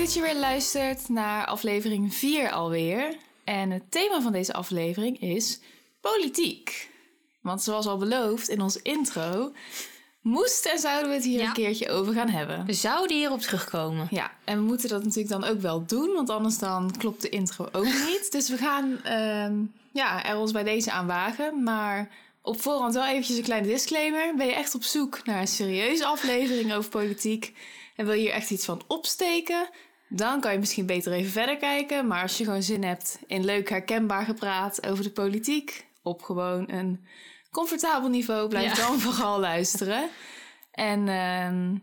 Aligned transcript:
Dat 0.00 0.14
je 0.14 0.20
weer 0.20 0.36
luistert 0.36 1.08
naar 1.08 1.46
aflevering 1.46 2.14
4 2.14 2.50
alweer. 2.50 3.16
En 3.44 3.70
het 3.70 3.90
thema 3.90 4.20
van 4.20 4.32
deze 4.32 4.52
aflevering 4.52 5.20
is 5.20 5.60
politiek. 6.00 6.88
Want 7.40 7.62
zoals 7.62 7.86
al 7.86 7.96
beloofd 7.96 8.48
in 8.48 8.60
ons 8.60 8.82
intro, 8.82 9.52
moesten 10.20 10.70
en 10.72 10.78
zouden 10.78 11.08
we 11.08 11.14
het 11.14 11.24
hier 11.24 11.38
Ja. 11.40 11.46
een 11.46 11.52
keertje 11.52 11.90
over 11.90 12.12
gaan 12.14 12.28
hebben. 12.28 12.66
We 12.66 12.72
zouden 12.72 13.16
hierop 13.16 13.40
terugkomen. 13.40 14.06
Ja, 14.10 14.30
en 14.44 14.56
we 14.58 14.64
moeten 14.64 14.88
dat 14.88 15.04
natuurlijk 15.04 15.40
dan 15.40 15.44
ook 15.44 15.60
wel 15.60 15.86
doen, 15.86 16.12
want 16.14 16.30
anders 16.30 16.58
dan 16.58 16.94
klopt 16.98 17.22
de 17.22 17.28
intro 17.28 17.68
ook 17.72 17.84
niet. 18.08 18.28
Dus 18.30 18.48
we 18.48 18.56
gaan 18.56 19.02
ehm, 19.04 19.54
ja, 19.92 20.24
er 20.24 20.36
ons 20.36 20.52
bij 20.52 20.64
deze 20.64 20.90
aan 20.90 21.06
wagen. 21.06 21.62
Maar 21.62 22.08
op 22.42 22.60
voorhand 22.62 22.94
wel 22.94 23.06
eventjes 23.06 23.36
een 23.36 23.42
kleine 23.42 23.66
disclaimer. 23.66 24.34
Ben 24.36 24.46
je 24.46 24.54
echt 24.54 24.74
op 24.74 24.82
zoek 24.82 25.24
naar 25.24 25.40
een 25.40 25.48
serieuze 25.48 26.04
aflevering 26.06 26.74
over 26.74 26.90
politiek 26.90 27.54
en 27.96 28.04
wil 28.06 28.14
je 28.14 28.20
hier 28.20 28.32
echt 28.32 28.50
iets 28.50 28.64
van 28.64 28.82
opsteken? 28.86 29.68
Dan 30.12 30.40
kan 30.40 30.52
je 30.52 30.58
misschien 30.58 30.86
beter 30.86 31.12
even 31.12 31.30
verder 31.32 31.56
kijken. 31.56 32.06
Maar 32.06 32.22
als 32.22 32.38
je 32.38 32.44
gewoon 32.44 32.62
zin 32.62 32.84
hebt 32.84 33.18
in 33.26 33.44
leuk 33.44 33.68
herkenbaar 33.68 34.24
gepraat 34.24 34.86
over 34.86 35.04
de 35.04 35.10
politiek... 35.10 35.84
op 36.02 36.22
gewoon 36.22 36.64
een 36.70 37.04
comfortabel 37.50 38.08
niveau, 38.08 38.48
blijf 38.48 38.76
Ja. 38.76 38.86
dan 38.86 39.00
vooral 39.06 39.40
luisteren. 39.40 40.08
En 40.72 41.08
ehm, 41.08 41.74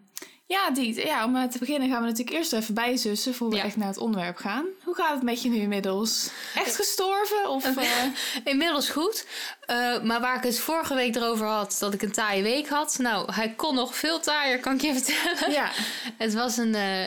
ja, 0.46 0.70
die, 0.72 1.06
ja, 1.06 1.26
om 1.26 1.32
maar 1.32 1.50
te 1.50 1.60
beginnen 1.60 1.90
gaan 1.90 2.02
we 2.02 2.08
natuurlijk 2.08 2.38
eerst 2.38 2.54
even 2.54 2.74
bijzussen... 2.74 3.34
voor 3.34 3.50
we 3.50 3.56
Ja. 3.56 3.64
echt 3.64 3.76
naar 3.78 3.88
het 3.88 3.98
onderwerp 3.98 4.38
gaan. 4.38 4.66
Hoe 4.84 4.96
gaat 4.96 5.14
het 5.14 5.24
met 5.24 5.42
je 5.42 5.50
nu 5.50 5.56
inmiddels? 5.56 6.30
Echt 6.56 6.76
gestorven? 6.76 7.50
Of, 7.50 7.66
eh, 7.78 7.86
Inmiddels 8.44 8.90
goed. 8.90 9.26
Eh, 9.66 10.02
maar 10.02 10.22
waar 10.22 10.36
ik 10.38 10.44
het 10.44 10.60
vorige 10.60 10.94
week 10.96 11.16
erover 11.16 11.46
had, 11.48 11.78
dat 11.80 11.94
ik 11.94 12.02
een 12.02 12.12
taaie 12.12 12.44
week 12.44 12.68
had. 12.68 12.98
Nou, 12.98 13.32
hij 13.34 13.50
kon 13.54 13.76
nog 13.76 13.96
veel 13.96 14.20
taaier, 14.20 14.60
kan 14.60 14.74
ik 14.74 14.82
je 14.82 14.94
vertellen. 15.00 15.52
ja. 15.52 15.70
Het 16.18 16.34
was 16.34 16.58
een... 16.58 16.76
eh, 16.76 17.06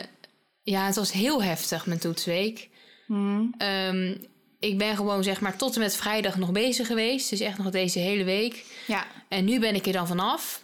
ja, 0.63 0.85
het 0.85 0.95
was 0.95 1.11
heel 1.11 1.43
heftig, 1.43 1.85
mijn 1.85 1.99
toetsweek. 1.99 2.69
Hmm. 3.05 3.53
Ehm, 3.57 4.15
ik 4.59 4.77
ben 4.77 4.95
gewoon 4.95 5.23
zeg 5.23 5.41
maar 5.41 5.55
tot 5.55 5.73
en 5.75 5.81
met 5.81 5.95
vrijdag 5.95 6.37
nog 6.37 6.51
bezig 6.51 6.87
geweest. 6.87 7.29
Dus 7.29 7.39
echt 7.39 7.57
nog 7.57 7.69
deze 7.69 7.99
hele 7.99 8.23
week. 8.23 8.65
ja, 8.87 9.05
En 9.29 9.45
nu 9.45 9.59
ben 9.59 9.75
ik 9.75 9.85
er 9.85 9.93
dan 9.93 10.07
vanaf. 10.07 10.61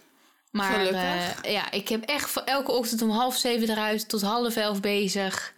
Maar 0.50 0.72
Gelukkig. 0.72 1.40
eh, 1.42 1.52
ja, 1.52 1.70
ik 1.70 1.88
heb 1.88 2.04
echt 2.04 2.44
elke 2.44 2.72
ochtend 2.72 3.02
om 3.02 3.10
half 3.10 3.36
zeven 3.36 3.70
eruit 3.70 4.08
tot 4.08 4.22
half 4.22 4.56
elf 4.56 4.80
bezig. 4.80 5.54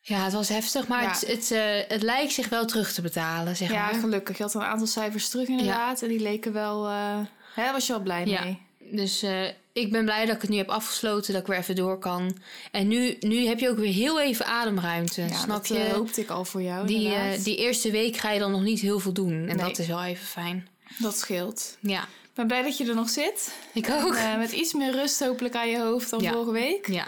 Ja, 0.00 0.24
het 0.24 0.32
was 0.32 0.48
heftig, 0.48 0.86
maar 0.86 1.02
Ja. 1.02 1.08
het, 1.10 1.26
het, 1.26 1.50
eh, 1.50 1.88
het 1.88 2.02
lijkt 2.02 2.32
zich 2.32 2.48
wel 2.48 2.64
terug 2.66 2.92
te 2.92 3.02
betalen, 3.02 3.56
zeg 3.56 3.70
ja, 3.70 3.84
maar. 3.90 3.94
gelukkig. 4.00 4.36
Je 4.36 4.42
had 4.42 4.54
een 4.54 4.62
aantal 4.62 4.86
cijfers 4.86 5.28
terug 5.28 5.48
inderdaad. 5.48 6.02
En 6.02 6.08
die 6.08 6.20
leken 6.20 6.52
wel... 6.52 6.84
hè, 6.86 7.22
daar 7.54 7.72
was 7.72 7.86
je 7.86 7.92
wel 7.92 8.02
blij 8.02 8.24
Ja. 8.26 8.44
mee. 8.44 8.62
Dus 8.96 9.22
eh, 9.22 9.42
ik 9.72 9.90
ben 9.90 10.04
blij 10.04 10.26
dat 10.26 10.34
ik 10.34 10.40
het 10.40 10.50
nu 10.50 10.56
heb 10.56 10.68
afgesloten, 10.68 11.32
dat 11.32 11.42
ik 11.42 11.48
weer 11.48 11.58
even 11.58 11.76
door 11.76 11.98
kan. 11.98 12.36
En 12.70 12.88
nu, 12.88 13.16
nu 13.20 13.46
heb 13.46 13.58
je 13.58 13.68
ook 13.68 13.76
weer 13.78 13.92
heel 13.92 14.20
even 14.20 14.46
ademruimte, 14.46 15.22
Ja, 15.22 15.28
snap 15.36 15.48
dat 15.48 15.68
je? 15.68 15.78
eh, 15.84 15.92
hoopte 15.92 16.20
ik 16.20 16.30
al 16.30 16.44
voor 16.44 16.62
jou 16.62 16.86
die, 16.86 17.14
eh, 17.14 17.44
die 17.44 17.56
eerste 17.56 17.90
week 17.90 18.16
ga 18.16 18.30
je 18.30 18.38
dan 18.38 18.50
nog 18.50 18.62
niet 18.62 18.80
heel 18.80 19.00
veel 19.00 19.12
doen. 19.12 19.32
En 19.48 19.56
Nee. 19.56 19.66
dat 19.68 19.78
is 19.78 19.86
wel 19.86 20.02
even 20.04 20.26
fijn. 20.26 20.68
Dat 20.98 21.18
scheelt. 21.18 21.76
Ja, 21.80 22.02
Ik 22.02 22.34
ben 22.34 22.46
blij 22.46 22.62
dat 22.62 22.76
je 22.78 22.88
er 22.88 22.94
nog 22.94 23.08
zit. 23.08 23.54
ik 23.72 23.88
ook. 23.90 24.14
En, 24.14 24.38
met 24.38 24.52
iets 24.52 24.72
meer 24.72 24.92
rust 24.92 25.20
hopelijk 25.24 25.54
aan 25.54 25.68
je 25.68 25.78
hoofd 25.80 26.10
dan 26.10 26.20
Ja. 26.20 26.32
vorige 26.32 26.50
week. 26.52 26.88
Ja, 26.88 27.06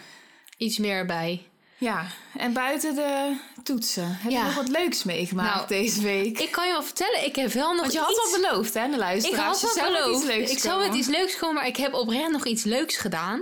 iets 0.56 0.78
meer 0.78 0.94
erbij. 0.96 1.42
Ja, 1.78 2.06
en 2.38 2.52
buiten 2.52 2.94
de 2.94 3.36
toetsen. 3.66 4.16
Heb 4.20 4.30
je 4.32 4.38
nog 4.38 4.54
wat 4.54 4.68
leuks 4.68 5.04
meegemaakt 5.04 5.54
Nou, 5.54 5.68
deze 5.68 6.02
week? 6.02 6.38
Ik 6.38 6.50
kan 6.50 6.66
je 6.66 6.72
wel 6.72 6.82
vertellen, 6.82 7.24
ik 7.24 7.36
heb 7.36 7.52
wel 7.52 7.70
nog 7.72 7.80
Want 7.80 7.92
je 7.92 7.98
had 7.98 8.30
wel 8.30 8.40
beloofd, 8.40 8.74
hè, 8.74 8.86
de 8.86 8.92
Ik 8.92 8.98
luisteraars. 8.98 9.62
had 9.62 9.74
Je 9.74 9.80
wel 9.80 9.92
beloofd. 9.92 10.16
iets 10.24 10.34
leuks 10.34 10.50
Ik 10.50 10.58
zou 10.58 10.86
met 10.88 10.94
iets 10.96 11.08
leuks 11.08 11.36
komen, 11.38 11.54
maar 11.54 11.66
ik 11.66 11.76
heb 11.76 11.94
oprecht 11.94 12.30
nog 12.30 12.46
iets 12.46 12.64
leuks 12.64 12.96
gedaan. 12.96 13.40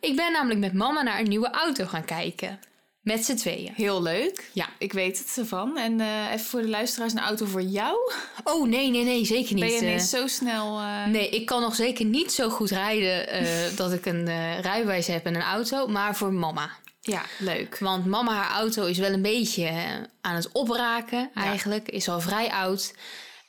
Ik 0.00 0.16
ben 0.16 0.32
namelijk 0.32 0.60
met 0.60 0.72
mama 0.72 1.02
naar 1.02 1.18
een 1.18 1.28
nieuwe 1.28 1.50
auto 1.50 1.84
gaan 1.86 2.04
kijken. 2.04 2.60
Met 3.00 3.24
z'n 3.24 3.34
tweeën. 3.34 3.72
Heel 3.74 4.02
leuk. 4.02 4.50
Ja. 4.52 4.66
Ik 4.78 4.92
weet 4.92 5.18
het 5.18 5.36
ervan. 5.36 5.76
En 5.78 6.00
eh, 6.00 6.32
even 6.32 6.46
voor 6.46 6.60
de 6.60 6.68
luisteraars, 6.68 7.12
een 7.12 7.18
auto 7.20 7.46
voor 7.46 7.62
jou? 7.62 7.96
Oh, 8.44 8.68
nee, 8.68 8.90
nee, 8.90 9.04
nee, 9.04 9.24
zeker 9.24 9.54
niet. 9.54 9.64
Ben 9.64 9.72
je 9.72 9.78
eh. 9.78 9.82
ineens 9.86 10.10
zo 10.10 10.26
snel... 10.26 10.78
eh, 10.78 11.06
Nee, 11.06 11.28
ik 11.28 11.46
kan 11.46 11.60
nog 11.60 11.74
zeker 11.74 12.04
niet 12.04 12.32
zo 12.32 12.48
goed 12.48 12.70
rijden 12.70 13.28
eh, 13.28 13.46
dat 13.76 13.92
ik 13.92 14.06
een 14.06 14.28
eh, 14.28 14.60
rijbewijs 14.60 15.06
heb 15.06 15.26
en 15.26 15.34
een 15.34 15.42
auto, 15.42 15.86
maar 15.86 16.16
voor 16.16 16.32
mama. 16.32 16.70
Ja, 17.06 17.22
leuk. 17.38 17.78
Want 17.78 18.06
mama, 18.06 18.34
haar 18.34 18.50
auto 18.50 18.84
is 18.84 18.98
wel 18.98 19.12
een 19.12 19.22
beetje 19.22 19.64
eh, 19.66 19.92
aan 20.20 20.34
het 20.34 20.52
opraken 20.52 21.30
eigenlijk. 21.34 21.88
Is 21.88 22.08
al 22.08 22.20
vrij 22.20 22.50
oud. 22.50 22.94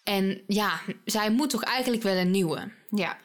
En 0.04 0.42
ja, 0.48 0.80
zij 1.06 1.32
moet 1.32 1.50
toch 1.50 1.64
eigenlijk 1.64 2.04
wel 2.04 2.16
een 2.16 2.32
nieuwe. 2.32 2.72
Ja. 2.90 3.18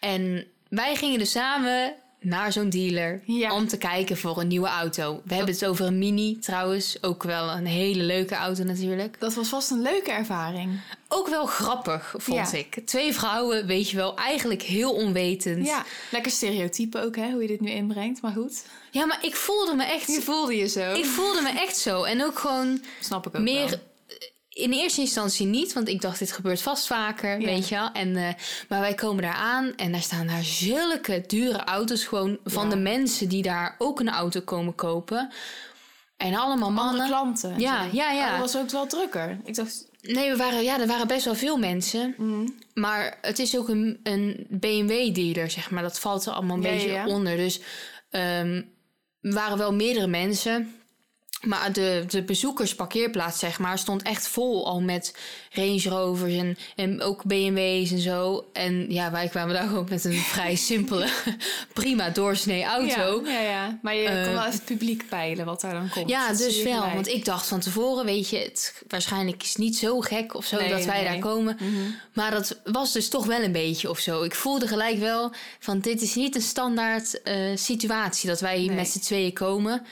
En 0.00 0.46
wij 0.68 0.96
gingen 0.96 1.18
dus 1.18 1.30
samen 1.30 1.94
naar 2.26 2.52
zo'n 2.52 2.68
dealer 2.70 3.20
Ja. 3.24 3.54
om 3.54 3.68
te 3.68 3.76
kijken 3.78 4.16
voor 4.16 4.40
een 4.40 4.48
nieuwe 4.48 4.68
auto. 4.68 5.20
We 5.24 5.34
hebben 5.34 5.54
het 5.54 5.64
over 5.66 5.86
een 5.86 5.98
Mini 5.98 6.38
trouwens. 6.38 6.98
Ook 7.00 7.22
wel 7.22 7.50
een 7.50 7.66
hele 7.66 8.02
leuke 8.02 8.34
auto 8.34 8.62
natuurlijk. 8.64 9.20
Dat 9.20 9.34
was 9.34 9.48
vast 9.48 9.70
een 9.70 9.82
leuke 9.82 10.10
ervaring. 10.10 10.80
Ook 11.08 11.28
wel 11.28 11.46
grappig, 11.46 12.14
vond 12.16 12.50
Ja. 12.50 12.58
ik. 12.58 12.78
Twee 12.84 13.12
vrouwen, 13.14 13.66
weet 13.66 13.90
je 13.90 13.96
wel, 13.96 14.16
eigenlijk 14.16 14.62
heel 14.62 14.92
onwetend. 14.92 15.66
Ja, 15.66 15.84
lekker 16.10 16.32
stereotype 16.32 17.04
ook, 17.04 17.16
hè, 17.16 17.30
hoe 17.30 17.42
je 17.42 17.48
dit 17.48 17.60
nu 17.60 17.70
inbrengt. 17.70 18.22
Maar 18.22 18.32
goed, 18.32 18.64
Ja, 18.90 19.06
maar 19.06 19.18
ik 19.22 19.36
voelde 19.36 19.74
me 19.74 19.84
echt... 19.84 20.06
je 20.06 20.20
voelde 20.22 20.56
je 20.56 20.68
zo. 20.68 20.92
Ik 20.94 21.04
voelde 21.04 21.40
me 21.40 21.48
echt 21.50 21.76
zo. 21.76 22.02
En 22.02 22.24
ook 22.24 22.38
gewoon 22.38 22.80
Snap 23.00 23.26
ik 23.26 23.36
ook 23.36 23.42
meer... 23.42 23.68
wel. 23.68 23.78
In 24.56 24.72
eerste 24.72 25.00
instantie 25.00 25.46
niet, 25.46 25.72
want 25.72 25.88
ik 25.88 26.00
dacht 26.00 26.18
dit 26.18 26.32
gebeurt 26.32 26.62
vast 26.62 26.86
vaker, 26.86 27.40
Ja. 27.40 27.46
weet 27.46 27.68
je 27.68 27.74
wel. 27.74 27.92
En, 27.92 28.16
eh, 28.16 28.28
maar 28.68 28.80
wij 28.80 28.94
komen 28.94 29.22
daar 29.22 29.34
aan 29.34 29.72
en 29.76 29.92
daar 29.92 30.00
staan 30.02 30.26
daar 30.26 30.44
zulke 30.44 31.24
dure 31.26 31.64
auto's 31.64 32.04
gewoon 32.04 32.38
van 32.44 32.64
Ja. 32.64 32.70
de 32.70 32.76
mensen 32.80 33.28
die 33.28 33.42
daar 33.42 33.74
ook 33.78 34.00
een 34.00 34.08
auto 34.10 34.40
komen 34.40 34.74
kopen. 34.74 35.30
En 36.16 36.34
allemaal 36.34 36.68
Andere 36.68 36.86
mannen. 36.86 37.06
klanten. 37.06 37.58
Ja, 37.60 37.86
ja, 37.92 38.10
ja. 38.10 38.24
Oh, 38.24 38.30
dat 38.30 38.52
was 38.52 38.56
ook 38.62 38.70
wel 38.70 38.86
drukker. 38.86 39.38
Ik 39.44 39.54
dacht, 39.54 39.88
Nee, 40.02 40.30
we 40.30 40.36
waren, 40.36 40.62
ja, 40.62 40.80
er 40.80 40.86
waren 40.86 41.06
best 41.06 41.24
wel 41.24 41.34
veel 41.34 41.56
mensen. 41.56 42.14
mm, 42.18 42.54
Maar 42.74 43.18
het 43.20 43.38
is 43.38 43.56
ook 43.58 43.68
een, 43.68 44.00
een 44.02 44.46
BMW-dealer, 44.50 45.50
zeg 45.50 45.70
maar. 45.70 45.82
Dat 45.82 45.98
valt 46.00 46.26
er 46.26 46.32
allemaal 46.32 46.56
een 46.56 46.62
beetje 46.62 47.02
onder. 47.06 47.36
Dus 47.36 47.60
ehm 48.10 48.62
er 49.20 49.32
waren 49.32 49.58
wel 49.58 49.72
meerdere 49.74 50.06
mensen. 50.06 50.74
Maar 51.40 51.72
de, 51.72 52.04
de 52.08 52.22
bezoekersparkeerplaats, 52.22 53.38
zeg 53.38 53.58
maar, 53.58 53.78
stond 53.78 54.02
echt 54.02 54.28
vol 54.28 54.66
al 54.66 54.80
met 54.80 55.14
Range 55.50 55.82
Rovers 55.88 56.34
en, 56.34 56.58
en 56.76 57.02
ook 57.02 57.24
BMW's 57.24 57.90
en 57.90 57.98
zo. 57.98 58.46
En 58.52 58.86
ja, 58.92 59.10
wij 59.10 59.28
kwamen 59.28 59.54
daar 59.54 59.66
gewoon 59.66 59.86
met 59.90 60.04
een 60.04 60.12
vrij 60.18 60.54
simpele, 60.70 61.08
prima 61.72 62.10
doorsnee 62.10 62.64
auto. 62.64 63.22
Ja, 63.24 63.32
ja, 63.32 63.40
ja. 63.40 63.78
Maar 63.82 63.94
je 63.94 64.08
Eh, 64.08 64.24
kon 64.24 64.32
wel 64.32 64.40
even 64.42 64.52
het 64.52 64.64
publiek 64.64 65.08
peilen 65.08 65.44
wat 65.44 65.60
daar 65.60 65.72
dan 65.72 65.88
komt. 65.88 66.08
Ja, 66.08 66.28
Dat 66.28 66.38
dus 66.38 66.62
wel. 66.62 66.74
gelijk. 66.74 66.94
Want 66.94 67.08
ik 67.08 67.24
dacht 67.24 67.46
van 67.46 67.60
tevoren, 67.60 68.04
weet 68.04 68.28
je, 68.28 68.38
het 68.38 68.82
waarschijnlijk 68.88 69.42
is 69.42 69.56
niet 69.56 69.76
zo 69.76 70.00
gek 70.00 70.34
of 70.34 70.44
zo 70.46 70.56
Nee, 70.56 70.68
dat 70.70 70.84
wij 70.84 71.02
nee. 71.02 71.04
daar 71.12 71.18
komen. 71.18 71.56
Mhm. 71.60 71.90
Maar 72.12 72.30
dat 72.30 72.60
was 72.64 72.92
dus 72.92 73.08
toch 73.08 73.26
wel 73.26 73.42
een 73.42 73.52
beetje 73.52 73.90
of 73.90 73.98
zo. 73.98 74.22
Ik 74.22 74.34
voelde 74.34 74.66
gelijk 74.68 74.98
wel 74.98 75.32
van 75.58 75.80
dit 75.80 76.02
is 76.02 76.14
niet 76.14 76.34
een 76.34 76.42
standaard 76.42 77.22
eh, 77.22 77.36
situatie 77.54 78.28
dat 78.28 78.40
wij 78.40 78.56
hier 78.58 78.66
Nee. 78.68 78.76
met 78.76 78.88
z'n 78.88 78.98
tweeën 79.00 79.32
komen. 79.32 79.82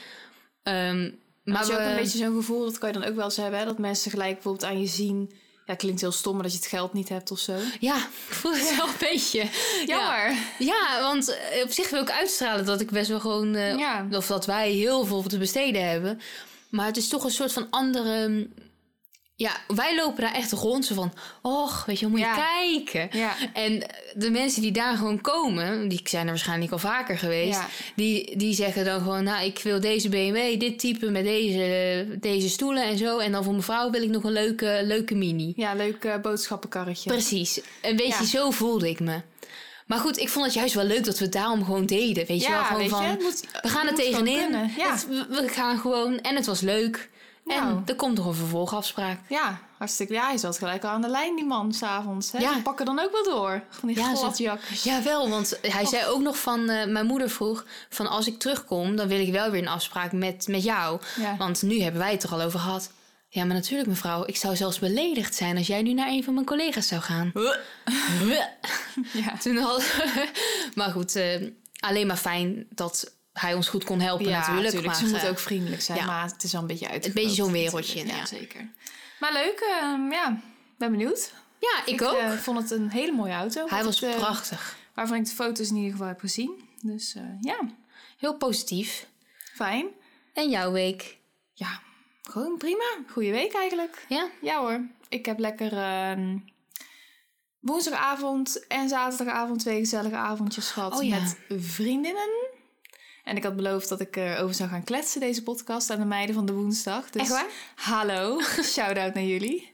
Ehm, 0.63 1.09
Maar 1.45 1.65
je 1.67 1.73
ook 1.73 1.79
een 1.79 1.95
beetje 1.95 2.17
zo'n 2.17 2.35
gevoel, 2.35 2.65
dat 2.65 2.77
kan 2.77 2.91
je 2.93 2.99
dan 2.99 3.07
ook 3.09 3.15
wel 3.15 3.25
eens 3.25 3.37
hebben, 3.37 3.59
hè, 3.59 3.65
dat 3.65 3.77
mensen 3.77 4.11
gelijk 4.11 4.33
bijvoorbeeld 4.33 4.65
aan 4.65 4.79
je 4.79 4.87
zien. 4.87 5.31
Ja, 5.65 5.75
klinkt 5.75 6.01
heel 6.01 6.11
stom, 6.11 6.33
maar 6.33 6.43
dat 6.43 6.51
je 6.51 6.57
het 6.57 6.67
geld 6.67 6.93
niet 6.93 7.09
hebt 7.09 7.31
of 7.31 7.39
zo. 7.39 7.53
ja, 7.79 7.95
ik 7.97 8.33
voelde 8.33 8.57
het 8.57 8.75
wel 8.77 8.87
een 8.87 8.93
beetje. 8.99 9.39
Ja, 9.39 9.49
Jammer. 9.85 10.37
ja 10.59 11.01
want 11.01 11.29
eh, 11.51 11.63
op 11.63 11.71
zich 11.71 11.89
wil 11.89 12.01
ik 12.01 12.11
uitstralen 12.11 12.65
dat 12.65 12.81
ik 12.81 12.91
best 12.91 13.09
wel 13.09 13.19
gewoon 13.19 13.55
eh, 13.55 13.77
Ja. 13.77 14.07
of 14.11 14.27
dat 14.27 14.45
wij 14.45 14.71
heel 14.71 15.05
veel 15.05 15.23
te 15.23 15.37
besteden 15.37 15.89
hebben. 15.89 16.19
Maar 16.69 16.85
het 16.85 16.97
is 16.97 17.07
toch 17.07 17.23
een 17.23 17.31
soort 17.31 17.53
van 17.53 17.67
andere. 17.69 18.47
Ja, 19.37 19.51
wij 19.67 19.95
lopen 19.95 20.21
daar 20.21 20.33
echt 20.33 20.51
rond. 20.51 20.85
Zo 20.85 20.95
van, 20.95 21.13
och, 21.41 21.85
weet 21.85 21.99
je, 21.99 22.07
moet 22.07 22.19
je 22.19 22.25
Ja. 22.25 22.35
kijken. 22.35 23.09
Ja. 23.19 23.33
En 23.53 23.83
de 24.13 24.29
mensen 24.31 24.61
die 24.61 24.71
daar 24.71 24.97
gewoon 24.97 25.21
komen, 25.21 25.87
die 25.87 25.99
zijn 26.03 26.23
er 26.23 26.29
waarschijnlijk 26.29 26.71
al 26.71 26.77
vaker 26.79 27.17
geweest, 27.17 27.59
Ja. 27.59 27.67
die, 27.95 28.37
die 28.37 28.53
zeggen 28.53 28.85
dan 28.85 28.99
gewoon, 29.01 29.23
nou, 29.23 29.45
ik 29.45 29.59
wil 29.63 29.79
deze 29.79 30.09
BMW, 30.09 30.59
dit 30.59 30.79
type 30.79 31.09
met 31.11 31.23
deze, 31.23 32.07
deze 32.19 32.49
stoelen 32.49 32.83
en 32.83 32.97
zo. 32.97 33.17
En 33.17 33.31
dan 33.31 33.43
voor 33.43 33.51
mijn 33.51 33.63
vrouw 33.63 33.89
wil 33.89 34.01
ik 34.03 34.09
nog 34.09 34.23
een 34.23 34.31
leuke, 34.31 34.79
leuke 34.83 35.15
mini. 35.15 35.53
Ja, 35.55 35.73
leuk 35.73 36.03
eh, 36.03 36.17
boodschappenkarretje. 36.21 37.09
Precies. 37.09 37.59
Een 37.81 37.95
beetje 37.95 38.25
zo 38.25 38.51
voelde 38.51 38.89
ik 38.89 38.99
me. 38.99 39.21
Maar 39.87 39.99
goed, 39.99 40.17
ik 40.19 40.29
vond 40.29 40.45
het 40.45 40.53
juist 40.53 40.73
wel 40.73 40.83
leuk 40.85 41.03
dat 41.03 41.17
we 41.17 41.23
het 41.23 41.33
daarom 41.33 41.63
gewoon 41.63 41.85
deden. 41.85 42.25
Weet 42.25 42.43
je 42.43 42.49
wel, 42.51 42.63
gewoon 42.63 42.89
van, 42.89 43.03
je, 43.03 43.07
het 43.09 43.21
moet- 43.21 43.43
we 43.61 43.69
gaan 43.69 43.87
er 43.87 43.95
tegenin. 43.95 44.53
Het- 44.53 45.07
we, 45.07 45.25
we 45.29 45.47
gaan 45.47 45.77
gewoon, 45.77 46.19
en 46.19 46.35
het 46.35 46.45
was 46.45 46.61
leuk. 46.61 47.09
Nou. 47.45 47.61
En 47.61 47.83
er 47.85 47.95
komt 47.95 48.17
nog 48.17 48.25
een 48.25 48.33
vervolgafspraak. 48.33 49.19
Ja, 49.29 49.59
hartstikke. 49.77 50.13
Ja, 50.13 50.27
hij 50.27 50.37
zat 50.37 50.57
gelijk 50.57 50.83
al 50.83 50.89
aan 50.89 51.01
de 51.01 51.07
lijn, 51.09 51.35
die 51.35 51.45
man, 51.45 51.73
s'avonds. 51.73 52.31
Ja. 52.31 52.53
Die 52.53 52.61
pakken 52.61 52.85
dan 52.85 52.99
ook 52.99 53.11
wel 53.11 53.23
door. 53.23 53.63
Van 53.69 53.87
die 53.87 53.97
Ja, 53.97 54.15
gladjakkers. 54.15 54.83
Jawel, 54.83 55.29
want 55.29 55.59
hij 55.61 55.85
zei 55.85 56.05
ook 56.05 56.21
nog 56.21 56.39
van... 56.39 56.69
eh, 56.69 56.87
mijn 56.87 57.05
moeder 57.05 57.29
vroeg 57.29 57.65
van 57.89 58.07
als 58.07 58.27
ik 58.27 58.39
terugkom... 58.39 58.95
dan 58.95 59.07
wil 59.07 59.19
ik 59.19 59.31
wel 59.31 59.51
weer 59.51 59.61
een 59.61 59.67
afspraak 59.67 60.11
met, 60.11 60.47
met 60.47 60.63
jou. 60.63 60.99
Ja. 61.19 61.37
Want 61.37 61.61
nu 61.61 61.81
hebben 61.81 62.01
wij 62.01 62.11
het 62.11 62.23
er 62.23 62.31
al 62.31 62.41
over 62.41 62.59
gehad. 62.59 62.91
Ja, 63.29 63.45
maar 63.45 63.55
natuurlijk 63.55 63.89
mevrouw. 63.89 64.23
Ik 64.25 64.35
zou 64.37 64.55
zelfs 64.55 64.79
beledigd 64.79 65.35
zijn... 65.35 65.57
als 65.57 65.67
jij 65.67 65.81
nu 65.81 65.93
naar 65.93 66.07
een 66.07 66.23
van 66.23 66.33
mijn 66.33 66.45
collega's 66.45 66.87
zou 66.87 67.01
gaan. 67.01 67.31
Ja. 69.13 69.37
Toen 69.37 69.57
had... 69.57 69.83
maar 70.75 70.91
goed, 70.91 71.15
eh, 71.15 71.41
alleen 71.79 72.07
maar 72.07 72.17
fijn 72.17 72.65
dat 72.69 73.11
hij 73.39 73.53
ons 73.53 73.67
goed 73.69 73.83
kon 73.83 73.99
helpen 73.99 74.25
Ja, 74.25 74.31
natuurlijk. 74.37 74.63
natuurlijk. 74.63 74.85
Maar, 74.85 74.95
Ze 74.95 75.03
moeten 75.03 75.21
eh, 75.21 75.29
ook 75.29 75.39
vriendelijk 75.39 75.81
zijn, 75.81 75.97
ja. 75.97 76.05
maar 76.05 76.23
het 76.25 76.43
is 76.43 76.51
wel 76.51 76.61
een 76.61 76.67
beetje 76.67 76.89
uit. 76.89 77.05
Een 77.05 77.13
beetje 77.13 77.35
zo'n 77.35 77.51
wereldje, 77.51 78.05
ja. 78.07 78.25
zeker. 78.25 78.69
Maar 79.19 79.33
leuk, 79.33 79.59
ehm, 79.81 80.11
ja. 80.11 80.39
Ben 80.77 80.91
benieuwd. 80.91 81.33
Ja, 81.59 81.81
ik, 81.93 82.01
ook. 82.01 82.13
eh, 82.17 82.31
vond 82.31 82.57
het 82.57 82.71
een 82.71 82.89
hele 82.89 83.11
mooie 83.11 83.33
auto. 83.33 83.67
hij 83.67 83.83
was 83.83 84.01
ik, 84.01 84.09
eh, 84.09 84.15
prachtig. 84.15 84.77
Waarvan 84.93 85.17
ik 85.17 85.25
de 85.25 85.31
foto's 85.31 85.69
in 85.69 85.75
ieder 85.75 85.91
geval 85.91 86.07
heb 86.07 86.19
gezien. 86.19 86.69
Dus 86.81 87.15
eh, 87.15 87.23
ja, 87.41 87.59
Heel 88.17 88.35
positief. 88.37 89.07
fijn. 89.53 89.85
En 90.33 90.49
jouw 90.49 90.71
week? 90.71 91.17
Ja, 91.53 91.79
gewoon 92.23 92.57
prima. 92.57 92.85
Goeie 93.11 93.31
week 93.31 93.53
eigenlijk. 93.53 94.05
Ja? 94.09 94.27
Ja 94.41 94.59
hoor. 94.59 94.79
Ik 95.09 95.25
heb 95.25 95.39
lekker 95.39 95.73
ehm, 95.77 96.37
woensdagavond 97.59 98.67
en 98.67 98.89
zaterdagavond 98.89 99.59
twee 99.59 99.79
gezellige 99.79 100.15
avondjes 100.15 100.71
gehad 100.71 100.93
Oh 100.97 101.03
ja. 101.03 101.19
met 101.19 101.37
vriendinnen. 101.63 102.29
En 103.25 103.35
ik 103.35 103.43
had 103.43 103.55
beloofd 103.55 103.89
dat 103.89 103.99
ik 103.99 104.15
erover 104.15 104.55
zou 104.55 104.69
gaan 104.69 104.83
kletsen, 104.83 105.19
deze 105.19 105.43
podcast, 105.43 105.89
aan 105.89 105.99
de 105.99 106.05
meiden 106.05 106.35
van 106.35 106.45
de 106.45 106.53
woensdag. 106.53 107.09
Dus 107.09 107.21
Echt 107.21 107.31
waar? 107.31 107.45
hallo, 107.75 108.41
shout-out 108.73 109.13
naar 109.13 109.23
jullie. 109.23 109.71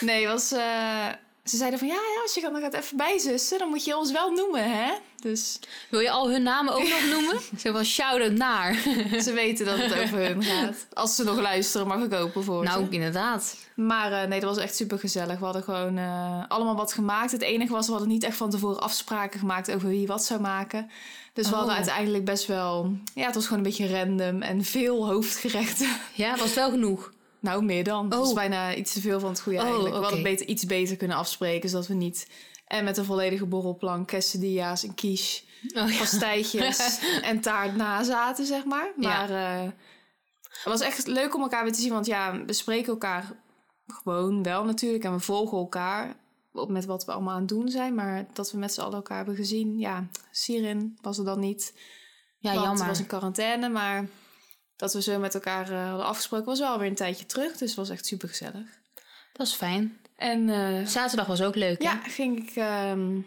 Nee, 0.00 0.26
was, 0.26 0.52
eh, 0.52 1.08
ze 1.44 1.56
zeiden 1.56 1.78
van 1.78 1.88
ja, 1.88 1.94
ja, 1.94 2.22
als 2.22 2.34
je 2.34 2.40
dan 2.40 2.60
gaat 2.60 2.74
even 2.74 2.96
bijzussen, 2.96 3.58
dan 3.58 3.68
moet 3.68 3.84
je 3.84 3.96
ons 3.96 4.12
wel 4.12 4.30
noemen, 4.30 4.70
hè? 4.72 4.92
Dus 5.20 5.58
Wil 5.90 6.00
je 6.00 6.10
al 6.10 6.30
hun 6.30 6.42
namen 6.42 6.74
ook 6.74 6.88
nog 6.88 7.04
noemen? 7.10 7.40
Zo 7.62 7.72
van 7.72 7.84
shout-out 7.84 8.32
naar. 8.32 8.74
ze 9.22 9.32
weten 9.34 9.66
dat 9.66 9.78
het 9.78 9.92
over 10.02 10.18
hun 10.18 10.42
gaat. 10.42 10.86
Als 10.92 11.14
ze 11.16 11.24
nog 11.24 11.40
luisteren, 11.40 11.86
mag 11.86 12.02
ik 12.02 12.12
open 12.14 12.44
voor 12.44 12.64
nou, 12.64 12.84
ze. 12.84 12.90
inderdaad. 12.90 13.56
Maar 13.74 14.12
eh, 14.12 14.28
nee, 14.28 14.40
dat 14.40 14.54
was 14.54 14.64
echt 14.64 14.76
super 14.76 14.98
gezellig. 14.98 15.38
We 15.38 15.44
hadden 15.44 15.62
gewoon 15.62 15.98
eh, 15.98 16.42
allemaal 16.48 16.76
wat 16.76 16.92
gemaakt. 16.92 17.32
Het 17.32 17.42
enige 17.42 17.72
was, 17.72 17.84
we 17.86 17.92
hadden 17.92 18.10
niet 18.10 18.24
echt 18.24 18.36
van 18.36 18.50
tevoren 18.50 18.80
afspraken 18.80 19.38
gemaakt 19.40 19.70
over 19.74 19.88
wie 19.88 20.06
wat 20.06 20.24
zou 20.24 20.40
maken. 20.40 20.90
Dus 21.32 21.46
we 21.46 21.52
Oh. 21.52 21.58
hadden 21.58 21.76
uiteindelijk 21.76 22.24
best 22.24 22.46
wel... 22.46 22.96
Ja, 23.14 23.26
het 23.26 23.34
was 23.34 23.44
gewoon 23.46 23.58
een 23.64 23.68
beetje 23.70 23.98
random 23.98 24.42
en 24.42 24.64
veel 24.64 25.06
hoofdgerechten. 25.06 25.88
Ja, 26.12 26.36
was 26.36 26.54
wel 26.54 26.70
genoeg. 26.70 27.12
Nou, 27.44 27.64
meer 27.64 27.84
dan. 27.84 28.04
Het 28.04 28.14
Oh. 28.14 28.20
was 28.20 28.32
bijna 28.32 28.74
iets 28.74 28.92
te 28.92 29.00
veel 29.00 29.20
van 29.20 29.28
het 29.28 29.40
goede 29.40 29.58
Oh, 29.58 29.64
eigenlijk. 29.64 29.94
We 29.94 30.00
oké. 30.00 30.08
hadden 30.08 30.30
beter, 30.30 30.46
iets 30.46 30.66
beter 30.66 30.96
kunnen 30.96 31.16
afspreken, 31.16 31.68
zodat 31.68 31.86
we 31.86 31.94
niet... 31.94 32.28
En 32.66 32.84
met 32.84 32.96
een 32.96 33.04
volledige 33.04 33.46
borrelplank, 33.46 34.06
quesadillas, 34.06 34.82
een 34.82 34.94
quiche, 34.94 35.42
Oh, 35.76 35.90
ja. 35.90 35.98
pastijtjes 35.98 37.00
en 37.22 37.40
taart 37.40 37.76
na 37.76 38.02
zaten, 38.02 38.46
zeg 38.46 38.64
maar. 38.64 38.92
Ja. 38.96 39.08
Maar 39.08 39.30
eh, 39.30 39.62
het 40.48 40.64
was 40.64 40.80
echt 40.80 41.06
leuk 41.06 41.34
om 41.34 41.42
elkaar 41.42 41.62
weer 41.62 41.72
te 41.72 41.80
zien. 41.80 41.92
Want 41.92 42.06
ja, 42.06 42.44
we 42.44 42.52
spreken 42.52 42.92
elkaar 42.92 43.32
gewoon 43.86 44.42
wel 44.42 44.64
natuurlijk. 44.64 45.04
En 45.04 45.12
we 45.12 45.20
volgen 45.20 45.58
elkaar 45.58 46.16
op 46.52 46.68
met 46.70 46.84
wat 46.84 47.04
we 47.04 47.12
allemaal 47.12 47.34
aan 47.34 47.38
het 47.40 47.48
doen 47.48 47.68
zijn. 47.68 47.94
Maar 47.94 48.26
dat 48.32 48.52
we 48.52 48.58
met 48.58 48.74
z'n 48.74 48.80
allen 48.80 48.94
elkaar 48.94 49.16
hebben 49.16 49.36
gezien. 49.36 49.78
Ja, 49.78 50.06
Sirin 50.30 50.98
was 51.00 51.18
er 51.18 51.24
dan 51.24 51.40
niet. 51.40 51.74
Ja, 52.38 52.50
want 52.52 52.62
jammer. 52.64 52.82
Ze 52.82 52.86
was 52.88 52.98
in 53.00 53.06
quarantaine. 53.06 53.68
Maar 53.68 54.06
dat 54.76 54.92
we 54.92 55.02
zo 55.02 55.18
met 55.18 55.34
elkaar 55.34 55.70
eh, 55.70 55.88
hadden 55.88 56.06
afgesproken 56.06 56.46
was 56.46 56.58
wel 56.58 56.78
weer 56.78 56.88
een 56.88 56.94
tijdje 56.94 57.26
terug. 57.26 57.50
Dus 57.50 57.68
het 57.68 57.74
was 57.74 57.90
echt 57.90 58.06
super 58.06 58.28
gezellig. 58.28 58.66
Dat 59.32 59.46
is 59.46 59.54
fijn. 59.54 59.98
En 60.16 60.48
eh, 60.48 60.86
Zaterdag 60.86 61.26
was 61.26 61.42
ook 61.42 61.54
leuk, 61.54 61.82
ja, 61.82 62.00
hè? 62.02 62.10
ging 62.10 62.38
ik 62.38 62.56
ehm, 62.56 63.20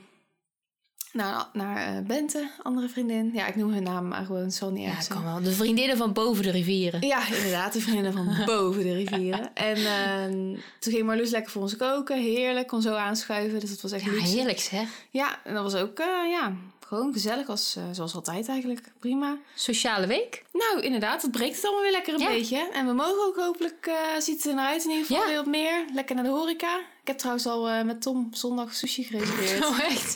naar, 1.12 1.46
naar 1.54 1.98
eh, 1.98 2.06
Bente, 2.06 2.50
andere 2.64 2.90
vriendin. 2.90 3.32
Ja, 3.34 3.48
ik 3.48 3.56
noem 3.56 3.72
hun 3.74 3.84
naam 3.84 4.08
maar 4.08 4.26
gewoon, 4.26 4.46
niet 4.46 4.84
Ja, 4.84 4.96
kan 5.08 5.24
wel. 5.24 5.42
De 5.42 5.52
vriendinnen 5.52 5.98
van 5.98 6.14
boven 6.14 6.44
de 6.44 6.52
rivieren. 6.52 7.02
Ja, 7.02 7.28
inderdaad, 7.28 7.74
die 7.74 7.82
vriendinnen 7.82 8.14
van 8.14 8.38
boven 8.56 8.84
de 8.84 8.94
rivieren. 8.94 9.54
En 9.54 9.76
ehm, 9.76 10.60
toen 10.80 10.94
ging 10.94 11.06
Marloes 11.06 11.30
lekker 11.30 11.52
voor 11.52 11.62
ons 11.62 11.78
koken, 11.78 12.22
heerlijk, 12.22 12.68
kon 12.68 12.82
zo 12.82 12.96
aanschuiven. 12.96 13.60
Dus 13.60 13.70
dat 13.70 13.82
was 13.82 13.92
echt 13.92 14.04
Ja, 14.04 14.12
heerlijk 14.12 14.60
zeg. 14.60 14.90
Ja, 15.10 15.40
en 15.44 15.54
dat 15.54 15.72
was 15.72 15.82
ook, 15.82 15.98
ja, 16.32 16.54
gewoon 16.88 17.14
gezellig, 17.14 17.48
als, 17.50 17.76
eh, 17.76 17.84
zoals 17.92 18.16
altijd 18.16 18.48
eigenlijk. 18.48 18.92
Prima. 19.00 19.38
Sociale 19.56 20.08
week. 20.08 20.44
Nou, 20.54 20.82
inderdaad, 20.82 21.22
het 21.22 21.32
breekt 21.32 21.56
het 21.56 21.64
allemaal 21.66 21.82
weer 21.82 21.92
lekker 21.92 22.14
een 22.14 22.20
Ja. 22.20 22.28
beetje. 22.30 22.70
En 22.74 22.86
we 22.86 22.94
mogen 22.94 23.26
ook 23.26 23.36
hopelijk, 23.36 23.86
eh 23.86 23.96
ziet 24.20 24.36
het 24.38 24.46
er 24.46 24.54
naar 24.54 24.68
uit 24.68 24.84
in 24.84 24.90
ieder 24.90 25.06
geval, 25.06 25.22
Ja. 25.22 25.28
weer 25.28 25.38
wat 25.38 25.46
meer. 25.46 25.86
Lekker 25.94 26.16
naar 26.16 26.24
de 26.24 26.30
horeca. 26.30 26.78
Ik 27.02 27.08
heb 27.08 27.18
trouwens 27.18 27.46
al 27.46 27.70
eh, 27.70 27.84
met 27.84 28.02
Tom 28.02 28.28
zondag 28.32 28.74
sushi 28.74 29.04
gereserveerd. 29.04 29.66
Oh, 29.68 29.80
echt? 29.80 30.16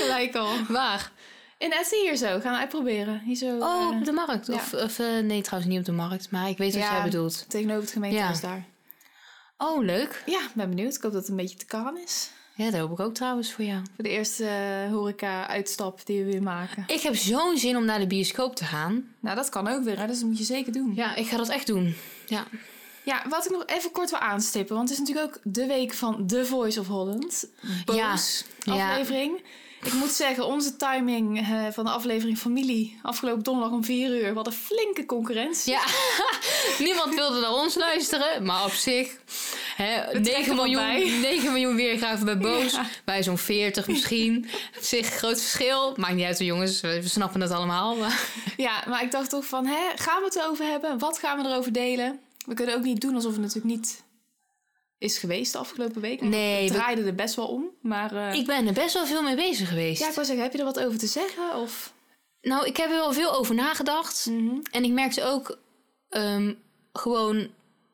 Gelijk 0.00 0.34
al. 0.34 0.50
Waar? 0.68 1.12
In 1.58 1.72
Essen 1.72 2.00
hier 2.00 2.16
zo, 2.16 2.26
gaan 2.40 2.52
we 2.52 2.58
uitproberen. 2.58 3.20
Hier 3.24 3.36
zo, 3.36 3.58
Oh, 3.58 3.88
op 3.98 4.04
de 4.04 4.12
markt. 4.12 4.46
ja. 4.46 4.54
Of, 4.54 4.72
of 4.74 4.98
nee, 4.98 5.40
trouwens 5.42 5.72
niet 5.72 5.78
op 5.80 5.84
de 5.84 5.92
markt. 5.92 6.30
Maar 6.30 6.48
ik 6.48 6.58
weet 6.58 6.74
wat 6.74 6.82
jij 6.82 7.02
bedoelt. 7.02 7.44
tegenover 7.48 7.82
het 7.82 7.92
gemeentehuis 7.92 8.40
Ja. 8.40 8.48
daar. 8.48 8.64
Oh, 9.58 9.84
leuk. 9.84 10.22
Ja, 10.26 10.40
ben 10.54 10.68
benieuwd. 10.68 10.94
Ik 10.96 11.02
hoop 11.02 11.12
dat 11.12 11.20
het 11.20 11.30
een 11.30 11.36
beetje 11.36 11.56
te 11.56 11.66
kan 11.66 11.98
is. 11.98 12.30
Ja, 12.54 12.70
dat 12.70 12.80
hoop 12.80 12.92
ik 12.92 13.00
ook 13.00 13.14
trouwens 13.14 13.52
voor 13.52 13.64
jou. 13.64 13.82
Voor 13.94 14.04
de 14.04 14.10
eerste 14.10 14.44
eh, 14.46 14.92
horeca-uitstap 14.92 16.06
die 16.06 16.24
we 16.24 16.30
weer 16.30 16.42
maken. 16.42 16.84
Ik 16.86 17.00
heb 17.00 17.16
zo'n 17.16 17.56
zin 17.58 17.76
om 17.76 17.84
naar 17.84 17.98
de 17.98 18.06
bioscoop 18.06 18.56
te 18.56 18.64
gaan. 18.64 19.14
Nou, 19.20 19.36
dat 19.36 19.48
kan 19.48 19.68
ook 19.68 19.84
weer, 19.84 19.98
hè? 19.98 20.06
dus 20.06 20.18
dat 20.18 20.28
moet 20.28 20.38
je 20.38 20.44
zeker 20.44 20.72
doen. 20.72 20.92
Ja, 20.94 21.14
ik 21.14 21.26
ga 21.26 21.36
dat 21.36 21.48
echt 21.48 21.66
doen. 21.66 21.94
Ja. 22.26 22.44
Ja, 23.04 23.22
wat 23.28 23.44
ik 23.44 23.50
nog 23.50 23.66
even 23.66 23.90
kort 23.90 24.10
wil 24.10 24.18
aanstippen. 24.18 24.76
Want 24.76 24.88
het 24.88 24.98
is 24.98 25.04
natuurlijk 25.06 25.34
ook 25.36 25.40
de 25.54 25.66
week 25.66 25.92
van 25.92 26.26
The 26.26 26.44
Voice 26.46 26.80
of 26.80 26.86
Holland. 26.86 27.44
Boos 27.84 28.44
Ja. 28.58 28.90
aflevering. 28.90 29.42
Ik 29.82 29.92
moet 29.92 30.10
zeggen, 30.12 30.46
onze 30.46 30.76
timing 30.76 31.38
eh, 31.38 31.66
van 31.70 31.84
de 31.84 31.90
aflevering 31.90 32.38
Familie... 32.38 32.98
afgelopen 33.02 33.42
donderdag 33.42 33.72
om 33.72 33.84
4 33.84 34.10
uur... 34.10 34.28
we 34.28 34.34
hadden 34.34 34.52
flinke 34.52 35.06
concurrentie. 35.06 35.72
Ja, 35.72 35.82
niemand 36.86 37.14
wilde 37.14 37.40
naar 37.40 37.52
ons 37.52 37.74
luisteren, 37.74 38.44
maar 38.44 38.64
op 38.64 38.72
zich. 38.72 39.16
Hè, 39.76 40.00
trekken 40.10 40.22
9, 40.22 40.46
wel 40.56 40.64
miljoen, 40.64 40.82
bij. 40.82 41.18
9 41.32 41.52
miljoen 41.52 41.76
weergaven 41.76 42.24
bij 42.24 42.38
Boos. 42.38 42.72
Ja. 42.72 42.86
Bij 43.04 43.22
zo'n 43.22 43.38
40 43.38 43.86
misschien. 43.88 44.46
Op 44.76 44.82
zich, 44.82 45.06
groot 45.06 45.40
verschil. 45.40 45.92
Maakt 45.96 46.14
niet 46.14 46.24
uit, 46.24 46.38
jongens. 46.38 46.80
We, 46.80 47.02
we 47.02 47.08
snappen 47.08 47.40
het 47.40 47.50
allemaal. 47.50 47.96
Maar... 47.96 48.28
Ja, 48.56 48.84
maar 48.88 49.02
ik 49.02 49.10
dacht 49.10 49.30
toch 49.30 49.44
van, 49.44 49.66
hè, 49.66 49.80
gaan 49.96 50.18
we 50.18 50.24
het 50.24 50.36
erover 50.36 50.64
hebben? 50.64 50.98
Wat 50.98 51.18
gaan 51.18 51.42
we 51.42 51.48
erover 51.48 51.72
delen? 51.72 52.20
We 52.46 52.54
kunnen 52.54 52.74
ook 52.74 52.82
niet 52.82 53.00
doen 53.00 53.14
alsof 53.14 53.32
het 53.32 53.40
natuurlijk 53.40 53.74
niet 53.74 54.02
is 54.98 55.18
geweest 55.18 55.52
de 55.52 55.58
afgelopen 55.58 56.00
week. 56.00 56.18
Want 56.20 56.30
Nee, 56.30 56.62
Het 56.62 56.72
we- 56.72 56.78
draaide 56.78 57.02
er 57.02 57.14
best 57.14 57.34
wel 57.34 57.46
om. 57.46 57.64
Maar 57.80 58.16
eh, 58.16 58.38
Ik 58.38 58.46
ben 58.46 58.66
er 58.66 58.72
best 58.72 58.94
wel 58.94 59.06
veel 59.06 59.22
mee 59.22 59.34
bezig 59.36 59.68
geweest. 59.68 60.00
ja, 60.00 60.08
ik 60.08 60.14
wou 60.14 60.26
zeggen, 60.26 60.44
heb 60.44 60.52
je 60.52 60.58
er 60.58 60.64
wat 60.64 60.80
over 60.80 60.98
te 60.98 61.06
zeggen? 61.06 61.54
Of... 61.56 61.92
Nou, 62.40 62.66
ik 62.66 62.76
heb 62.76 62.86
er 62.90 62.96
wel 62.96 63.12
veel 63.12 63.34
over 63.34 63.54
nagedacht. 63.54 64.30
En 64.70 64.84
ik 64.84 64.90
merkte 64.92 65.24
ook 65.24 65.58
ehm, 66.08 66.52
gewoon 66.92 67.48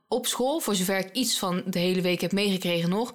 op 0.09 0.27
school, 0.27 0.61
voor 0.61 0.75
zover 0.75 0.99
ik 0.99 1.13
iets 1.13 1.39
van 1.39 1.63
de 1.67 1.79
hele 1.79 2.01
week 2.01 2.21
heb 2.21 2.33
meegekregen 2.33 2.89
nog, 2.89 3.13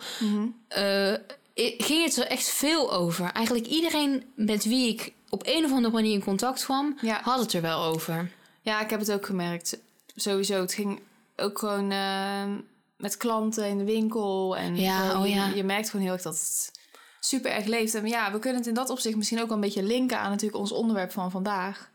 eh, 0.67 1.11
i- 1.55 1.75
ging 1.77 2.03
het 2.03 2.17
er 2.17 2.27
echt 2.27 2.49
veel 2.49 2.93
over. 2.93 3.31
Eigenlijk 3.31 3.65
iedereen 3.67 4.23
met 4.35 4.63
wie 4.65 4.87
ik 4.89 5.13
op 5.29 5.41
een 5.45 5.65
of 5.65 5.71
andere 5.71 5.93
manier 5.93 6.13
in 6.13 6.23
contact 6.23 6.63
kwam, 6.63 6.97
Ja. 7.01 7.19
had 7.23 7.39
het 7.39 7.53
er 7.53 7.61
wel 7.61 7.83
over. 7.83 8.31
Ja, 8.61 8.81
ik 8.81 8.89
heb 8.89 8.99
het 8.99 9.11
ook 9.11 9.25
gemerkt. 9.25 9.77
Sowieso, 10.15 10.61
het 10.61 10.73
ging 10.73 10.99
ook 11.35 11.59
gewoon 11.59 11.91
eh, 11.91 12.43
met 12.97 13.17
klanten 13.17 13.67
in 13.67 13.77
de 13.77 13.83
winkel. 13.83 14.57
En 14.57 14.75
Ja, 14.75 15.19
oh 15.21 15.27
ja. 15.27 15.47
je, 15.47 15.55
je 15.55 15.63
merkt 15.63 15.89
gewoon 15.89 16.05
heel 16.05 16.13
erg 16.13 16.23
dat 16.23 16.33
het 16.39 16.71
super 17.19 17.51
erg 17.51 17.65
leeft. 17.65 17.93
En 17.95 18.07
ja, 18.07 18.31
we 18.31 18.39
kunnen 18.39 18.59
het 18.59 18.67
in 18.67 18.73
dat 18.73 18.89
opzicht 18.89 19.15
misschien 19.15 19.41
ook 19.41 19.47
wel 19.47 19.55
een 19.55 19.61
beetje 19.63 19.83
linken 19.83 20.19
aan 20.19 20.29
natuurlijk 20.29 20.59
ons 20.61 20.71
onderwerp 20.71 21.11
van 21.11 21.31
vandaag. 21.31 21.91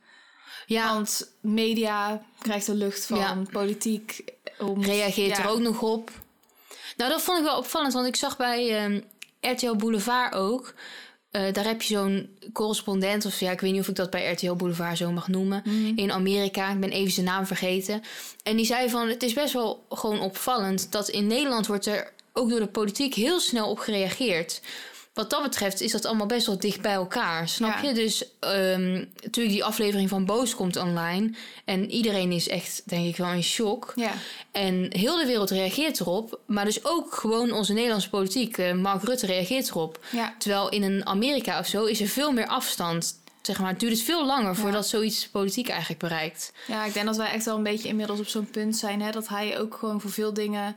Ja, 0.66 0.94
Want 0.94 1.32
media 1.40 2.22
krijgt 2.38 2.66
er 2.68 2.74
lucht 2.74 3.04
van, 3.06 3.18
Ja. 3.18 3.42
politiek 3.52 4.24
om, 4.58 4.82
reageert 4.82 5.36
ja. 5.36 5.42
er 5.42 5.50
ook 5.50 5.58
nog 5.60 5.82
op. 5.82 6.10
Nou, 6.96 7.10
dat 7.10 7.22
vond 7.22 7.38
ik 7.38 7.44
wel 7.44 7.56
opvallend, 7.58 7.92
want 7.92 8.06
ik 8.06 8.16
zag 8.16 8.36
bij 8.36 8.76
ehm, 8.76 9.00
RTL 9.40 9.74
Boulevard 9.76 10.34
ook. 10.34 10.74
eh, 11.30 11.52
daar 11.52 11.64
heb 11.64 11.82
je 11.82 11.94
zo'n 11.94 12.38
correspondent, 12.52 13.24
of 13.26 13.40
ja, 13.40 13.50
ik 13.50 13.60
weet 13.60 13.72
niet 13.72 13.80
of 13.80 13.88
ik 13.88 13.94
dat 13.94 14.10
bij 14.10 14.32
RTL 14.32 14.52
Boulevard 14.54 14.98
zo 14.98 15.10
mag 15.12 15.28
noemen, 15.28 15.62
in 15.96 16.12
Amerika. 16.12 16.70
Ik 16.70 16.80
ben 16.80 16.90
even 16.90 17.12
zijn 17.12 17.26
naam 17.26 17.46
vergeten. 17.46 18.02
En 18.42 18.56
die 18.56 18.66
zei 18.66 18.90
van, 18.90 19.08
het 19.08 19.22
is 19.22 19.32
best 19.32 19.52
wel 19.52 19.84
gewoon 19.90 20.20
opvallend 20.20 20.92
dat 20.92 21.08
in 21.08 21.26
Nederland 21.26 21.66
wordt 21.66 21.86
er 21.86 22.12
ook 22.32 22.50
door 22.50 22.60
de 22.60 22.66
politiek 22.66 23.14
heel 23.14 23.40
snel 23.40 23.70
op 23.70 23.78
gereageerd. 23.78 24.60
Wat 25.18 25.30
dat 25.30 25.42
betreft 25.42 25.80
is 25.80 25.92
dat 25.92 26.04
allemaal 26.04 26.26
best 26.26 26.46
wel 26.46 26.58
dicht 26.58 26.80
bij 26.80 26.92
elkaar, 26.92 27.48
snap 27.48 27.82
Ja. 27.82 27.88
je? 27.88 27.94
Dus 27.94 28.24
ehm, 28.40 28.92
natuurlijk 29.22 29.54
die 29.54 29.64
aflevering 29.64 30.08
van 30.08 30.24
Boos 30.24 30.54
komt 30.54 30.76
online. 30.76 31.30
En 31.64 31.90
iedereen 31.90 32.32
is 32.32 32.48
echt, 32.48 32.82
denk 32.84 33.06
ik 33.06 33.16
wel, 33.16 33.30
in 33.32 33.42
shock. 33.42 33.92
Ja, 33.96 34.12
En 34.52 34.86
heel 34.90 35.16
de 35.16 35.26
wereld 35.26 35.50
reageert 35.50 36.00
erop. 36.00 36.40
Maar 36.46 36.64
dus 36.64 36.84
ook 36.84 37.14
gewoon 37.14 37.52
onze 37.52 37.72
Nederlandse 37.72 38.10
politiek. 38.10 38.58
eh, 38.58 38.72
Mark 38.74 39.02
Rutte 39.02 39.26
reageert 39.26 39.68
erop. 39.68 40.04
ja. 40.10 40.34
Terwijl 40.38 40.68
in 40.68 40.82
een 40.82 41.06
Amerika 41.06 41.58
of 41.58 41.66
zo 41.66 41.84
is 41.84 42.00
er 42.00 42.08
veel 42.08 42.32
meer 42.32 42.46
afstand. 42.46 43.20
Zeg 43.42 43.58
maar, 43.58 43.70
het 43.70 43.80
duurt 43.80 44.00
veel 44.00 44.26
langer 44.26 44.56
voordat 44.56 44.88
zoiets 44.88 45.28
politiek 45.28 45.68
eigenlijk 45.68 46.00
bereikt. 46.00 46.52
Ja, 46.66 46.84
ik 46.84 46.92
denk 46.94 47.06
dat 47.06 47.16
wij 47.16 47.30
echt 47.30 47.44
wel 47.44 47.56
een 47.56 47.62
beetje 47.62 47.88
inmiddels 47.88 48.20
op 48.20 48.26
zo'n 48.28 48.50
punt 48.50 48.76
zijn. 48.76 49.00
Hè, 49.02 49.10
dat 49.10 49.28
hij 49.28 49.58
ook 49.60 49.74
gewoon 49.74 50.00
voor 50.00 50.10
veel 50.10 50.32
dingen. 50.34 50.76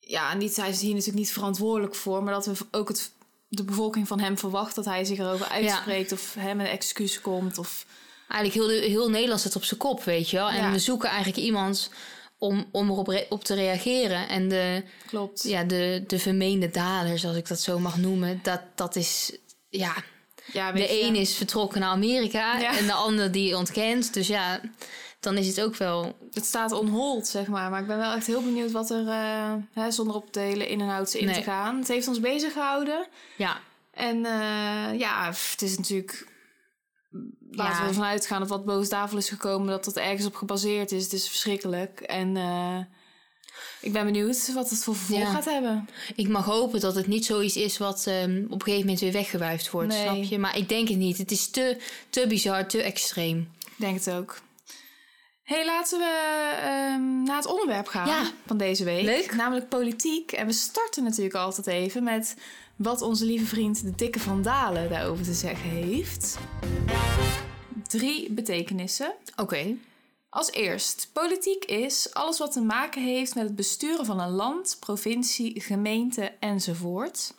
Ja, 0.00 0.34
niet, 0.34 0.56
hij 0.56 0.68
is 0.68 0.80
hier 0.80 0.90
natuurlijk 0.90 1.18
niet 1.18 1.32
verantwoordelijk 1.32 1.94
voor. 1.94 2.22
Maar 2.22 2.32
dat 2.34 2.46
we 2.46 2.52
ook 2.70 2.88
het, 2.88 3.10
de 3.56 3.64
bevolking 3.64 4.08
van 4.08 4.20
hem 4.20 4.38
verwacht 4.38 4.74
dat 4.74 4.84
hij 4.84 5.04
zich 5.04 5.18
erover 5.18 5.48
uitspreekt. 5.48 6.12
Of 6.12 6.34
hem 6.38 6.60
een 6.60 6.66
excuus 6.66 7.20
komt. 7.20 7.58
Of, 7.58 7.86
Eigenlijk 8.28 8.70
heel, 8.70 8.88
heel 8.90 9.10
Nederland 9.10 9.40
zit 9.40 9.56
op 9.56 9.64
zijn 9.64 9.80
kop, 9.80 10.04
weet 10.04 10.30
je 10.30 10.36
wel. 10.36 10.48
En 10.48 10.56
Ja. 10.64 10.70
we 10.70 10.78
zoeken 10.78 11.08
eigenlijk 11.08 11.38
iemand 11.38 11.90
om, 12.38 12.68
om 12.72 12.90
erop 12.90 13.26
op 13.28 13.44
te 13.44 13.54
reageren. 13.54 14.28
En 14.28 14.48
de, 14.48 14.82
klopt. 15.06 15.42
ja, 15.42 15.64
de, 15.64 16.04
de 16.06 16.18
vermeende 16.18 16.70
dader, 16.70 17.12
als 17.12 17.36
ik 17.36 17.48
dat 17.48 17.60
zo 17.60 17.78
mag 17.78 17.96
noemen, 17.96 18.40
dat, 18.42 18.60
dat 18.74 18.96
is... 18.96 19.36
Ja, 19.68 19.94
Ja, 20.52 20.72
de 20.72 21.02
een 21.02 21.14
is 21.14 21.36
vertrokken 21.36 21.80
naar 21.80 21.90
Amerika 21.90 22.76
en 22.76 22.86
de 22.86 22.92
ander 22.92 23.32
die 23.32 23.56
ontkent. 23.56 24.14
Dus 24.14 24.26
ja, 24.26 24.60
dan 25.26 25.36
is 25.36 25.46
het 25.46 25.60
ook 25.60 25.76
wel... 25.76 26.16
Het 26.32 26.44
staat 26.44 26.72
on 26.72 26.88
hold, 26.88 27.26
zeg 27.26 27.46
maar. 27.46 27.70
Maar 27.70 27.80
ik 27.80 27.86
ben 27.86 27.98
wel 27.98 28.12
echt 28.12 28.26
heel 28.26 28.42
benieuwd 28.42 28.70
wat 28.70 28.90
er, 28.90 29.08
eh, 29.08 29.54
hè, 29.72 29.90
zonder 29.90 30.16
op 30.16 30.32
de 30.32 30.40
hele 30.40 30.68
in- 30.68 30.80
en 30.80 30.88
outs 30.88 31.14
in 31.14 31.32
te 31.32 31.42
gaan. 31.42 31.78
Het 31.78 31.88
heeft 31.88 32.08
ons 32.08 32.20
bezig 32.20 32.52
gehouden. 32.52 33.06
Ja, 33.36 33.60
En 33.90 34.24
eh, 34.26 34.98
ja, 34.98 35.30
pff, 35.30 35.50
het 35.50 35.62
is 35.62 35.76
natuurlijk. 35.76 36.26
Laten 37.50 37.74
Ja. 37.74 37.82
we 37.82 37.88
ervan 37.88 38.04
uitgaan 38.04 38.40
dat 38.40 38.48
wat 38.48 38.64
boven 38.64 38.88
tafel 38.88 39.18
is 39.18 39.28
gekomen, 39.28 39.68
dat 39.68 39.84
dat 39.84 39.96
ergens 39.96 40.26
op 40.26 40.34
gebaseerd 40.34 40.92
is. 40.92 41.02
Het 41.04 41.12
is 41.12 41.28
verschrikkelijk. 41.28 42.00
En 42.00 42.36
eh, 42.36 42.78
ik 43.80 43.92
ben 43.92 44.04
benieuwd 44.04 44.52
wat 44.54 44.70
het 44.70 44.84
voor 44.84 44.96
vervolg 44.96 45.20
Ja. 45.20 45.30
gaat 45.32 45.44
hebben. 45.44 45.88
ik 46.16 46.28
mag 46.28 46.44
hopen 46.44 46.80
dat 46.80 46.94
het 46.94 47.06
niet 47.06 47.24
zoiets 47.26 47.56
is 47.56 47.78
wat 47.78 48.06
ehm, 48.06 48.44
op 48.44 48.52
een 48.52 48.62
gegeven 48.62 48.80
moment 48.80 49.00
weer 49.00 49.12
weggewuifd 49.12 49.70
wordt, 49.70 49.88
Nee. 49.88 50.02
snap 50.02 50.22
je? 50.22 50.38
Maar 50.38 50.56
ik 50.56 50.68
denk 50.68 50.88
het 50.88 50.98
niet. 50.98 51.18
Het 51.18 51.30
is 51.30 51.50
te, 51.50 51.76
te 52.10 52.26
bizar, 52.26 52.66
te 52.66 52.82
extreem. 52.82 53.50
Ik 53.64 53.72
denk 53.76 53.94
het 54.04 54.10
ook. 54.10 54.38
Hey, 55.46 55.64
laten 55.64 55.98
we 55.98 56.58
ehm, 56.62 57.22
naar 57.22 57.36
het 57.36 57.46
onderwerp 57.46 57.86
gaan 57.86 58.06
Ja. 58.06 58.30
van 58.46 58.56
deze 58.56 58.84
week. 58.84 59.04
Leuk. 59.04 59.34
Namelijk 59.34 59.68
politiek. 59.68 60.32
En 60.32 60.46
we 60.46 60.52
starten 60.52 61.04
natuurlijk 61.04 61.34
altijd 61.34 61.66
even 61.66 62.02
met 62.04 62.36
wat 62.76 63.02
onze 63.02 63.24
lieve 63.24 63.46
vriend 63.46 63.82
de 63.82 63.94
dikke 63.94 64.20
Van 64.20 64.42
Dalen 64.42 64.90
daarover 64.90 65.24
te 65.24 65.32
zeggen 65.32 65.70
heeft. 65.70 66.38
Drie 67.86 68.32
betekenissen. 68.32 69.14
Oké. 69.36 69.76
Als 70.28 70.50
eerst, 70.50 71.10
politiek 71.12 71.64
is 71.64 72.14
alles 72.14 72.38
wat 72.38 72.52
te 72.52 72.60
maken 72.60 73.02
heeft 73.02 73.34
met 73.34 73.44
het 73.44 73.56
besturen 73.56 74.06
van 74.06 74.20
een 74.20 74.30
land, 74.30 74.76
provincie, 74.80 75.60
gemeente 75.60 76.32
enzovoort. 76.40 77.34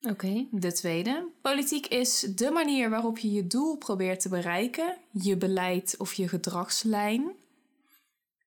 Oké. 0.00 0.46
De 0.50 0.72
tweede, 0.72 1.28
politiek 1.42 1.86
is 1.86 2.20
de 2.20 2.50
manier 2.50 2.90
waarop 2.90 3.18
je 3.18 3.32
je 3.32 3.46
doel 3.46 3.76
probeert 3.76 4.20
te 4.20 4.28
bereiken, 4.28 4.96
je 5.12 5.36
beleid 5.36 5.94
of 5.98 6.12
je 6.14 6.28
gedragslijn. 6.28 7.32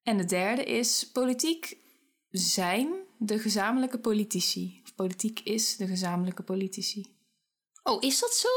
En 0.03 0.17
de 0.17 0.25
derde 0.25 0.63
is, 0.63 1.09
politiek 1.13 1.77
zijn 2.31 2.93
de 3.17 3.39
gezamenlijke 3.39 3.99
politici. 3.99 4.79
Of 4.83 4.95
politiek 4.95 5.39
is 5.39 5.77
de 5.77 5.87
gezamenlijke 5.87 6.43
politici. 6.43 7.15
Oh, 7.83 8.03
is 8.03 8.19
dat 8.19 8.33
zo? 8.33 8.47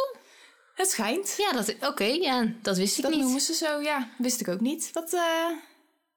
Het 0.75 0.89
schijnt. 0.91 1.35
Ja, 1.37 1.53
dat, 1.53 1.75
oké, 1.81 2.05
ja, 2.05 2.55
dat 2.63 2.77
wist 2.77 2.97
ik 2.97 3.03
Dat 3.03 3.13
niet. 3.13 3.21
noemen 3.21 3.41
ze 3.41 3.55
zo, 3.55 3.81
ja. 3.81 4.11
Wist 4.19 4.41
ik 4.41 4.49
ook 4.49 4.61
niet. 4.61 4.91
Wat 4.93 5.13
eh, 5.13 5.51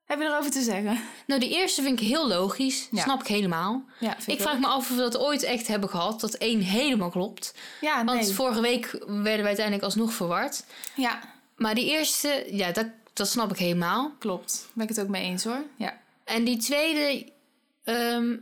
heb 0.07 0.19
je 0.19 0.25
erover 0.25 0.51
te 0.51 0.61
zeggen? 0.61 0.99
Nou, 1.27 1.39
die 1.39 1.49
eerste 1.49 1.81
vind 1.81 2.01
ik 2.01 2.07
heel 2.07 2.27
logisch. 2.27 2.87
Ja. 2.91 3.01
Snap 3.03 3.21
ik 3.21 3.27
helemaal. 3.27 3.83
Ja, 3.99 4.17
Ik 4.25 4.41
vraag 4.41 4.53
ook. 4.53 4.59
me 4.59 4.67
af 4.67 4.77
of 4.77 4.89
we 4.89 5.01
dat 5.01 5.17
ooit 5.17 5.43
echt 5.43 5.67
hebben 5.67 5.89
gehad. 5.89 6.19
Dat 6.21 6.33
één 6.33 6.59
helemaal 6.61 7.09
klopt. 7.09 7.53
Ja, 7.81 8.03
Want 8.05 8.21
nee. 8.21 8.33
vorige 8.33 8.61
week 8.61 8.85
werden 9.07 9.41
we 9.41 9.47
uiteindelijk 9.47 9.83
alsnog 9.83 10.13
verward. 10.13 10.63
Ja, 10.95 11.19
Maar 11.55 11.75
die 11.75 11.89
eerste, 11.89 12.47
ja, 12.51 12.71
dat, 12.71 12.87
dat 13.13 13.29
snap 13.29 13.51
ik 13.51 13.57
helemaal. 13.57 14.11
klopt. 14.19 14.59
Daar 14.61 14.71
ben 14.73 14.83
ik 14.83 14.89
het 14.89 14.99
ook 15.01 15.07
mee 15.11 15.23
eens 15.23 15.43
hoor. 15.43 15.63
Ja. 15.75 15.97
En 16.23 16.43
die 16.43 16.57
tweede, 16.57 17.25
ehm, 17.83 18.35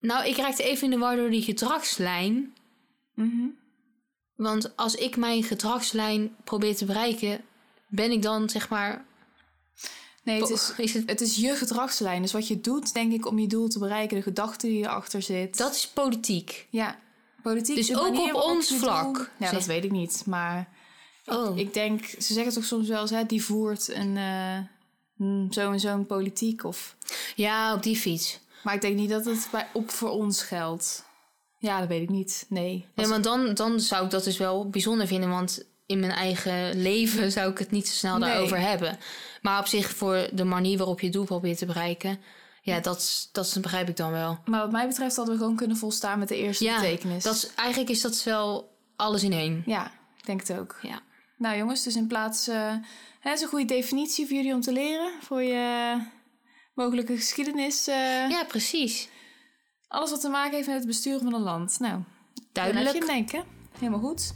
nou, 0.00 0.26
ik 0.26 0.36
raakte 0.36 0.62
even 0.62 0.84
in 0.84 0.90
de 0.90 0.98
war 0.98 1.16
door 1.16 1.30
die 1.30 1.42
gedragslijn. 1.42 2.54
Mhm. 3.14 3.46
Want 4.36 4.76
als 4.76 4.94
ik 4.94 5.16
mijn 5.16 5.42
gedragslijn 5.42 6.36
probeer 6.44 6.76
te 6.76 6.84
bereiken, 6.84 7.40
ben 7.86 8.10
ik 8.10 8.22
dan 8.22 8.50
zeg 8.50 8.68
maar. 8.68 9.04
Nee, 10.24 10.40
het 10.40 10.50
is, 10.50 10.72
is 10.76 10.94
het, 10.94 11.08
het 11.08 11.20
is 11.20 11.36
je 11.36 11.54
gedragslijn. 11.56 12.22
Dus 12.22 12.32
wat 12.32 12.48
je 12.48 12.60
doet, 12.60 12.92
denk 12.94 13.12
ik, 13.12 13.26
om 13.26 13.38
je 13.38 13.46
doel 13.46 13.68
te 13.68 13.78
bereiken. 13.78 14.16
De 14.16 14.22
gedachte 14.22 14.66
die 14.66 14.78
erachter 14.84 15.22
zit. 15.22 15.56
dat 15.58 15.74
is 15.74 15.88
politiek. 15.88 16.66
Ja, 16.70 16.98
politiek. 17.42 17.76
Dus 17.76 17.96
ook 17.96 18.18
op 18.18 18.34
ons 18.34 18.68
vlak, 18.76 19.14
doel- 19.14 19.24
Ja, 19.38 19.50
dat 19.52 19.64
weet 19.64 19.84
ik 19.84 19.90
niet. 19.90 20.22
Maar 20.26 20.68
Oh, 21.26 21.58
ik 21.58 21.74
denk, 21.74 22.04
ze 22.04 22.32
zeggen 22.32 22.52
toch 22.52 22.64
soms 22.64 22.88
wel 22.88 23.00
eens, 23.00 23.10
hè, 23.10 23.24
die 23.26 23.44
voert 23.44 23.88
een 23.94 24.16
hmm, 25.16 25.52
zo 25.52 25.72
en 25.72 25.80
zo'n 25.80 26.06
politiek. 26.06 26.64
Of, 26.64 26.96
ja, 27.36 27.74
op 27.74 27.82
die 27.82 27.96
fiets. 27.96 28.40
maar 28.62 28.74
ik 28.74 28.80
denk 28.80 28.96
niet 28.96 29.10
dat 29.10 29.24
het 29.24 29.48
bij, 29.52 29.68
op 29.72 29.90
voor 29.90 30.10
ons 30.10 30.42
geldt. 30.42 31.04
Ja, 31.58 31.78
dat 31.78 31.88
weet 31.88 32.02
ik 32.02 32.08
niet. 32.08 32.46
Nee. 32.48 32.86
Ja, 32.94 33.08
maar 33.08 33.22
dan, 33.22 33.54
dan 33.54 33.80
zou 33.80 34.04
ik 34.04 34.10
dat 34.10 34.24
dus 34.24 34.36
wel 34.38 34.68
bijzonder 34.68 35.06
vinden, 35.06 35.28
want 35.30 35.64
in 35.92 36.00
mijn 36.00 36.12
eigen 36.12 36.82
leven 36.82 37.32
zou 37.32 37.50
ik 37.50 37.58
het 37.58 37.70
niet 37.70 37.88
zo 37.88 37.94
snel 37.94 38.18
Nee. 38.18 38.30
daarover 38.30 38.58
hebben. 38.60 38.98
Maar 39.42 39.58
op 39.58 39.66
zich 39.66 39.90
voor 39.90 40.28
de 40.32 40.44
manier 40.44 40.78
waarop 40.78 40.98
je 41.00 41.06
het 41.06 41.14
doel 41.14 41.24
probeert 41.24 41.58
te 41.58 41.66
bereiken, 41.66 42.20
ja, 42.62 42.80
dat, 42.80 43.28
dat 43.32 43.58
begrijp 43.60 43.88
ik 43.88 43.96
dan 43.96 44.10
wel. 44.10 44.38
Maar 44.44 44.60
wat 44.60 44.70
mij 44.72 44.86
betreft 44.86 45.16
hadden 45.16 45.34
we 45.34 45.40
gewoon 45.40 45.56
kunnen 45.56 45.76
volstaan 45.76 46.18
met 46.18 46.28
de 46.28 46.36
eerste 46.36 46.64
Ja, 46.64 46.80
betekenis. 46.80 47.22
dat 47.22 47.34
is, 47.34 47.54
eigenlijk 47.54 47.90
is 47.90 48.00
dat 48.00 48.22
wel 48.22 48.76
alles 48.96 49.22
in 49.22 49.32
één. 49.32 49.62
Ja, 49.66 49.86
ik 50.18 50.26
denk 50.26 50.46
het 50.46 50.58
ook. 50.58 50.78
Ja. 50.82 51.00
Nou 51.36 51.56
jongens, 51.56 51.82
dus 51.82 51.96
in 51.96 52.06
plaats... 52.06 52.48
eh 52.48 52.72
hè, 53.20 53.32
is 53.32 53.40
een 53.40 53.48
goede 53.48 53.64
definitie 53.64 54.26
voor 54.26 54.36
jullie 54.36 54.54
om 54.54 54.60
te 54.60 54.72
leren. 54.72 55.10
Voor 55.20 55.42
je 55.42 55.96
mogelijke 56.74 57.16
geschiedenis. 57.16 57.86
eh, 57.88 57.94
ja, 58.30 58.44
precies. 58.48 59.08
Alles 59.88 60.10
wat 60.10 60.20
te 60.20 60.28
maken 60.28 60.54
heeft 60.54 60.66
met 60.66 60.76
het 60.76 60.86
besturen 60.86 61.20
van 61.20 61.34
een 61.34 61.40
land. 61.42 61.76
Nou, 61.80 62.00
Duidelijk. 62.52 62.84
Dan 62.84 62.94
heb 62.94 63.02
je 63.02 63.12
hem 63.12 63.24
denken. 63.26 63.44
Helemaal 63.78 64.00
goed. 64.00 64.34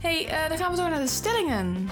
Hey, 0.00 0.26
eh, 0.26 0.48
dan 0.48 0.58
gaan 0.58 0.70
we 0.70 0.76
door 0.76 0.90
naar 0.90 1.00
de 1.00 1.08
stellingen. 1.08 1.88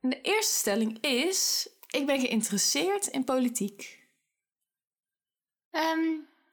En 0.00 0.10
de 0.10 0.20
eerste 0.20 0.54
stelling 0.54 0.98
is... 1.00 1.68
Ik 1.90 2.06
ben 2.06 2.20
geïnteresseerd 2.20 3.06
in 3.06 3.24
politiek. 3.24 3.98
Ehm, 5.70 6.00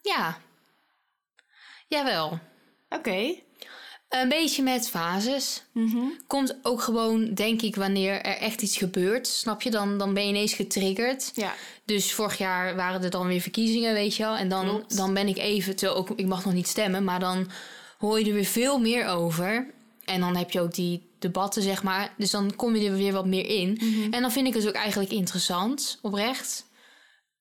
ja. 0.02 0.38
Jawel. 1.88 2.40
Oké. 2.90 3.36
Een 4.10 4.30
beetje 4.30 4.64
met 4.64 4.90
fases. 4.90 5.64
Mhm. 5.72 5.98
Komt 6.28 6.58
ook 6.62 6.82
gewoon, 6.82 7.34
denk 7.34 7.62
ik, 7.62 7.75
wanneer 7.75 8.22
er 8.22 8.38
echt 8.38 8.62
iets 8.62 8.78
gebeurt. 8.78 9.28
Snap 9.28 9.62
je? 9.62 9.72
Dan, 9.72 9.98
dan 9.98 10.14
ben 10.14 10.24
je 10.24 10.30
ineens 10.30 10.54
getriggerd. 10.54 11.32
Ja. 11.34 11.54
Dus 11.86 12.14
vorig 12.14 12.38
jaar 12.38 12.75
waren 12.75 13.04
er 13.04 13.10
dan 13.10 13.28
weer 13.28 13.42
verkiezingen, 13.42 13.94
weet 13.94 14.16
je 14.16 14.24
wel. 14.24 14.36
En 14.36 14.50
dan, 14.50 14.68
Klopt. 14.68 14.98
dan 14.98 15.14
ben 15.14 15.28
ik 15.28 15.38
even, 15.38 15.75
terwijl 15.75 16.00
ook, 16.00 16.10
ik 16.10 16.25
mag 16.25 16.46
nog 16.46 16.54
niet 16.54 16.68
stemmen, 16.68 17.04
maar 17.04 17.20
dan 17.20 17.50
hoor 17.98 18.20
je 18.20 18.25
er 18.25 18.34
weer 18.34 18.46
veel 18.46 18.80
meer 18.80 19.08
over. 19.08 19.74
En 20.06 20.20
dan 20.20 20.36
heb 20.36 20.52
je 20.52 20.62
ook 20.62 20.74
die 20.74 21.10
debatten, 21.20 21.62
zeg 21.62 21.84
maar. 21.84 22.14
Dus 22.18 22.32
dan 22.32 22.56
kom 22.56 22.75
je 22.75 22.90
er 22.90 22.96
weer 22.98 23.14
wat 23.14 23.25
meer 23.25 23.46
in. 23.46 23.80
En 24.12 24.22
dan 24.22 24.32
vind 24.32 24.48
ik 24.48 24.54
het 24.54 24.68
ook 24.68 24.74
eigenlijk 24.74 25.12
interessant, 25.12 26.00
oprecht. 26.02 26.66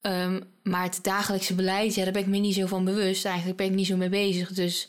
Ehm, 0.00 0.40
maar 0.62 0.82
het 0.82 0.98
dagelijkse 1.02 1.54
beleid, 1.54 1.94
ja, 1.94 2.02
daar 2.04 2.12
ben 2.12 2.22
ik 2.22 2.28
me 2.28 2.36
niet 2.38 2.54
zo 2.54 2.66
van 2.66 2.84
bewust. 2.84 3.24
Eigenlijk 3.24 3.56
ben 3.56 3.66
ik 3.66 3.72
niet 3.74 3.86
zo 3.86 3.96
mee 3.96 4.08
bezig. 4.08 4.52
Dus 4.52 4.88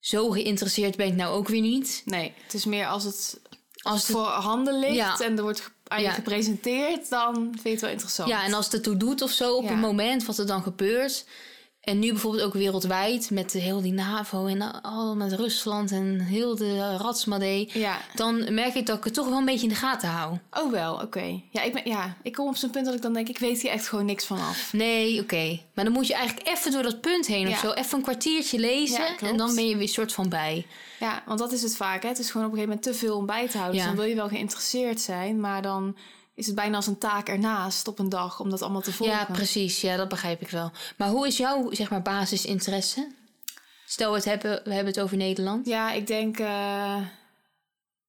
zo 0.00 0.30
geïnteresseerd 0.30 0.96
ben 0.96 1.06
ik 1.06 1.14
nou 1.14 1.34
ook 1.36 1.48
weer 1.48 1.60
niet. 1.60 2.02
Nee, 2.04 2.32
het 2.44 2.54
is 2.54 2.64
meer 2.64 2.86
als 2.86 3.04
het, 3.04 3.40
Als 3.82 4.02
het, 4.06 4.16
voor 4.16 4.24
handen 4.26 4.78
ligt 4.78 4.94
Ja. 4.94 5.18
en 5.20 5.36
er 5.36 5.42
wordt 5.42 5.70
aan 5.86 6.00
je 6.00 6.04
Ja. 6.06 6.12
gepresenteerd, 6.12 7.08
dan 7.08 7.34
vind 7.34 7.62
je 7.62 7.70
het 7.70 7.80
wel 7.80 7.90
interessant. 7.90 8.28
ja, 8.28 8.44
en 8.44 8.52
als 8.52 8.64
het 8.64 8.74
ertoe 8.74 8.96
doet 8.96 9.22
of 9.22 9.30
zo, 9.30 9.54
op 9.56 9.64
Ja. 9.64 9.70
een 9.70 9.78
moment 9.78 10.24
wat 10.24 10.38
er 10.38 10.46
dan 10.46 10.62
gebeurt. 10.62 11.26
En 11.86 11.98
nu 11.98 12.10
bijvoorbeeld 12.12 12.42
ook 12.42 12.52
wereldwijd 12.52 13.30
met 13.30 13.50
de, 13.50 13.58
heel 13.58 13.80
die 13.80 13.92
NAVO 13.92 14.46
en 14.46 14.82
al 14.82 15.16
met 15.16 15.32
Rusland 15.32 15.90
en 15.90 16.20
heel 16.20 16.56
de 16.56 16.96
ratsmadee. 16.96 17.70
Ja. 17.72 17.98
Dan 18.14 18.54
merk 18.54 18.74
ik 18.74 18.86
dat 18.86 18.96
ik 18.96 19.04
het 19.04 19.14
toch 19.14 19.28
wel 19.28 19.38
een 19.38 19.44
beetje 19.44 19.62
in 19.62 19.68
de 19.68 19.74
gaten 19.74 20.08
hou. 20.08 20.38
Oh 20.50 20.70
wel, 20.70 20.94
oké. 20.94 21.40
Ja, 21.50 21.62
ik 21.62 21.72
ben, 21.72 21.82
ja, 21.84 22.16
ik 22.22 22.32
kom 22.32 22.48
op 22.48 22.56
zo'n 22.56 22.70
punt 22.70 22.84
dat 22.84 22.94
ik 22.94 23.02
dan 23.02 23.12
denk, 23.12 23.28
ik 23.28 23.38
weet 23.38 23.62
hier 23.62 23.70
echt 23.70 23.88
gewoon 23.88 24.04
niks 24.04 24.24
van 24.24 24.38
af. 24.38 24.72
Nee, 24.72 25.20
oké. 25.20 25.60
Maar 25.74 25.84
dan 25.84 25.92
moet 25.92 26.06
je 26.06 26.14
eigenlijk 26.14 26.48
even 26.48 26.72
door 26.72 26.82
dat 26.82 27.00
punt 27.00 27.26
heen 27.26 27.48
Ja. 27.48 27.52
of 27.52 27.58
zo. 27.58 27.72
Even 27.72 27.96
een 27.96 28.02
kwartiertje 28.04 28.58
lezen. 28.58 29.04
Ja, 29.20 29.28
en 29.28 29.36
dan 29.36 29.54
ben 29.54 29.68
je 29.68 29.76
weer 29.76 29.88
soort 29.88 30.12
van 30.12 30.28
bij. 30.28 30.66
Ja, 31.00 31.22
want 31.26 31.38
dat 31.38 31.52
is 31.52 31.62
het 31.62 31.76
vaak. 31.76 32.02
Hè? 32.02 32.08
Het 32.08 32.18
is 32.18 32.30
gewoon 32.30 32.46
op 32.46 32.52
een 32.52 32.58
gegeven 32.58 32.78
moment 32.82 32.98
te 32.98 33.06
veel 33.06 33.16
om 33.16 33.26
bij 33.26 33.48
te 33.48 33.58
houden. 33.58 33.76
Ja. 33.80 33.86
Dus 33.86 33.94
dan 33.94 34.02
wil 34.04 34.10
je 34.10 34.20
wel 34.20 34.28
geïnteresseerd 34.28 35.00
zijn, 35.00 35.40
maar 35.40 35.62
dan 35.62 35.96
is 36.36 36.46
het 36.46 36.54
bijna 36.54 36.76
als 36.76 36.86
een 36.86 36.98
taak 36.98 37.28
ernaast 37.28 37.88
op 37.88 37.98
een 37.98 38.08
dag 38.08 38.40
om 38.40 38.50
dat 38.50 38.62
allemaal 38.62 38.80
te 38.80 38.92
volgen. 38.92 39.16
Ja, 39.16 39.24
precies. 39.24 39.80
Ja, 39.80 39.96
dat 39.96 40.08
begrijp 40.08 40.40
ik 40.40 40.50
wel. 40.50 40.70
Maar 40.96 41.08
hoe 41.08 41.26
is 41.26 41.36
jouw 41.36 41.72
zeg 41.72 41.90
maar, 41.90 42.02
basisinteresse? 42.02 43.08
Stel, 43.86 44.10
we, 44.10 44.16
het 44.16 44.24
hebben, 44.24 44.50
we 44.64 44.74
hebben 44.74 44.92
het 44.92 45.02
over 45.02 45.16
Nederland. 45.16 45.66
Ja, 45.66 45.92
ik 45.92 46.06
denk... 46.06 46.38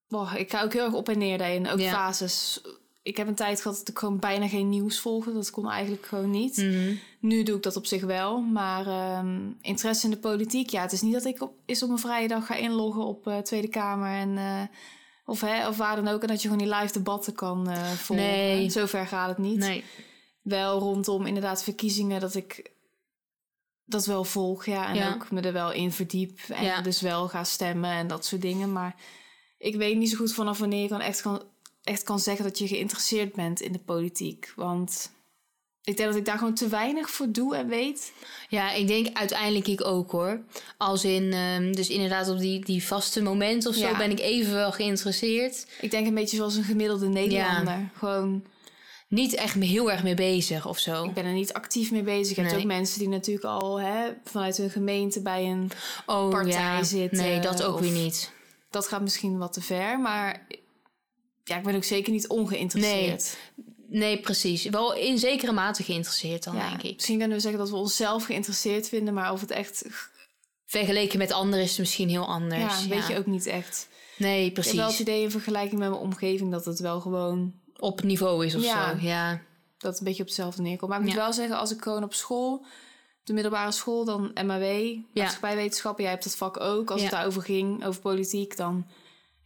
boah, 0.08 0.36
ik 0.36 0.52
ga 0.52 0.62
ook 0.64 0.74
heel 0.74 0.84
erg 0.86 0.94
op 0.94 1.10
en 1.10 1.18
neer 1.18 1.38
daarin. 1.38 1.70
Ook 1.70 1.80
Ja. 1.80 1.92
fases. 1.92 2.62
Ik 3.02 3.18
heb 3.18 3.28
een 3.28 3.36
tijd 3.36 3.62
gehad 3.62 3.78
dat 3.78 3.88
ik 3.88 3.98
gewoon 3.98 4.20
bijna 4.20 4.48
geen 4.48 4.70
nieuws 4.70 5.00
volgde. 5.00 5.34
Dat 5.34 5.50
kon 5.50 5.70
eigenlijk 5.70 6.06
gewoon 6.06 6.30
niet. 6.32 6.58
Mhm. 6.58 6.96
Nu 7.20 7.44
doe 7.44 7.56
ik 7.56 7.64
dat 7.64 7.76
op 7.76 7.86
zich 7.86 8.04
wel. 8.04 8.42
Maar 8.42 8.88
ehm, 8.88 9.40
interesse 9.62 10.06
in 10.06 10.12
de 10.12 10.18
politiek... 10.20 10.70
Ja, 10.70 10.82
het 10.82 10.92
is 10.92 11.02
niet 11.02 11.14
dat 11.14 11.26
ik 11.26 11.42
op, 11.42 11.54
is 11.66 11.84
op 11.84 11.90
een 11.90 12.00
vrije 12.00 12.28
dag 12.28 12.46
ga 12.46 12.56
inloggen 12.56 13.04
op 13.06 13.28
eh, 13.28 13.38
Tweede 13.38 13.68
Kamer. 13.68 14.12
En, 14.12 14.38
eh, 14.38 14.62
of, 15.28 15.42
hè, 15.42 15.68
of 15.68 15.78
waar 15.78 15.96
dan 15.96 16.08
ook. 16.08 16.22
En 16.22 16.28
dat 16.28 16.42
je 16.42 16.50
gewoon 16.50 16.68
die 16.68 16.76
live 16.76 16.94
debatten 16.94 17.34
kan 17.34 17.70
eh 17.70 17.92
volgen. 17.92 18.26
Nee. 18.26 18.70
Zover 18.70 19.08
gaat 19.08 19.28
het 19.30 19.38
niet. 19.38 19.58
Nee. 19.58 19.84
Wel 20.42 20.80
rondom 20.80 21.26
inderdaad 21.26 21.64
verkiezingen 21.64 22.20
dat 22.20 22.36
ik 22.36 22.72
dat 23.86 24.06
wel 24.06 24.24
volg. 24.24 24.66
Ja, 24.66 24.88
en 24.88 24.96
Ja. 24.96 25.14
ook 25.14 25.32
me 25.32 25.42
er 25.42 25.54
wel 25.54 25.72
in 25.72 25.92
verdiep. 25.92 26.40
En 26.50 26.64
Ja. 26.64 26.82
dus 26.82 27.02
wel 27.02 27.28
ga 27.28 27.44
stemmen 27.44 27.90
en 27.92 28.08
dat 28.08 28.26
soort 28.26 28.42
dingen. 28.42 28.72
Maar 28.72 28.96
ik 29.58 29.76
weet 29.76 29.98
niet 29.98 30.10
zo 30.10 30.18
goed 30.18 30.34
vanaf 30.34 30.58
wanneer 30.58 30.82
je 30.82 30.88
kan 30.88 31.02
echt, 31.02 31.22
kan 31.22 31.44
echt 31.84 32.04
kan 32.04 32.20
zeggen 32.20 32.46
dat 32.46 32.58
je 32.58 32.68
geïnteresseerd 32.68 33.34
bent 33.36 33.62
in 33.62 33.72
de 33.72 33.80
politiek. 33.80 34.54
Want 34.56 35.12
ik 35.88 35.98
denk 35.98 36.10
dat 36.10 36.18
ik 36.18 36.26
daar 36.26 36.38
gewoon 36.38 36.54
te 36.54 36.68
weinig 36.68 37.10
voor 37.10 37.32
doe 37.32 37.56
en 37.56 37.68
weet. 37.68 38.14
Ja, 38.50 38.72
ik 38.72 38.88
denk 38.88 39.08
uiteindelijk 39.18 39.68
ik 39.68 39.86
ook 39.86 40.12
hoor. 40.12 40.42
Als 40.78 41.04
in, 41.04 41.34
ehm, 41.34 41.72
dus 41.72 41.90
inderdaad 41.90 42.30
op 42.30 42.40
die, 42.40 42.66
die 42.66 42.84
vaste 42.84 43.22
momenten 43.22 43.70
of 43.70 43.76
zo 43.76 43.88
Ja. 43.88 43.98
ben 43.98 44.12
ik 44.12 44.20
even 44.20 44.54
wel 44.54 44.72
geïnteresseerd. 44.72 45.68
Ik 45.82 45.92
denk 45.92 46.08
een 46.08 46.14
beetje 46.14 46.38
zoals 46.38 46.56
een 46.56 46.64
gemiddelde 46.64 47.08
Nederlander. 47.08 47.90
Gewoon, 47.98 48.44
Niet 49.10 49.34
echt 49.36 49.56
me 49.56 49.66
heel 49.66 49.92
erg 49.92 50.04
mee 50.04 50.14
bezig 50.14 50.68
of 50.68 50.80
zo. 50.80 51.04
ik 51.06 51.14
ben 51.14 51.26
er 51.26 51.34
niet 51.34 51.54
actief 51.54 51.92
mee 51.92 52.02
bezig. 52.02 52.36
Je 52.36 52.42
hebt 52.42 52.54
Nee. 52.54 52.64
ook 52.64 52.68
mensen 52.72 53.00
die 53.00 53.10
natuurlijk 53.10 53.46
al 53.46 53.80
hè, 53.80 54.08
vanuit 54.24 54.58
hun 54.58 54.70
gemeente 54.70 55.22
bij 55.22 55.44
een 55.46 55.72
Oh 56.06 56.30
partij 56.30 56.52
ja, 56.52 56.84
zitten, 56.84 57.18
nee, 57.18 57.40
dat 57.40 57.64
ook 57.64 57.80
weer 57.80 57.92
niet. 57.92 58.32
dat 58.70 58.88
gaat 58.88 59.02
misschien 59.02 59.38
wat 59.38 59.54
te 59.54 59.62
ver, 59.62 60.00
maar 60.00 60.48
ja, 61.44 61.58
ik 61.58 61.64
ben 61.64 61.76
ook 61.76 61.84
zeker 61.84 62.12
niet 62.12 62.28
ongeïnteresseerd. 62.28 63.38
Nee, 63.56 63.66
precies. 64.22 64.64
Wel 64.64 64.94
in 64.96 65.18
zekere 65.18 65.52
mate 65.52 65.84
geïnteresseerd 65.84 66.44
dan, 66.44 66.56
ja, 66.56 66.70
denk 66.70 66.82
ik. 66.84 66.96
Misschien 66.96 67.18
kunnen 67.18 67.36
we 67.38 67.42
zeggen 67.44 67.60
dat 67.60 67.70
we 67.70 67.76
onszelf 67.76 68.24
geïnteresseerd 68.26 68.90
vinden, 68.90 69.14
maar 69.14 69.32
of 69.32 69.42
het 69.42 69.52
echt, 69.52 69.86
Vergeleken 70.66 71.18
met 71.18 71.32
anderen 71.32 71.64
is 71.64 71.70
het 71.70 71.80
misschien 71.80 72.10
heel 72.10 72.26
anders. 72.28 72.62
ja, 72.80 72.82
Ja, 72.82 72.88
weet 72.88 73.08
je 73.08 73.18
ook 73.18 73.26
niet 73.26 73.46
echt. 73.46 73.88
Nee, 74.18 74.40
Ik 74.40 74.46
heb 74.46 74.54
precies. 74.54 74.74
wel 74.74 74.88
het 74.90 75.00
idee 75.00 75.22
in 75.24 75.32
vergelijking 75.32 75.80
met 75.80 75.90
mijn 75.90 76.02
omgeving 76.02 76.52
dat 76.52 76.66
het 76.66 76.80
wel 76.80 77.00
gewoon 77.00 77.54
Op 77.80 78.04
niveau 78.04 78.46
is 78.46 78.56
of 78.56 78.64
Ja. 78.64 78.90
zo. 79.00 79.06
Ja. 79.06 79.42
dat 79.78 79.92
het 79.92 80.00
een 80.00 80.06
beetje 80.06 80.22
op 80.22 80.28
hetzelfde 80.28 80.62
neerkomt. 80.62 80.92
Maar 80.92 81.00
ik 81.00 81.06
moet 81.06 81.16
wel 81.16 81.34
zeggen, 81.34 81.58
als 81.58 81.72
ik 81.72 81.82
gewoon 81.82 82.04
op 82.04 82.14
school, 82.14 82.66
de 83.24 83.34
middelbare 83.34 83.72
school, 83.72 84.06
dan 84.06 84.32
MAW, 84.46 84.96
maatschappijwetenschappen, 85.14 86.04
jij 86.04 86.12
hebt 86.12 86.24
dat 86.24 86.36
vak 86.36 86.60
ook. 86.60 86.90
Als 86.92 87.00
Ja. 87.00 87.06
het 87.06 87.16
daarover 87.16 87.42
ging, 87.42 87.86
over 87.86 88.02
politiek, 88.02 88.58
dan 88.58 88.88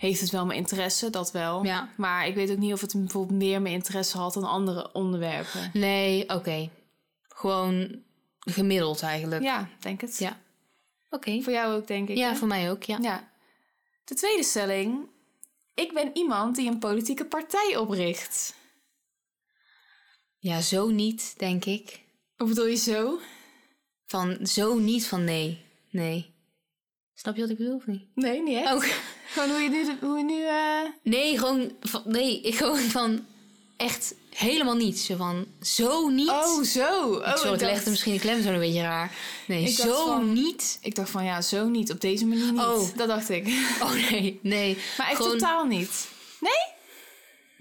heeft 0.02 0.22
het 0.22 0.30
wel 0.30 0.46
mijn 0.46 0.60
interesse, 0.60 1.10
dat 1.10 1.32
wel. 1.32 1.64
Ja. 1.64 1.90
Maar 1.98 2.28
ik 2.28 2.36
weet 2.36 2.52
ook 2.52 2.58
niet 2.58 2.74
of 2.74 2.82
het 2.82 2.94
bijvoorbeeld 2.94 3.40
meer 3.40 3.62
mijn 3.62 3.74
interesse 3.74 4.18
had 4.18 4.34
dan 4.34 4.44
andere 4.44 4.94
onderwerpen. 4.94 5.70
Nee, 5.74 6.30
oké. 6.30 6.70
Gewoon 7.28 8.04
gemiddeld 8.40 9.02
eigenlijk. 9.02 9.42
Ja, 9.44 9.70
denk 9.80 10.02
het. 10.02 10.18
Ja. 10.18 10.40
Oké. 11.10 11.42
Voor 11.42 11.54
jou 11.54 11.76
ook, 11.76 11.88
denk 11.88 12.10
ik. 12.10 12.18
Ja, 12.18 12.30
hè? 12.30 12.36
voor 12.36 12.48
mij 12.48 12.72
ook, 12.72 12.84
ja. 12.84 12.98
ja. 13.02 13.32
De 14.04 14.16
tweede 14.16 14.44
stelling. 14.44 15.08
Ik 15.74 15.94
ben 15.94 16.10
iemand 16.14 16.56
die 16.56 16.70
een 16.70 16.80
politieke 16.80 17.26
partij 17.26 17.78
opricht. 17.78 18.56
Ja, 20.38 20.62
zo 20.62 20.90
niet, 20.90 21.34
denk 21.38 21.66
ik. 21.66 22.02
Hoe 22.38 22.48
bedoel 22.48 22.68
je 22.68 22.76
zo? 22.76 23.20
Van 24.06 24.46
zo 24.48 24.78
niet 24.78 25.08
van 25.08 25.24
nee. 25.24 25.66
Nee. 25.90 26.34
Snap 27.14 27.36
je 27.36 27.42
wat 27.42 27.50
ik 27.50 27.58
bedoel 27.58 27.76
of 27.76 27.86
niet? 27.86 28.04
Nee, 28.16 28.42
niet 28.42 28.58
echt. 28.58 28.72
Ook. 28.72 28.86
Gewoon 29.32 29.50
hoe 29.50 29.60
je 29.60 29.70
nu... 29.70 29.98
Hoe 30.02 30.18
je 30.18 30.24
nu 30.24 30.46
eh, 30.46 30.90
Nee, 31.04 31.38
gewoon 31.38 31.72
van, 31.82 32.02
nee, 32.06 32.42
ik 32.42 32.56
gewoon 32.56 32.80
van 32.80 33.26
echt 33.78 34.14
helemaal 34.30 34.76
niet. 34.76 35.00
Zo 35.00 35.16
van 35.16 35.46
zo 35.62 36.08
niet. 36.10 36.30
Oh, 36.30 36.64
zo. 36.64 37.14
Oh, 37.14 37.36
Sorry, 37.36 37.54
ik 37.54 37.60
dacht- 37.60 37.62
legde 37.72 37.90
misschien 37.90 38.14
de 38.14 38.20
klem 38.20 38.42
zo 38.44 38.50
een 38.50 38.60
beetje 38.60 38.82
raar. 38.82 39.12
Nee, 39.48 39.64
Ik 39.64 39.76
zo 39.76 40.06
van- 40.06 40.34
niet. 40.34 40.78
Ik 40.82 40.96
dacht 40.96 41.10
van, 41.10 41.24
ja, 41.26 41.42
zo 41.42 41.68
niet. 41.68 41.92
Op 41.92 42.02
deze 42.02 42.26
manier 42.26 42.52
niet. 42.52 42.62
Oh. 42.62 42.96
Dat 42.96 43.08
dacht 43.08 43.30
ik. 43.30 43.48
Oh 43.84 43.92
nee, 44.10 44.40
nee. 44.42 44.78
Maar 44.98 45.08
echt 45.08 45.16
Gewoon- 45.16 45.32
totaal 45.32 45.66
niet. 45.66 46.08
Nee? 46.40 46.74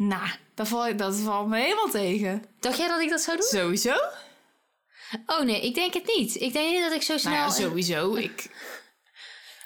Nou, 0.09 0.29
dat 0.55 0.69
valt, 0.69 0.99
dat 0.99 1.17
valt 1.17 1.49
me 1.49 1.59
helemaal 1.61 1.91
tegen. 1.91 2.45
Dacht 2.61 2.79
jij 2.79 2.89
dat 2.89 3.01
ik 3.01 3.11
dat 3.11 3.21
zou 3.21 3.37
doen? 3.37 3.47
Sowieso? 3.47 3.95
Oh 5.27 5.41
nee, 5.41 5.61
ik 5.61 5.75
denk 5.75 5.95
het 5.95 6.07
niet. 6.17 6.35
Ik 6.35 6.53
denk 6.53 6.71
niet 6.71 6.83
dat 6.83 6.93
ik 6.93 7.03
zo 7.03 7.19
snel... 7.19 7.33
Nou 7.33 7.45
ja, 7.45 7.51
sowieso. 7.55 8.15
Ik... 8.15 8.51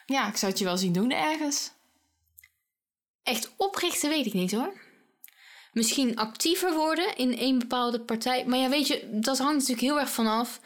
Ja, 0.06 0.28
ik 0.28 0.36
zou 0.36 0.50
het 0.50 0.60
je 0.60 0.64
wel 0.66 0.76
zien 0.76 0.92
doen 0.92 1.10
ergens. 1.10 1.70
Echt 3.24 3.52
oprichten 3.56 4.08
weet 4.10 4.26
ik 4.26 4.32
niet 4.32 4.52
hoor. 4.52 4.72
Misschien 5.72 6.16
actiever 6.16 6.74
worden 6.74 7.16
in 7.16 7.36
een 7.38 7.58
bepaalde 7.58 8.00
partij. 8.00 8.44
Maar 8.46 8.58
ja, 8.58 8.68
weet 8.68 8.86
je, 8.86 9.08
dat 9.12 9.38
hangt 9.38 9.54
natuurlijk 9.54 9.80
heel 9.80 10.00
erg 10.00 10.10
vanaf. 10.10 10.60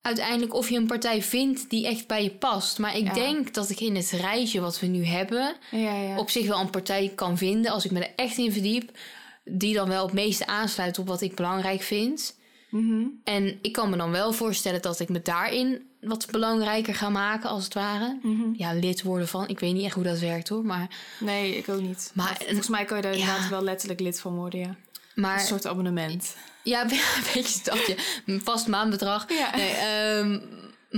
Uiteindelijk 0.00 0.54
of 0.54 0.68
je 0.68 0.76
een 0.76 0.86
partij 0.86 1.22
vindt 1.22 1.70
die 1.70 1.86
echt 1.86 2.06
bij 2.06 2.22
je 2.22 2.30
past. 2.30 2.78
Maar 2.78 2.96
ik 2.96 3.04
Ja. 3.06 3.12
denk 3.12 3.54
dat 3.54 3.70
ik 3.70 3.80
in 3.80 3.96
het 3.96 4.10
rijtje 4.10 4.60
wat 4.60 4.80
we 4.80 4.86
nu 4.86 5.04
hebben... 5.04 5.56
Ja, 5.70 5.94
ja. 6.02 6.18
op 6.18 6.30
zich 6.30 6.46
wel 6.46 6.60
een 6.60 6.70
partij 6.70 7.12
kan 7.14 7.38
vinden... 7.38 7.72
als 7.72 7.84
ik 7.84 7.90
me 7.90 8.00
er 8.04 8.12
echt 8.16 8.38
in 8.38 8.52
verdiep... 8.52 8.98
die 9.44 9.74
dan 9.74 9.88
wel 9.88 10.04
het 10.04 10.14
meeste 10.14 10.46
aansluit 10.46 10.98
op 10.98 11.06
wat 11.06 11.20
ik 11.20 11.34
belangrijk 11.34 11.82
vind. 11.82 12.40
Mhm. 12.72 13.04
En 13.24 13.58
ik 13.62 13.72
kan 13.72 13.90
me 13.90 13.96
dan 13.96 14.10
wel 14.10 14.32
voorstellen 14.32 14.82
dat 14.82 15.00
ik 15.00 15.08
me 15.08 15.22
daarin 15.22 15.82
wat 16.00 16.26
belangrijker 16.30 16.94
ga 16.94 17.08
maken, 17.08 17.50
als 17.50 17.64
het 17.64 17.74
ware. 17.74 18.18
Mhm. 18.22 18.42
Ja, 18.56 18.72
lid 18.72 19.02
worden 19.02 19.28
van. 19.28 19.48
Ik 19.48 19.60
weet 19.60 19.74
niet 19.74 19.84
echt 19.84 19.94
hoe 19.94 20.04
dat 20.04 20.18
werkt 20.18 20.48
hoor. 20.48 20.64
Maar, 20.64 20.88
Nee, 21.20 21.56
ik 21.56 21.68
ook 21.68 21.80
niet. 21.80 22.10
Maar- 22.14 22.26
Maar 22.26 22.36
volgens 22.46 22.68
mij 22.68 22.84
kan 22.84 22.96
je 22.96 23.02
daar 23.02 23.12
Ja. 23.16 23.18
inderdaad 23.18 23.48
wel 23.48 23.62
letterlijk 23.62 24.00
lid 24.00 24.20
van 24.20 24.34
worden, 24.34 24.60
ja. 24.60 24.76
maar 25.14 25.40
Een 25.40 25.46
soort 25.46 25.66
abonnement. 25.66 26.36
ja, 26.62 26.82
een 26.82 26.88
beetje 27.34 27.60
dat 27.64 27.86
je 27.86 28.20
een 28.26 28.40
vast 28.44 28.66
maandbedrag. 28.66 29.32
Ja. 29.32 29.56
Nee, 29.56 29.70
ehm, 29.72 30.40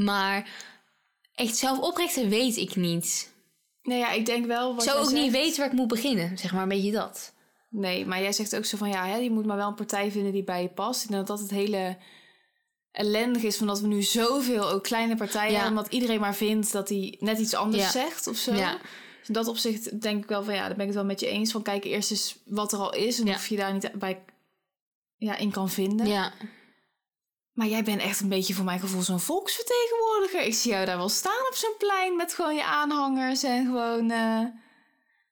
maar 0.05 0.49
echt 1.35 1.57
zelf 1.57 1.79
oprichten 1.79 2.29
weet 2.29 2.57
ik 2.57 2.77
niet. 2.77 3.33
Nee, 3.83 3.99
ja, 3.99 4.11
ik 4.11 4.27
denk 4.27 4.47
wel 4.47 4.69
Ik 4.71 4.75
wat 4.75 4.85
zou 4.85 4.99
ook 5.05 5.13
niet 5.13 5.33
weten 5.33 5.59
waar 5.61 5.67
ik 5.71 5.77
moet 5.79 5.89
beginnen, 5.89 6.39
zeg 6.39 6.53
maar 6.53 6.63
een 6.63 6.69
beetje 6.69 6.93
dat. 6.93 7.34
Nee, 7.77 8.07
maar 8.07 8.21
jij 8.21 8.33
zegt 8.33 8.57
ook 8.57 8.65
zo 8.65 8.77
van, 8.77 8.89
ja, 8.89 9.07
hè, 9.07 9.17
je 9.17 9.31
moet 9.31 9.47
maar 9.47 9.57
wel 9.57 9.69
een 9.69 9.75
partij 9.75 10.11
vinden 10.11 10.33
die 10.33 10.45
bij 10.45 10.63
je 10.63 10.69
past. 10.69 11.03
Ik 11.05 11.09
denk 11.11 11.27
dat 11.27 11.37
dat 11.39 11.47
het 11.49 11.57
hele 11.57 11.97
ellendig 12.93 13.43
is 13.43 13.57
van 13.57 13.67
dat 13.67 13.81
we 13.81 13.87
nu 13.87 14.03
zoveel 14.03 14.71
ook 14.71 14.83
kleine 14.83 15.17
partijen 15.17 15.53
Ja. 15.53 15.59
hebben. 15.59 15.77
Omdat 15.79 15.93
iedereen 15.93 16.21
maar 16.21 16.35
vindt 16.35 16.73
dat 16.73 16.89
hij 16.89 17.17
net 17.21 17.39
iets 17.39 17.55
anders 17.55 17.83
Ja. 17.83 17.91
zegt 17.91 18.27
of 18.27 18.37
zo. 18.37 18.55
Ja. 18.55 18.73
Dus 19.19 19.29
in 19.29 19.35
dat 19.35 19.49
opzicht 19.49 20.01
denk 20.01 20.23
ik 20.23 20.29
wel 20.29 20.45
van, 20.45 20.55
ja, 20.55 20.61
daar 20.61 20.69
ben 20.77 20.81
ik 20.81 20.87
het 20.87 20.95
wel 20.95 21.05
met 21.05 21.21
je 21.21 21.27
eens. 21.27 21.53
Van 21.53 21.63
kijk 21.63 21.85
eerst 21.85 22.11
eens 22.11 22.39
wat 22.45 22.73
er 22.73 22.79
al 22.79 22.95
is 22.95 23.21
en 23.21 23.29
of 23.29 23.47
je 23.47 23.57
daar 23.57 23.73
niet 23.73 23.91
bij 23.95 24.25
ja, 25.17 25.37
in 25.37 25.51
kan 25.51 25.71
vinden. 25.71 26.07
Ja. 26.07 26.33
Maar 27.53 27.67
jij 27.67 27.85
bent 27.85 28.01
echt 28.01 28.21
een 28.21 28.29
beetje 28.29 28.55
voor 28.55 28.65
mijn 28.65 28.81
gevoel 28.81 29.03
zo'n 29.03 29.21
volksvertegenwoordiger. 29.21 30.41
Ik 30.43 30.55
zie 30.55 30.71
jou 30.71 30.87
daar 30.87 30.97
wel 30.97 31.09
staan 31.09 31.47
op 31.49 31.55
zo'n 31.55 31.75
plein 31.79 32.17
met 32.17 32.35
gewoon 32.35 32.55
je 32.55 32.65
aanhangers 32.65 33.43
en 33.43 33.65
gewoon... 33.67 34.11
eh, 34.11 34.41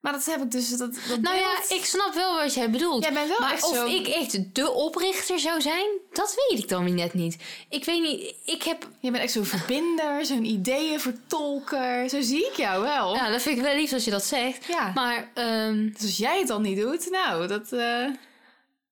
Maar 0.02 0.12
dat 0.12 0.24
heb 0.24 0.42
ik 0.42 0.50
dus... 0.50 0.68
Dat, 0.68 0.94
dat 1.08 1.20
Nou 1.20 1.36
ja, 1.36 1.56
ik 1.68 1.84
snap 1.84 2.14
wel 2.14 2.34
wat 2.36 2.54
jij 2.54 2.70
bedoelt. 2.70 3.02
Jij 3.02 3.12
bent 3.12 3.28
wel 3.28 3.40
maar 3.40 3.52
echt 3.52 3.64
of 3.64 3.74
zo... 3.74 3.86
ik 3.86 4.06
echt 4.06 4.54
de 4.54 4.70
oprichter 4.70 5.38
zou 5.38 5.60
zijn, 5.60 5.86
dat 6.12 6.34
weet 6.48 6.58
ik 6.58 6.68
dan 6.68 6.84
weer 6.84 6.94
net 6.94 7.14
niet. 7.14 7.36
Ik 7.68 7.84
weet 7.84 8.00
niet, 8.02 8.34
ik 8.44 8.62
heb... 8.62 8.88
Je 9.00 9.10
bent 9.10 9.22
echt 9.22 9.32
zo'n 9.32 9.44
verbinder, 9.44 10.24
zo'n 10.26 10.44
ideeënvertolker. 10.44 12.08
Zo 12.08 12.20
zie 12.20 12.46
ik 12.46 12.56
jou 12.56 12.82
wel. 12.82 13.14
Ja, 13.14 13.30
dat 13.30 13.42
vind 13.42 13.56
ik 13.56 13.62
wel 13.64 13.74
lief 13.74 13.92
als 13.92 14.04
je 14.04 14.10
dat 14.10 14.24
zegt. 14.24 14.64
Ja. 14.66 14.92
Maar, 14.94 15.30
ehm, 15.34 15.88
Dus 15.92 16.02
als 16.02 16.16
jij 16.16 16.38
het 16.38 16.48
dan 16.48 16.62
niet 16.62 16.78
doet, 16.78 17.10
nou, 17.10 17.46
dat... 17.46 17.72
eh, 17.72 18.06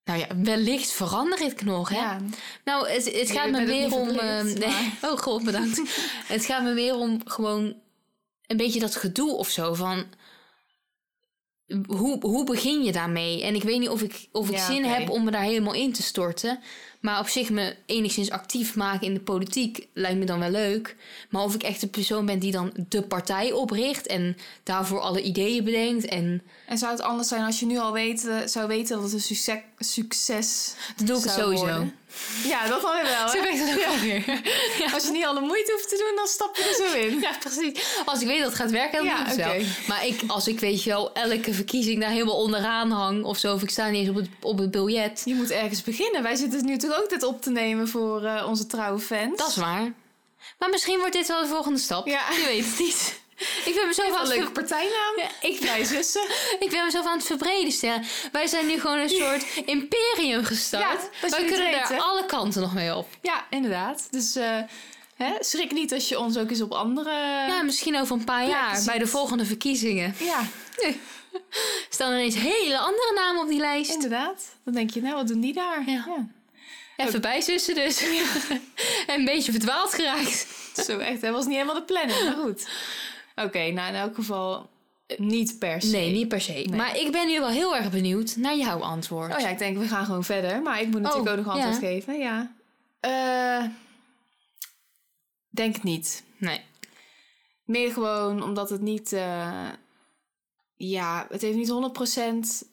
nou 0.05 0.19
ja, 0.19 0.27
wellicht 0.43 0.93
verander 0.93 1.41
ik 1.41 1.63
nog, 1.65 1.89
hè? 1.89 1.97
ja. 1.97 2.19
Nou, 2.65 2.89
het, 2.89 3.31
gaat 3.31 3.51
me 3.51 3.61
niet 3.61 3.93
om... 3.93 4.09
ehm, 4.09 4.59
nee. 4.59 4.93
Oh 5.11 5.19
god, 5.19 5.45
bedankt. 5.45 5.81
het 6.35 6.45
gaat 6.45 6.63
me 6.63 6.73
weer 6.73 6.95
om 6.95 7.21
gewoon 7.25 7.75
een 8.47 8.57
beetje 8.57 8.81
dat 8.81 8.97
gedoe 8.97 9.33
of 9.37 9.49
zo 9.49 9.75
van... 9.75 10.19
Hoe, 11.87 12.19
hoe 12.21 12.45
begin 12.45 12.83
je 12.83 12.93
daarmee? 12.93 13.43
En 13.43 13.55
ik 13.55 13.63
weet 13.63 13.79
niet 13.79 13.89
of 13.89 14.03
ik, 14.03 14.29
of 14.33 14.49
ik 14.49 14.57
Ja, 14.57 14.67
zin 14.67 14.85
heb 14.85 15.11
om 15.11 15.25
me 15.25 15.31
daar 15.31 15.43
helemaal 15.43 15.75
in 15.75 15.93
te 15.93 16.03
storten. 16.03 16.59
Maar 17.01 17.19
op 17.19 17.29
zich 17.29 17.51
me 17.51 17.77
enigszins 17.87 18.31
actief 18.31 18.77
maken 18.77 19.07
in 19.07 19.15
de 19.15 19.21
politiek 19.21 19.87
lijkt 19.93 20.19
me 20.19 20.25
dan 20.25 20.39
wel 20.39 20.51
leuk. 20.51 20.97
Maar 21.31 21.43
of 21.43 21.55
ik 21.55 21.63
echt 21.63 21.81
de 21.81 21.87
persoon 21.87 22.27
ben 22.27 22.39
die 22.39 22.53
dan 22.53 22.73
de 22.89 23.03
partij 23.03 23.53
opricht... 23.53 24.07
en 24.07 24.37
daarvoor 24.63 25.01
alle 25.01 25.23
ideeën 25.23 25.65
bedenkt 25.65 26.05
en... 26.05 26.43
En 26.67 26.79
zou 26.79 26.93
het 26.93 27.01
anders 27.01 27.29
zijn 27.29 27.45
als 27.45 27.61
je 27.61 27.67
nu 27.67 27.79
al 27.79 27.93
weet, 27.93 28.27
eh, 28.27 28.37
zou 28.47 28.69
weten 28.69 28.95
dat 28.95 29.05
het 29.05 29.13
een 29.13 29.21
succes, 29.21 29.61
succes 29.79 30.75
Dan 30.97 31.07
doe 31.07 31.17
ik 31.17 31.23
zou 31.23 31.41
sowieso. 31.41 31.65
worden? 31.65 31.95
Ja, 32.45 32.69
dat 32.69 32.83
dan 32.83 32.93
weer 32.93 33.03
wel. 33.03 33.29
Zo 33.29 33.39
het 33.43 33.79
ook. 34.89 34.95
Als 34.95 35.05
je 35.05 35.11
niet 35.11 35.25
alle 35.25 35.41
moeite 35.41 35.73
hoeft 35.73 35.89
te 35.89 36.05
doen, 36.07 36.17
dan 36.17 36.27
stap 36.27 36.57
je 36.57 36.63
er 36.63 36.75
zo 36.75 36.99
in. 36.99 37.21
Ja, 37.21 37.31
precies. 37.41 37.97
Als 38.05 38.21
ik 38.21 38.27
weet 38.27 38.39
dat 38.39 38.47
het 38.47 38.57
gaat 38.57 38.71
werken, 38.71 38.97
dan 38.97 39.05
Ja, 39.07 39.17
doe 39.17 39.33
ik 39.33 39.39
het 39.39 39.47
oké. 39.47 39.57
wel. 39.57 39.67
Maar 39.89 40.07
ik, 40.07 40.21
als 40.27 40.49
ik 40.49 40.61
weet 40.61 40.83
je 40.83 40.91
wel, 40.91 41.13
elke 41.13 41.55
verkiezing 41.55 42.01
daar 42.01 42.11
helemaal 42.11 42.37
onderaan 42.37 42.91
hang 42.91 43.25
of 43.25 43.39
zo, 43.39 43.55
of 43.55 43.63
ik 43.63 43.71
sta 43.71 43.89
niet 43.89 44.01
eens 44.01 44.09
op 44.09 44.15
het, 44.17 44.29
op 44.41 44.59
het 44.59 44.71
biljet. 44.71 45.23
Je 45.25 45.35
moet 45.35 45.51
ergens 45.51 45.83
beginnen. 45.83 46.23
Wij 46.23 46.35
zitten 46.35 46.59
het 46.59 46.69
nu 46.69 46.77
toch 46.79 46.99
ook 47.03 47.09
dit 47.11 47.23
op 47.23 47.43
te 47.43 47.51
nemen 47.51 47.89
voor 47.89 48.25
eh, 48.25 48.47
onze 48.49 48.67
trouwe 48.67 48.99
fans. 48.99 49.37
Dat 49.39 49.49
is 49.49 49.57
waar. 49.57 49.93
Maar 50.59 50.71
misschien 50.71 50.99
wordt 50.99 51.13
dit 51.13 51.27
wel 51.29 51.41
de 51.41 51.47
volgende 51.49 51.79
stap. 51.79 52.07
Ja. 52.07 52.21
Je 52.31 52.45
weet 52.47 52.65
het 52.67 52.79
niet. 52.79 53.20
Ik 53.65 53.75
ben 53.75 53.87
mezelf 53.87 54.09
aan 54.09 54.15
een 54.15 54.21
het 54.21 54.37
leuke 54.37 54.51
partijnaam. 54.51 55.15
Ja, 55.17 55.49
ik, 55.49 55.59
Wij 55.61 55.85
zussen. 55.85 56.23
ik 56.65 56.71
ben 56.71 56.85
mezelf 56.85 57.07
aan 57.07 57.17
het 57.17 57.27
verbreden 57.27 57.73
stellen. 57.73 58.05
Wij 58.33 58.47
zijn 58.47 58.67
nu 58.67 58.81
gewoon 58.81 58.99
een 58.99 59.09
soort 59.09 59.45
imperium 59.65 60.45
gestart. 60.45 61.03
Ja, 61.03 61.09
dat 61.21 61.31
Wij 61.31 61.45
kunnen 61.45 61.73
daar 61.73 62.01
alle 62.01 62.27
kanten 62.27 62.61
nog 62.61 62.75
mee 62.75 62.97
op. 62.97 63.09
Ja, 63.23 63.47
inderdaad. 63.51 64.09
Dus 64.11 64.37
eh, 64.37 64.59
hè, 65.17 65.33
schrik 65.41 65.73
niet 65.73 65.93
als 65.93 66.09
je 66.09 66.19
ons 66.19 66.37
ook 66.37 66.51
eens 66.51 66.61
op 66.61 66.73
andere... 66.73 67.11
Ja, 67.49 67.63
misschien 67.63 67.97
over 67.97 68.17
een 68.17 68.25
paar 68.25 68.47
jaar, 68.47 68.83
bij 68.85 68.99
de 68.99 69.07
volgende 69.07 69.45
verkiezingen. 69.45 70.15
ja 70.19 70.45
Staan 71.89 72.13
er 72.13 72.19
ineens 72.19 72.35
hele 72.35 72.79
andere 72.79 73.13
namen 73.15 73.43
op 73.43 73.49
die 73.49 73.61
lijst. 73.61 73.91
inderdaad. 73.91 74.43
Dan 74.65 74.75
denk 74.75 74.91
je, 74.91 75.03
nou, 75.03 75.15
wat 75.15 75.29
doen 75.29 75.41
die 75.41 75.53
daar? 75.53 75.83
Ja. 75.87 76.27
Even 76.97 77.21
bijzussen 77.21 77.75
dus. 77.75 78.03
en 79.07 79.19
een 79.19 79.25
beetje 79.25 79.53
verdwaald 79.53 79.95
geraakt. 79.95 80.47
Zo 80.87 80.99
echt, 80.99 81.21
dat 81.21 81.33
was 81.33 81.45
niet 81.45 81.55
helemaal 81.55 81.75
de 81.75 81.83
planning, 81.83 82.25
maar 82.25 82.37
goed. 82.43 82.69
Oké, 83.45 83.71
nou 83.71 83.89
in 83.89 83.95
elk 83.95 84.15
geval 84.15 84.71
niet 85.17 85.59
per 85.59 85.83
se. 85.83 85.91
Nee, 85.91 86.13
niet 86.13 86.29
per 86.29 86.41
se. 86.41 86.67
Maar 86.77 86.97
ik 86.99 87.13
ben 87.13 87.27
nu 87.27 87.39
wel 87.39 87.49
heel 87.49 87.77
erg 87.77 87.91
benieuwd 87.91 88.37
naar 88.37 88.57
jouw 88.57 88.81
antwoord. 88.81 89.35
Oh 89.35 89.41
ja, 89.41 89.49
ik 89.49 89.59
denk 89.59 89.79
we 89.79 89.87
gaan 89.89 90.05
gewoon 90.05 90.25
verder. 90.25 90.63
Maar 90.63 90.81
ik 90.81 90.87
moet 90.91 91.01
natuurlijk 91.01 91.27
Oh, 91.29 91.39
ook 91.39 91.45
nog 91.45 91.55
antwoord 91.55 91.81
ja. 91.81 91.89
geven. 91.89 92.19
Ja. 92.19 92.55
Eh, 93.01 93.65
denk 95.49 95.83
niet. 95.83 96.25
Nee. 96.39 96.61
Meer 97.65 97.93
gewoon 97.93 98.43
omdat 98.43 98.71
het 98.71 98.81
niet... 98.81 99.13
eh, 99.13 99.69
ja, 100.77 101.27
het 101.31 101.41
heeft 101.43 101.57
niet 101.57 101.73
100% 102.65 102.69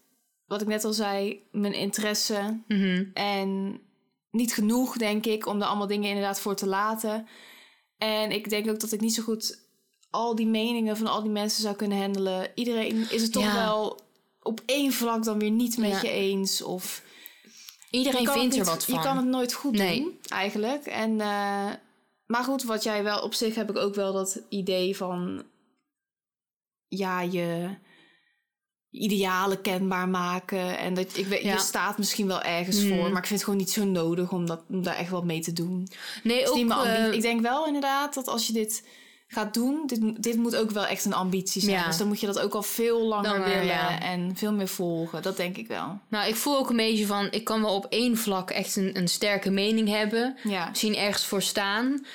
wat 0.45 0.61
ik 0.61 0.67
net 0.67 0.83
al 0.83 0.93
zei, 0.93 1.43
mijn 1.51 1.73
interesse. 1.73 2.61
Mhm. 2.67 3.05
En 3.13 3.79
niet 4.31 4.53
genoeg, 4.53 4.97
denk 4.97 5.25
ik, 5.25 5.45
om 5.45 5.61
er 5.61 5.67
allemaal 5.67 5.87
dingen 5.87 6.09
inderdaad 6.09 6.39
voor 6.39 6.55
te 6.55 6.67
laten. 6.67 7.27
En 7.97 8.31
ik 8.31 8.49
denk 8.49 8.69
ook 8.69 8.79
dat 8.79 8.91
ik 8.91 9.01
niet 9.01 9.13
zo 9.13 9.23
goed 9.23 9.66
al 10.09 10.35
die 10.35 10.47
meningen 10.47 10.97
van 10.97 11.07
al 11.07 11.21
die 11.21 11.31
mensen 11.31 11.61
zou 11.61 11.75
kunnen 11.75 11.97
handelen. 12.01 12.51
Iedereen 12.55 13.11
is 13.11 13.21
het 13.21 13.31
toch 13.31 13.43
Ja. 13.43 13.53
wel 13.53 13.99
op 14.41 14.61
één 14.65 14.91
vlak 14.93 15.23
dan 15.23 15.39
weer 15.39 15.51
niet 15.51 15.77
met 15.77 15.89
Ja. 15.91 16.01
je 16.01 16.09
eens. 16.09 16.61
Of 16.61 17.03
Iedereen 17.91 18.27
vindt 18.27 18.55
er 18.57 18.65
wat 18.65 18.85
van. 18.85 18.93
Je 18.93 18.99
kan 19.01 19.17
het 19.17 19.25
nooit 19.25 19.53
goed 19.53 19.71
Nee. 19.77 20.01
doen, 20.01 20.19
eigenlijk. 20.27 20.85
En, 20.85 21.21
eh, 21.21 21.69
maar 22.25 22.43
goed, 22.43 22.63
wat 22.63 22.83
jij 22.83 23.03
wel... 23.03 23.21
Op 23.21 23.33
zich 23.33 23.55
heb 23.55 23.69
ik 23.69 23.77
ook 23.77 23.95
wel 23.95 24.13
dat 24.13 24.41
idee 24.49 24.97
van... 24.97 25.43
Ja, 26.87 27.21
je 27.21 27.75
idealen 28.89 29.61
kenbaar 29.61 30.09
maken. 30.09 30.77
En 30.77 30.93
dat 30.93 31.17
ik 31.17 31.25
weet, 31.25 31.41
Ja. 31.41 31.53
je 31.53 31.59
staat 31.59 31.97
misschien 31.97 32.27
wel 32.27 32.41
ergens 32.41 32.83
Mm. 32.83 32.87
voor, 32.89 32.97
maar 33.11 33.21
ik 33.21 33.27
vind 33.27 33.29
het 33.39 33.43
gewoon 33.43 33.57
niet 33.59 33.71
zo 33.71 33.83
nodig 33.85 34.31
om, 34.31 34.45
dat, 34.45 34.63
om 34.69 34.83
daar 34.83 34.95
echt 34.95 35.09
wat 35.09 35.23
mee 35.23 35.39
te 35.39 35.53
doen. 35.53 35.87
Nee, 36.23 36.41
is 36.41 36.49
ook... 36.49 36.69
eh, 36.85 37.11
ik 37.11 37.21
denk 37.21 37.41
wel 37.41 37.65
inderdaad 37.67 38.13
dat 38.13 38.27
als 38.27 38.47
je 38.47 38.53
dit 38.53 38.83
gaat 39.27 39.53
doen, 39.53 39.83
dit, 39.85 40.23
dit 40.23 40.35
moet 40.35 40.55
ook 40.55 40.71
wel 40.71 40.85
echt 40.85 41.05
een 41.05 41.13
ambitie 41.13 41.61
zijn. 41.61 41.75
Ja. 41.75 41.85
Dus 41.85 41.97
dan 41.97 42.07
moet 42.07 42.19
je 42.19 42.25
dat 42.25 42.39
ook 42.39 42.53
al 42.53 42.63
veel 42.63 43.01
langer 43.01 43.31
Langer, 43.31 43.49
willen 43.49 43.65
ja. 43.65 44.01
en 44.01 44.31
veel 44.35 44.53
meer 44.53 44.67
volgen. 44.67 45.21
Dat 45.21 45.37
denk 45.37 45.57
ik 45.57 45.67
wel. 45.67 45.99
Nou, 46.07 46.27
ik 46.29 46.35
voel 46.35 46.57
ook 46.57 46.69
een 46.69 46.75
beetje 46.75 47.05
van... 47.05 47.27
Ik 47.31 47.43
kan 47.43 47.61
wel 47.61 47.75
op 47.75 47.85
één 47.89 48.17
vlak 48.17 48.49
echt 48.49 48.75
een, 48.75 48.97
een 48.97 49.07
sterke 49.07 49.49
mening 49.49 49.89
hebben. 49.89 50.37
Ja. 50.43 50.69
Misschien 50.69 50.95
ergens 50.95 51.25
voor 51.25 51.41
staan. 51.41 52.05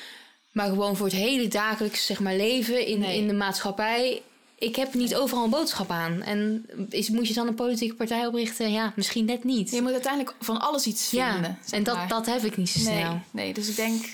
Maar 0.53 0.69
gewoon 0.69 0.97
voor 0.97 1.07
het 1.07 1.17
hele 1.17 1.49
dagelijks 1.49 2.07
zeg 2.07 2.21
maar, 2.21 2.35
leven 2.37 2.87
in, 2.87 2.99
Nee. 2.99 3.17
in 3.17 3.27
de 3.27 3.35
maatschappij... 3.35 4.23
Ik 4.59 4.77
heb 4.77 4.95
niet 4.95 5.15
overal 5.15 5.45
een 5.45 5.51
boodschap 5.51 5.91
aan. 5.91 6.23
En 6.23 6.67
is, 6.89 7.09
moet 7.09 7.29
je 7.29 7.35
dan 7.35 7.47
een 7.47 7.55
politieke 7.55 7.95
partij 7.95 8.27
oprichten? 8.27 8.73
Ja, 8.73 8.93
misschien 8.97 9.25
net 9.25 9.45
niet. 9.45 9.71
Je 9.71 9.83
moet 9.83 9.93
uiteindelijk 9.93 10.35
van 10.41 10.61
alles 10.61 10.87
iets 10.87 11.09
vinden. 11.09 11.59
ja, 11.67 11.77
en 11.77 11.83
dat, 11.83 11.97
maar. 11.97 12.09
dat 12.09 12.27
heb 12.27 12.45
ik 12.45 12.57
niet 12.57 12.69
zo 12.69 12.91
nee, 12.91 12.99
snel. 13.01 13.21
nee, 13.31 13.55
dus 13.55 13.69
ik 13.69 13.77
denk... 13.77 14.05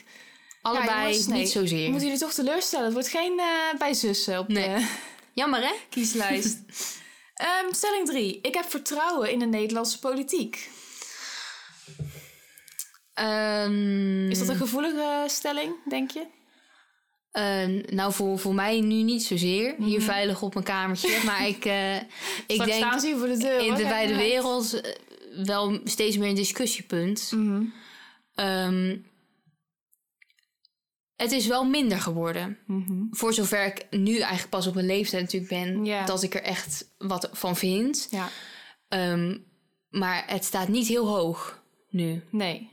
Allebei 0.69 1.25
nee. 1.27 1.39
niet 1.39 1.51
zozeer. 1.51 1.89
Moeten 1.91 2.07
jullie 2.09 2.23
toch 2.23 2.33
teleurstellen? 2.33 2.85
Het 2.85 2.95
wordt 2.95 3.09
geen 3.09 3.39
eh 3.39 3.79
bij 3.79 3.95
zussen 3.95 4.39
op 4.39 4.49
Nee. 4.49 4.69
de 4.75 4.87
Jammer, 5.35 5.61
hè? 5.61 5.73
kieslijst. 5.89 6.59
Ehm, 7.35 7.73
stelling 7.73 8.07
3. 8.07 8.39
Ik 8.43 8.55
heb 8.55 8.71
vertrouwen 8.71 9.31
in 9.31 9.39
de 9.39 9.47
Nederlandse 9.47 9.99
politiek. 9.99 10.69
Ehm, 13.15 14.31
Is 14.31 14.39
dat 14.39 14.49
een 14.49 14.57
gevoelige 14.57 15.25
stelling, 15.27 15.73
denk 15.89 16.11
je? 16.11 16.27
eh, 17.31 17.67
nou, 17.95 18.13
voor, 18.13 18.39
voor 18.39 18.55
mij 18.55 18.81
nu 18.81 19.03
niet 19.03 19.23
zozeer. 19.25 19.75
Hier 19.79 19.99
Mhm. 19.99 20.07
veilig 20.07 20.43
op 20.43 20.53
mijn 20.55 20.67
kamertje. 20.67 21.19
maar 21.27 21.47
ik, 21.49 21.65
eh, 21.65 21.97
ik 21.97 22.07
denk 22.47 22.73
staan 22.73 23.01
ze 23.01 23.07
hier 23.07 23.17
voor 23.19 23.29
de 23.29 23.37
deur. 23.37 23.59
in 23.61 23.75
de 23.75 23.83
maar 23.83 23.93
uit. 23.93 24.17
wereld 24.17 24.81
eh, 24.81 24.93
wel 25.45 25.81
steeds 25.85 26.17
meer 26.17 26.29
een 26.29 26.35
discussiepunt. 26.35 27.31
Mhm. 27.35 27.63
Ehm, 28.35 28.97
het 31.19 31.33
is 31.33 31.47
wel 31.47 31.65
minder 31.65 32.01
geworden. 32.01 32.59
Mhm. 32.67 33.03
Voor 33.11 33.33
zover 33.35 33.65
ik 33.67 33.87
nu 33.91 34.19
eigenlijk 34.19 34.49
pas 34.51 34.67
op 34.67 34.77
een 34.77 34.87
leeftijd 34.87 35.23
natuurlijk 35.23 35.51
ben... 35.53 35.85
Ja. 35.85 36.05
dat 36.05 36.23
ik 36.23 36.35
er 36.35 36.43
echt 36.43 36.89
wat 36.99 37.29
van 37.33 37.57
vind. 37.57 38.07
Ja, 38.11 38.29
Ehm, 38.89 39.39
maar 39.89 40.25
het 40.27 40.45
staat 40.45 40.69
niet 40.69 40.87
heel 40.87 41.07
hoog 41.07 41.63
nu. 41.91 42.23
nee. 42.31 42.71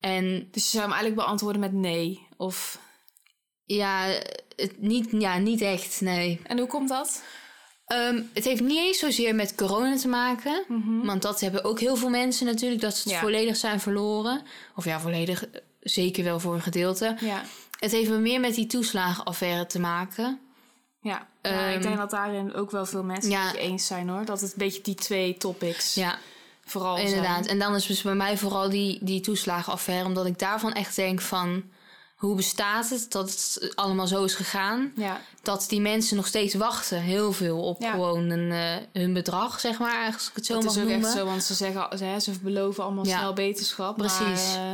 En 0.00 0.48
Dus 0.50 0.62
je 0.64 0.70
zou 0.70 0.82
hem 0.82 0.92
eigenlijk 0.92 1.22
beantwoorden 1.22 1.60
met 1.60 1.72
nee. 1.72 2.26
Of... 2.36 2.78
ja, 3.64 4.04
het 4.56 4.80
niet, 4.80 5.06
ja, 5.10 5.38
niet 5.38 5.60
echt, 5.60 6.00
nee. 6.00 6.40
En 6.42 6.58
hoe 6.58 6.66
komt 6.66 6.88
dat? 6.88 7.22
Ehm, 7.84 8.22
het 8.34 8.44
heeft 8.44 8.60
niet 8.60 8.78
eens 8.78 8.98
zozeer 8.98 9.34
met 9.34 9.54
corona 9.54 9.96
te 9.96 10.08
maken. 10.08 10.64
Want 11.02 11.22
dat 11.22 11.40
hebben 11.40 11.64
ook 11.64 11.80
heel 11.80 11.96
veel 11.96 12.08
mensen 12.08 12.46
natuurlijk, 12.46 12.80
dat 12.80 12.96
ze 12.96 13.02
het 13.02 13.12
Ja. 13.12 13.20
volledig 13.20 13.56
zijn 13.56 13.80
verloren. 13.80 14.42
Of 14.76 14.84
ja, 14.84 15.00
volledig, 15.00 15.46
eh, 15.50 15.60
zeker 15.84 16.24
wel 16.24 16.40
voor 16.40 16.54
een 16.54 16.62
gedeelte. 16.62 17.16
Ja. 17.20 17.42
Het 17.78 17.90
heeft 17.92 18.10
meer 18.10 18.40
met 18.40 18.54
die 18.54 18.66
toeslagenaffaire 18.66 19.66
te 19.66 19.78
maken. 19.80 20.40
Ja, 21.00 21.26
ja 21.42 21.66
ik 21.66 21.74
Ehm, 21.74 21.82
denk 21.82 21.96
dat 21.96 22.10
daarin 22.10 22.54
ook 22.54 22.70
wel 22.70 22.86
veel 22.86 23.02
mensen 23.02 23.30
ja. 23.30 23.46
het 23.46 23.56
eens 23.56 23.86
zijn 23.86 24.08
hoor. 24.08 24.24
Dat 24.24 24.40
het 24.40 24.50
een 24.52 24.58
beetje 24.58 24.82
die 24.82 24.94
twee 24.94 25.36
topics 25.36 25.94
Ja, 25.94 26.18
vooral 26.64 26.96
inderdaad. 26.96 27.44
zijn. 27.44 27.46
En 27.46 27.58
dan 27.58 27.74
is 27.74 27.86
dus 27.86 28.02
bij 28.02 28.14
mij 28.14 28.38
vooral 28.38 28.70
die, 28.70 28.98
die 29.02 29.20
toeslagenaffaire. 29.20 30.06
Omdat 30.06 30.26
ik 30.26 30.38
daarvan 30.38 30.72
echt 30.72 30.96
denk 30.96 31.20
van... 31.20 31.62
Hoe 32.14 32.36
bestaat 32.36 32.88
het 32.88 33.06
dat 33.12 33.30
het 33.30 33.72
allemaal 33.74 34.06
zo 34.06 34.24
is 34.24 34.34
gegaan? 34.34 34.92
Ja, 34.96 35.20
Dat 35.42 35.64
die 35.68 35.80
mensen 35.80 36.16
nog 36.16 36.26
steeds 36.26 36.54
wachten, 36.54 37.00
heel 37.00 37.32
veel, 37.32 37.62
op 37.62 37.82
Ja. 37.82 37.90
gewoon 37.90 38.30
een, 38.30 38.52
eh, 38.52 39.02
hun 39.02 39.12
bedrag, 39.12 39.60
zeg 39.60 39.78
maar. 39.78 40.12
Als 40.12 40.28
ik 40.28 40.32
het 40.34 40.46
zo 40.46 40.54
dat 40.54 40.62
mag 40.62 40.72
is 40.74 40.78
ook 40.82 40.88
noemen. 40.88 41.06
echt 41.08 41.16
zo. 41.18 41.24
Want 41.24 41.42
ze 41.42 41.54
zeggen, 41.54 42.20
ze, 42.22 42.32
beloven 42.42 42.84
allemaal 42.84 43.04
snel 43.04 43.32
beterschap. 43.32 43.96
Precies. 43.96 44.54
Maar, 44.54 44.66
eh, 44.66 44.72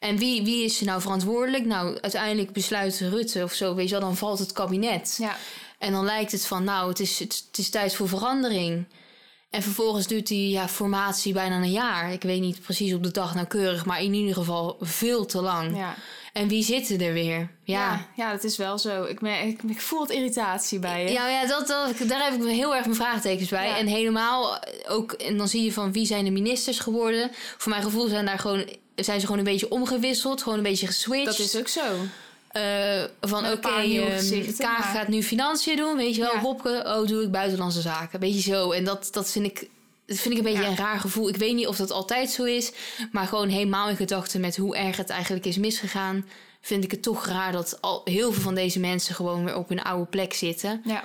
En 0.00 0.16
wie, 0.16 0.42
wie 0.44 0.64
is 0.64 0.80
er 0.80 0.86
nou 0.86 1.00
verantwoordelijk? 1.00 1.64
Nou, 1.64 1.98
uiteindelijk 2.00 2.52
besluit 2.52 3.00
Rutte 3.00 3.42
of 3.42 3.52
zo, 3.52 3.74
weet 3.74 3.88
je 3.88 3.90
wel, 3.94 4.00
dan 4.04 4.16
valt 4.16 4.38
het 4.38 4.52
kabinet. 4.52 5.16
ja, 5.18 5.36
En 5.78 5.92
dan 5.92 6.04
lijkt 6.04 6.32
het 6.32 6.46
van, 6.46 6.64
nou, 6.64 6.88
het 6.88 7.00
is, 7.00 7.18
het, 7.18 7.44
het 7.48 7.58
is 7.58 7.70
tijd 7.70 7.94
voor 7.94 8.08
verandering. 8.08 8.86
En 9.50 9.62
vervolgens 9.62 10.06
duurt 10.06 10.26
die 10.26 10.50
ja, 10.50 10.68
formatie 10.68 11.32
bijna 11.32 11.56
een 11.56 11.70
jaar. 11.70 12.12
Ik 12.12 12.22
weet 12.22 12.40
niet 12.40 12.60
precies 12.60 12.94
op 12.94 13.02
de 13.02 13.10
dag 13.10 13.34
nauwkeurig, 13.34 13.84
maar 13.84 14.02
in 14.02 14.14
ieder 14.14 14.34
geval 14.34 14.76
veel 14.80 15.26
te 15.26 15.40
lang. 15.40 15.76
ja. 15.76 15.94
En 16.32 16.48
wie 16.48 16.64
zitten 16.64 17.00
er 17.00 17.12
weer? 17.12 17.50
Ja. 17.64 17.90
Ja, 17.92 18.06
ja, 18.16 18.32
dat 18.32 18.44
is 18.44 18.56
wel 18.56 18.78
zo. 18.78 19.04
Ik, 19.04 19.20
merk, 19.20 19.44
ik, 19.44 19.62
ik 19.62 19.80
voel 19.80 20.00
het 20.00 20.10
irritatie 20.10 20.78
bij 20.78 21.04
je. 21.04 21.12
Ja, 21.12 21.28
ja 21.28 21.46
dat, 21.46 21.66
dat, 21.66 22.08
daar 22.08 22.24
heb 22.30 22.42
ik 22.42 22.48
heel 22.48 22.74
erg 22.74 22.84
mijn 22.84 22.96
vraagtekens 22.96 23.48
bij. 23.48 23.66
Ja. 23.66 23.76
En 23.76 23.86
helemaal 23.86 24.58
ook, 24.88 25.12
en 25.12 25.36
dan 25.36 25.48
zie 25.48 25.64
je 25.64 25.72
van 25.72 25.92
wie 25.92 26.06
zijn 26.06 26.24
de 26.24 26.30
ministers 26.30 26.78
geworden. 26.78 27.30
Voor 27.56 27.70
mijn 27.70 27.82
gevoel 27.82 28.08
zijn 28.08 28.26
daar 28.26 28.38
gewoon, 28.38 28.64
zijn 29.04 29.20
ze 29.20 29.26
gewoon 29.26 29.38
een 29.38 29.50
beetje 29.52 29.70
omgewisseld, 29.70 30.42
gewoon 30.42 30.58
een 30.58 30.64
beetje 30.64 30.86
geswitcht. 30.86 31.24
Dat 31.38 31.38
is 31.38 31.56
ook 31.56 31.68
zo. 31.68 31.80
Eh, 32.50 33.02
van 33.20 33.46
oké, 33.52 33.80
nieuwe 33.80 34.06
ehm, 34.06 34.62
maar- 34.62 34.82
gaat 34.82 35.08
nu 35.08 35.22
financiën 35.22 35.76
doen, 35.76 35.96
weet 35.96 36.14
je 36.14 36.20
wel. 36.20 36.34
Ja. 36.34 36.40
Wopke, 36.40 36.82
oh, 36.86 37.06
doe 37.06 37.22
ik 37.22 37.30
buitenlandse 37.30 37.80
zaken. 37.80 38.20
Beetje 38.20 38.40
zo. 38.52 38.70
En 38.70 38.84
dat, 38.84 39.08
dat 39.12 39.30
vind 39.30 39.46
ik... 39.46 39.68
Dat 40.06 40.18
vind 40.18 40.34
ik 40.34 40.38
een 40.40 40.52
beetje 40.52 40.62
Ja. 40.62 40.68
een 40.68 40.76
raar 40.76 41.00
gevoel. 41.00 41.28
Ik 41.28 41.36
weet 41.36 41.54
niet 41.54 41.66
of 41.66 41.76
dat 41.76 41.90
altijd 41.90 42.30
zo 42.30 42.44
is. 42.44 42.72
Maar 43.12 43.26
gewoon 43.26 43.48
helemaal 43.48 43.88
in 43.88 43.96
gedachten 43.96 44.40
met 44.40 44.56
hoe 44.56 44.76
erg 44.76 44.96
het 44.96 45.10
eigenlijk 45.10 45.46
is 45.46 45.56
misgegaan. 45.58 46.26
Vind 46.60 46.84
ik 46.84 46.90
het 46.90 47.02
toch 47.02 47.26
raar 47.26 47.52
dat 47.52 47.78
al 47.80 48.00
heel 48.04 48.32
veel 48.32 48.42
van 48.42 48.54
deze 48.54 48.80
mensen 48.80 49.14
gewoon 49.14 49.44
weer 49.44 49.56
op 49.56 49.68
hun 49.68 49.82
oude 49.82 50.06
plek 50.10 50.32
zitten. 50.34 50.82
Ja, 50.84 51.04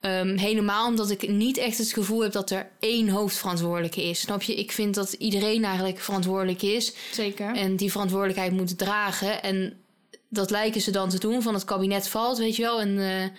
Ehm, 0.00 0.36
helemaal 0.36 0.86
omdat 0.88 1.10
ik 1.10 1.28
niet 1.28 1.56
echt 1.56 1.78
het 1.78 1.92
gevoel 1.92 2.22
heb 2.22 2.32
dat 2.32 2.50
er 2.50 2.70
één 2.80 3.08
hoofdverantwoordelijke 3.08 4.02
is. 4.02 4.20
Snap 4.20 4.42
je? 4.42 4.54
Ik 4.54 4.72
vind 4.72 4.94
dat 4.94 5.12
iedereen 5.12 5.64
eigenlijk 5.64 5.98
verantwoordelijk 5.98 6.62
is. 6.62 6.92
zeker. 7.12 7.54
En 7.54 7.76
die 7.76 7.90
verantwoordelijkheid 7.90 8.52
moet 8.52 8.78
dragen. 8.78 9.42
En 9.42 9.80
dat 10.28 10.50
lijken 10.50 10.80
ze 10.80 10.90
dan 10.90 11.08
te 11.08 11.18
doen. 11.18 11.42
Van 11.42 11.54
het 11.54 11.64
kabinet 11.64 12.08
valt, 12.08 12.38
weet 12.38 12.56
je 12.56 12.62
wel. 12.62 12.80
En 12.80 12.98
eh, 12.98 13.20
ja, 13.20 13.30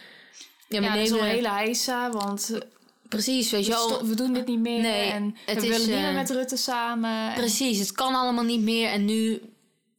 ja, 0.67 0.81
dat 0.81 0.95
is 0.95 1.09
nemen... 1.09 1.11
wel 1.11 1.19
een 1.21 1.35
hele 1.35 1.49
heisa, 1.49 2.11
want 2.11 2.49
eh, 2.53 2.59
Precies, 3.09 3.51
weet 3.51 3.65
je 3.65 3.71
we, 3.71 3.77
wel. 3.77 4.05
we 4.05 4.15
doen 4.15 4.33
dit 4.33 4.47
niet 4.47 4.59
meer. 4.59 4.81
Nee, 4.81 5.11
en 5.11 5.35
het 5.45 5.59
we 5.59 5.67
is, 5.67 5.69
willen 5.69 5.87
niet 5.87 5.95
eh, 5.95 6.01
meer 6.03 6.13
met 6.13 6.29
Rutte 6.29 6.57
samen. 6.57 7.29
En- 7.29 7.33
Precies, 7.35 7.79
het 7.79 7.91
kan 7.91 8.15
allemaal 8.15 8.43
niet 8.43 8.61
meer. 8.61 8.89
En 8.89 9.05
nu 9.05 9.41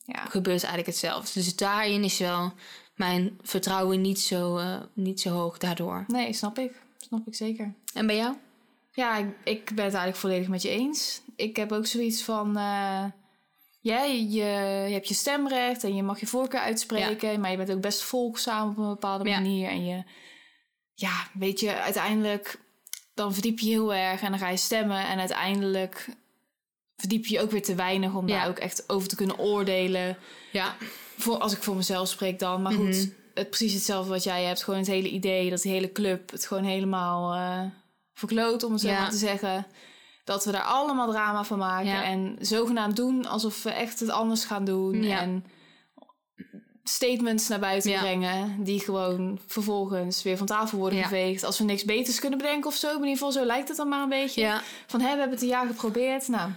ja. 0.04 0.24
gebeurt 0.24 0.62
eigenlijk 0.62 0.86
hetzelfde. 0.86 1.30
Dus 1.40 1.56
daarin 1.56 2.04
is 2.04 2.18
wel 2.18 2.52
mijn 2.98 3.38
vertrouwen 3.42 4.00
niet 4.00 4.20
zo, 4.20 4.56
eh, 4.56 4.80
niet 4.92 5.20
zo 5.20 5.30
hoog 5.30 5.58
daardoor. 5.58 6.04
Nee, 6.08 6.32
snap 6.32 6.58
ik. 6.58 6.72
Snap 6.98 7.26
ik 7.26 7.34
zeker. 7.34 7.72
En 7.94 8.06
bij 8.06 8.16
jou? 8.16 8.34
Ja, 8.92 9.16
ik, 9.16 9.26
ik 9.44 9.64
ben 9.64 9.84
het 9.84 9.94
eigenlijk 9.94 10.16
volledig 10.16 10.48
met 10.48 10.62
je 10.62 10.68
eens. 10.68 11.20
Ik 11.36 11.56
heb 11.56 11.72
ook 11.72 11.86
zoiets 11.86 12.22
van... 12.22 12.52
jij, 13.80 14.22
je, 14.22 14.44
je 14.88 14.92
hebt 14.92 15.08
je 15.08 15.14
stemrecht 15.14 15.84
en 15.84 15.94
je 15.94 16.02
mag 16.02 16.20
je 16.20 16.26
voorkeur 16.26 16.60
uitspreken, 16.60 17.40
maar 17.40 17.50
je 17.50 17.56
bent 17.56 17.70
ook 17.70 17.80
best 17.80 18.02
volgzaam 18.02 18.68
op 18.70 18.76
een 18.78 18.88
bepaalde 18.88 19.28
Ja. 19.28 19.40
manier. 19.40 19.68
En 19.68 19.84
je, 19.86 20.02
ja, 20.94 21.26
weet 21.34 21.60
je, 21.60 21.74
uiteindelijk 21.80 22.58
dan 23.14 23.32
verdiep 23.32 23.58
je 23.58 23.68
heel 23.68 23.94
erg 23.94 24.20
en 24.22 24.30
dan 24.30 24.38
ga 24.38 24.48
je 24.48 24.56
stemmen 24.56 25.06
en 25.06 25.18
uiteindelijk 25.18 26.08
verdiep 26.96 27.26
je 27.26 27.34
je 27.34 27.40
ook 27.40 27.50
weer 27.50 27.62
te 27.62 27.74
weinig 27.74 28.14
om 28.14 28.28
Ja. 28.28 28.38
daar 28.38 28.48
ook 28.48 28.58
echt 28.58 28.88
over 28.88 29.08
te 29.08 29.16
kunnen 29.16 29.38
oordelen. 29.38 30.16
Ja, 30.52 30.76
Voor, 31.18 31.38
als 31.38 31.52
ik 31.52 31.62
voor 31.62 31.76
mezelf 31.76 32.08
spreek 32.08 32.38
dan. 32.38 32.62
Maar 32.62 32.72
goed, 32.72 32.86
Mhm. 32.96 33.06
het, 33.34 33.48
precies 33.50 33.72
hetzelfde 33.72 34.10
wat 34.10 34.22
jij 34.24 34.44
hebt. 34.44 34.62
Gewoon 34.64 34.78
het 34.78 34.88
hele 34.88 35.08
idee 35.10 35.50
dat 35.50 35.62
die 35.62 35.72
hele 35.72 35.92
club 35.92 36.30
het 36.30 36.46
gewoon 36.46 36.64
helemaal 36.64 37.34
eh 37.34 37.60
verkloot, 38.14 38.62
om 38.62 38.72
het 38.72 38.80
zo 38.80 38.88
Ja. 38.88 39.00
maar 39.00 39.10
te 39.10 39.16
zeggen. 39.16 39.66
Dat 40.24 40.44
we 40.44 40.52
daar 40.52 40.62
allemaal 40.62 41.10
drama 41.10 41.44
van 41.44 41.58
maken. 41.58 41.86
Ja. 41.90 42.04
En 42.04 42.36
zogenaamd 42.40 42.96
doen 42.96 43.26
alsof 43.26 43.62
we 43.62 43.70
echt 43.70 44.00
het 44.00 44.08
anders 44.10 44.44
gaan 44.44 44.64
doen. 44.64 45.02
Ja. 45.02 45.20
En 45.20 45.44
statements 46.84 47.48
naar 47.48 47.58
buiten 47.58 47.98
brengen. 47.98 48.64
Die 48.64 48.80
gewoon 48.80 49.38
vervolgens 49.46 50.22
weer 50.22 50.36
van 50.36 50.46
tafel 50.46 50.78
worden 50.78 51.02
geveegd. 51.02 51.44
Als 51.44 51.58
we 51.58 51.64
niks 51.64 51.84
beters 51.84 52.18
kunnen 52.20 52.38
bedenken 52.38 52.70
of 52.70 52.76
zo. 52.76 52.86
Maar 52.86 52.96
in 52.96 53.02
ieder 53.02 53.16
geval, 53.16 53.32
zo 53.32 53.44
lijkt 53.44 53.68
het 53.68 53.76
dan 53.76 53.88
maar 53.88 54.02
een 54.02 54.08
beetje. 54.08 54.60
Van, 54.86 55.00
hè, 55.00 55.06
we 55.12 55.18
hebben 55.18 55.30
het 55.30 55.42
een 55.42 55.48
jaar 55.48 55.66
geprobeerd. 55.66 56.28
Nou, 56.28 56.50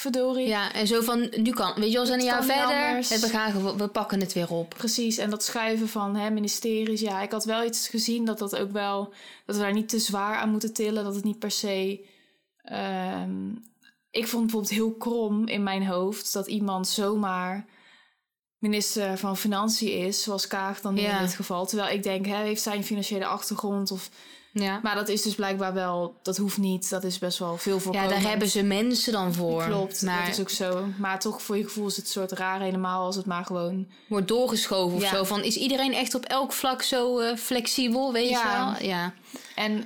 verdorie. 0.00 0.46
ja. 0.48 0.72
En 0.72 0.86
zo 0.86 1.00
van, 1.00 1.28
nu 1.36 1.50
kan, 1.50 1.74
weet 1.74 1.86
je 1.86 1.92
wel, 1.92 2.00
we 2.00 2.06
zijn 2.06 2.18
een 2.20 2.24
jaar 2.26 2.44
verder. 2.44 3.20
we, 3.20 3.28
gaan, 3.28 3.52
gewo- 3.52 3.76
we 3.76 3.88
pakken 3.88 4.20
het 4.20 4.32
weer 4.32 4.50
op. 4.50 4.74
Precies, 4.76 5.18
en 5.18 5.30
dat 5.30 5.42
schuiven 5.44 5.88
van 5.88 6.16
hè, 6.16 6.30
ministeries. 6.30 7.00
Ja, 7.00 7.22
ik 7.22 7.30
had 7.32 7.44
wel 7.44 7.64
iets 7.64 7.88
gezien 7.88 8.24
dat 8.24 8.38
dat 8.38 8.56
ook 8.56 8.72
wel... 8.72 9.12
dat 9.46 9.56
we 9.56 9.62
daar 9.62 9.72
niet 9.72 9.88
te 9.88 9.98
zwaar 9.98 10.36
aan 10.36 10.50
moeten 10.50 10.72
tillen. 10.72 11.04
Dat 11.04 11.14
het 11.14 11.24
niet 11.24 11.38
per 11.38 11.50
se... 11.50 12.06
ehm, 12.62 13.50
ik 14.10 14.26
vond 14.28 14.42
bijvoorbeeld 14.42 14.72
heel 14.72 14.94
krom 14.94 15.46
in 15.46 15.62
mijn 15.62 15.86
hoofd... 15.86 16.32
dat 16.32 16.46
iemand 16.46 16.88
zomaar 16.88 17.66
minister 18.58 19.18
van 19.18 19.36
Financiën 19.36 20.06
is... 20.06 20.22
zoals 20.22 20.46
Kaag 20.46 20.80
dan 20.80 20.96
Ja. 20.96 21.16
in 21.18 21.22
dit 21.24 21.34
geval. 21.34 21.66
Terwijl 21.66 21.94
ik 21.94 22.02
denk, 22.02 22.26
hè, 22.26 22.36
heeft 22.36 22.62
zij 22.62 22.76
een 22.76 22.84
financiële 22.84 23.26
achtergrond? 23.26 23.90
Of, 23.90 24.10
Ja, 24.52 24.80
maar 24.82 24.94
dat 24.94 25.08
is 25.08 25.22
dus 25.22 25.34
blijkbaar 25.34 25.74
wel... 25.74 26.18
dat 26.22 26.36
hoeft 26.36 26.58
niet, 26.58 26.90
dat 26.90 27.04
is 27.04 27.18
best 27.18 27.38
wel 27.38 27.56
veel 27.56 27.74
ja 27.74 27.80
voorkomend. 27.80 28.10
daar 28.10 28.20
hebben 28.30 28.48
ze 28.48 28.62
mensen 28.62 29.12
dan 29.12 29.34
voor. 29.34 29.64
Klopt, 29.64 30.02
maar 30.02 30.20
dat 30.20 30.28
is 30.34 30.40
ook 30.40 30.50
zo. 30.50 30.86
Maar 30.98 31.20
toch 31.20 31.42
voor 31.42 31.56
je 31.56 31.64
gevoel 31.64 31.86
is 31.86 31.96
het 31.96 32.08
soort 32.08 32.32
raar 32.32 32.60
helemaal... 32.60 33.04
als 33.04 33.16
het 33.16 33.26
maar 33.26 33.44
gewoon 33.44 33.88
wordt 34.08 34.28
doorgeschoven 34.28 34.96
of 34.96 35.02
Ja. 35.02 35.08
zo. 35.16 35.24
Van, 35.24 35.42
is 35.42 35.56
iedereen 35.56 35.92
echt 35.94 36.14
op 36.14 36.24
elk 36.24 36.52
vlak 36.52 36.82
zo 36.82 37.18
eh, 37.18 37.36
flexibel, 37.36 38.12
weet 38.12 38.28
Ja. 38.28 38.42
je 38.72 38.78
wel? 38.80 38.88
Ja. 38.90 39.12
En 39.54 39.84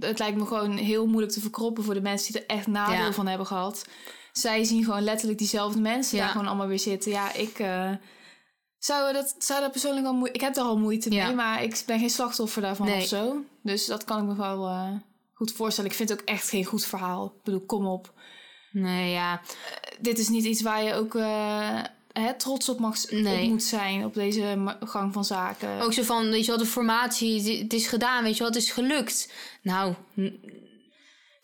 het 0.00 0.18
lijkt 0.18 0.36
me 0.38 0.46
gewoon 0.46 0.76
heel 0.76 1.06
moeilijk 1.06 1.32
te 1.32 1.40
verkroppen 1.40 1.84
voor 1.84 1.94
de 1.94 2.00
mensen 2.00 2.32
die 2.32 2.42
er 2.46 2.56
echt 2.56 2.66
nadeel 2.66 3.04
Ja. 3.04 3.12
van 3.12 3.26
hebben 3.26 3.46
gehad. 3.46 3.84
Zij 4.32 4.64
zien 4.64 4.84
gewoon 4.84 5.02
letterlijk 5.02 5.38
diezelfde 5.38 5.80
mensen 5.80 6.16
Ja. 6.16 6.22
daar 6.22 6.32
gewoon 6.32 6.46
allemaal 6.46 6.66
weer 6.66 6.78
zitten. 6.78 7.10
Ja, 7.10 7.34
ik 7.34 7.58
eh, 7.58 7.90
zou, 8.84 9.12
dat, 9.12 9.34
zou 9.38 9.60
dat 9.60 9.70
persoonlijk 9.70 10.02
wel 10.02 10.14
moeite... 10.14 10.34
Ik 10.34 10.40
heb 10.40 10.54
daar 10.54 10.64
al 10.64 10.78
moeite 10.78 11.10
Ja. 11.10 11.26
mee, 11.26 11.34
maar 11.34 11.62
ik 11.62 11.82
ben 11.86 11.98
geen 11.98 12.10
slachtoffer 12.10 12.62
daarvan 12.62 12.86
Nee. 12.86 13.00
of 13.00 13.06
zo. 13.06 13.44
Dus 13.62 13.86
dat 13.86 14.04
kan 14.04 14.18
ik 14.18 14.24
me 14.24 14.34
wel 14.36 14.66
eh, 14.68 14.90
goed 15.32 15.52
voorstellen. 15.52 15.90
Ik 15.90 15.96
vind 15.96 16.08
het 16.08 16.20
ook 16.20 16.26
echt 16.26 16.48
geen 16.48 16.64
goed 16.64 16.84
verhaal. 16.84 17.24
Ik 17.26 17.42
bedoel, 17.44 17.60
kom 17.66 17.86
op. 17.86 18.12
Nee, 18.72 19.10
ja. 19.10 19.40
Dit 20.00 20.18
is 20.18 20.28
niet 20.28 20.44
iets 20.44 20.62
waar 20.62 20.82
je 20.82 20.94
ook 20.94 21.14
eh, 21.14 21.80
hè, 22.12 22.34
trots 22.34 22.68
op, 22.68 22.78
mag, 22.78 23.10
Nee. 23.10 23.42
op 23.44 23.48
moet 23.48 23.62
zijn 23.62 24.04
op 24.04 24.14
deze 24.14 24.76
gang 24.80 25.12
van 25.12 25.24
zaken. 25.24 25.80
Ook 25.80 25.92
zo 25.92 26.02
van, 26.02 26.30
weet 26.30 26.44
je 26.44 26.50
wel, 26.50 26.60
de 26.60 26.66
formatie, 26.66 27.58
het- 27.62 27.72
is 27.72 27.86
gedaan, 27.86 28.22
weet 28.22 28.32
je 28.36 28.38
wel, 28.42 28.52
het 28.52 28.62
is 28.62 28.70
gelukt. 28.70 29.32
Nou, 29.62 29.94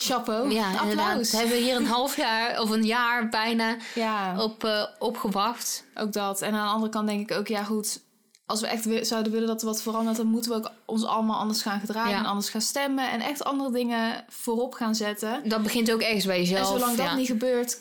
Chapeau, 0.09 0.51
ja, 0.51 0.81
inderdaad. 0.83 1.09
applaus. 1.09 1.31
We 1.31 1.37
hebben 1.37 1.57
hier 1.63 1.77
een 1.77 1.87
half 1.87 2.17
jaar 2.17 2.61
of 2.61 2.71
een 2.71 2.85
jaar 2.85 3.29
bijna 3.29 3.77
Ja. 3.95 4.43
op, 4.43 4.65
eh, 4.65 4.85
opgewacht. 4.99 5.85
Ook 5.95 6.13
dat. 6.13 6.43
En 6.43 6.55
aan 6.55 6.67
de 6.67 6.73
andere 6.73 6.91
kant 6.93 7.07
denk 7.09 7.31
ik 7.31 7.37
ook, 7.37 7.47
ja 7.49 7.65
goed, 7.65 8.01
als 8.47 8.61
we 8.61 8.67
echt 8.67 9.07
zouden 9.07 9.33
willen 9.33 9.47
dat 9.49 9.61
er 9.61 9.67
wat 9.67 9.83
verandert, 9.83 10.17
dan 10.17 10.27
moeten 10.27 10.51
we 10.51 10.57
ook 10.57 10.71
ons 10.87 11.05
allemaal 11.05 11.39
anders 11.39 11.63
gaan 11.63 11.81
gedragen 11.81 12.11
Ja. 12.11 12.19
en 12.19 12.25
anders 12.27 12.49
gaan 12.51 12.61
stemmen 12.61 13.11
en 13.11 13.21
echt 13.21 13.45
andere 13.45 13.71
dingen 13.73 14.25
voorop 14.29 14.75
gaan 14.75 14.95
zetten. 14.95 15.49
Dat 15.49 15.63
begint 15.63 15.93
ook 15.93 16.01
ergens 16.01 16.27
bij 16.27 16.39
jezelf. 16.39 16.73
en 16.73 16.79
zolang 16.79 16.97
dat 16.97 17.07
ja. 17.07 17.15
niet 17.15 17.27
gebeurt, 17.27 17.79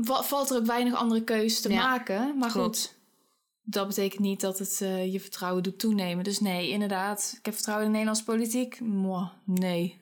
va- 0.00 0.22
valt 0.22 0.50
er 0.50 0.56
ook 0.56 0.66
weinig 0.66 0.94
andere 0.94 1.22
keus 1.22 1.60
te 1.60 1.68
Ja. 1.72 1.82
maken. 1.82 2.38
Maar 2.38 2.50
goed, 2.50 2.94
dat 3.62 3.86
betekent 3.88 4.20
niet 4.20 4.40
dat 4.40 4.58
het 4.58 4.80
eh, 4.80 5.12
je 5.12 5.20
vertrouwen 5.20 5.62
doet 5.62 5.78
toenemen. 5.78 6.24
Dus 6.24 6.40
nee, 6.40 6.68
inderdaad, 6.70 7.34
ik 7.38 7.44
heb 7.44 7.54
vertrouwen 7.54 7.86
in 7.86 7.92
de 7.92 7.98
Nederlandse 7.98 8.32
politiek. 8.32 8.80
Mwah, 8.80 9.28
nee, 9.44 9.99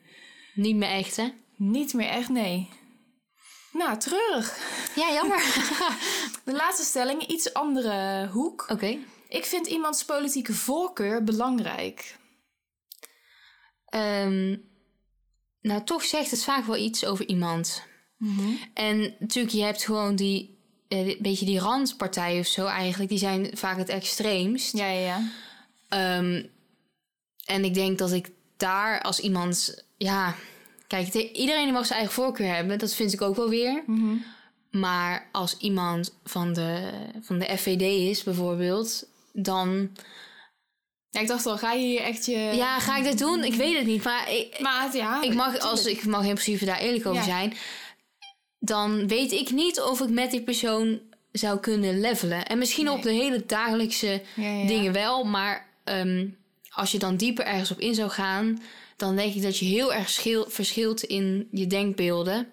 Niet 0.53 0.75
meer 0.75 0.89
echt, 0.89 1.15
hè? 1.15 1.29
niet 1.59 1.93
meer 1.93 2.07
echt 2.07 2.29
nee. 2.29 2.69
Nou, 3.71 3.97
treurig. 3.97 4.57
Ja, 4.95 5.13
jammer. 5.13 5.37
De 6.45 6.53
laatste 6.53 6.83
stelling, 6.83 7.27
iets 7.27 7.53
andere 7.53 8.27
hoek. 8.31 8.65
Oké. 8.69 8.97
Ik 9.27 9.45
vind 9.45 9.67
iemands 9.67 10.05
politieke 10.05 10.53
voorkeur 10.53 11.23
belangrijk. 11.23 12.17
Ehm, 13.85 14.57
nou, 15.61 15.83
toch 15.83 16.03
zegt 16.03 16.31
het 16.31 16.43
vaak 16.43 16.65
wel 16.65 16.77
iets 16.77 17.05
over 17.05 17.27
iemand. 17.27 17.87
En 18.73 19.15
natuurlijk, 19.19 19.55
je 19.55 19.63
hebt 19.63 19.83
gewoon 19.83 20.15
die, 20.15 20.59
eh, 20.87 21.07
een 21.07 21.17
beetje 21.19 21.45
die 21.45 21.59
randpartijen 21.59 22.39
of 22.39 22.47
zo 22.47 22.65
eigenlijk. 22.65 23.09
Die 23.09 23.19
zijn 23.19 23.57
vaak 23.57 23.77
het 23.77 23.89
extreemst. 23.89 24.77
Ja, 24.77 24.89
ja, 24.89 24.99
ja. 24.99 25.31
Ehm, 25.89 26.45
en 27.45 27.63
ik 27.63 27.73
denk 27.73 27.97
dat 27.97 28.11
ik 28.11 28.31
daar 28.57 29.01
als 29.01 29.19
iemand... 29.19 29.87
Ja, 29.99 30.35
kijk, 30.87 31.11
de- 31.11 31.31
iedereen 31.31 31.71
mag 31.73 31.85
zijn 31.85 31.99
eigen 31.99 32.15
voorkeur 32.15 32.55
hebben. 32.55 32.79
Dat 32.79 32.93
vind 32.93 33.13
ik 33.13 33.21
ook 33.21 33.35
wel 33.35 33.49
weer. 33.49 33.83
Maar 34.71 35.27
als 35.31 35.57
iemand 35.57 36.15
van 36.23 36.53
de, 36.53 36.89
van 37.21 37.39
de 37.39 37.57
FVD 37.57 37.81
is 37.81 38.23
bijvoorbeeld... 38.23 39.07
dan... 39.33 39.89
Ja, 41.09 41.19
ik 41.19 41.27
dacht 41.27 41.45
al, 41.45 41.57
ga 41.57 41.71
je 41.73 41.85
hier 41.85 42.01
echt 42.01 42.25
je... 42.25 42.37
Ja, 42.37 42.79
ga 42.79 42.97
ik 42.97 43.03
dat 43.03 43.17
doen? 43.17 43.43
Ik 43.43 43.53
weet 43.53 43.77
het 43.77 43.85
niet. 43.85 44.03
Maar 44.03 44.31
ik, 44.31 44.59
maar 44.59 44.95
ja, 44.95 45.21
ik 45.21 45.33
mag, 45.33 45.57
als 45.59 45.85
ik 45.85 46.05
mag 46.05 46.21
in 46.25 46.33
principe 46.33 46.65
daar 46.65 46.79
eerlijk 46.79 47.05
over 47.05 47.19
Ja. 47.19 47.25
zijn, 47.27 47.53
dan 48.59 49.07
weet 49.07 49.31
ik 49.31 49.51
niet 49.51 49.81
of 49.81 50.01
ik 50.01 50.09
met 50.09 50.31
die 50.31 50.41
persoon 50.43 50.99
zou 51.31 51.59
kunnen 51.59 51.99
levelen. 51.99 52.45
En 52.45 52.57
misschien 52.57 52.85
Nee. 52.85 52.93
op 52.93 53.01
de 53.01 53.11
hele 53.11 53.45
dagelijkse 53.45 54.21
Ja, 54.35 54.65
dingen 54.67 54.93
wel, 54.93 55.23
maar 55.23 55.67
ehm, 55.83 56.27
als 56.69 56.91
je 56.91 56.99
dan 56.99 57.15
dieper 57.15 57.45
ergens 57.45 57.71
op 57.71 57.79
in 57.79 57.95
zou 57.95 58.09
gaan, 58.09 58.61
dan 58.99 59.15
denk 59.15 59.33
ik 59.33 59.41
dat 59.41 59.57
je 59.57 59.65
heel 59.65 59.93
erg 59.93 60.09
schil- 60.09 60.45
verschilt 60.49 61.03
in 61.03 61.47
je 61.51 61.67
denkbeelden. 61.67 62.47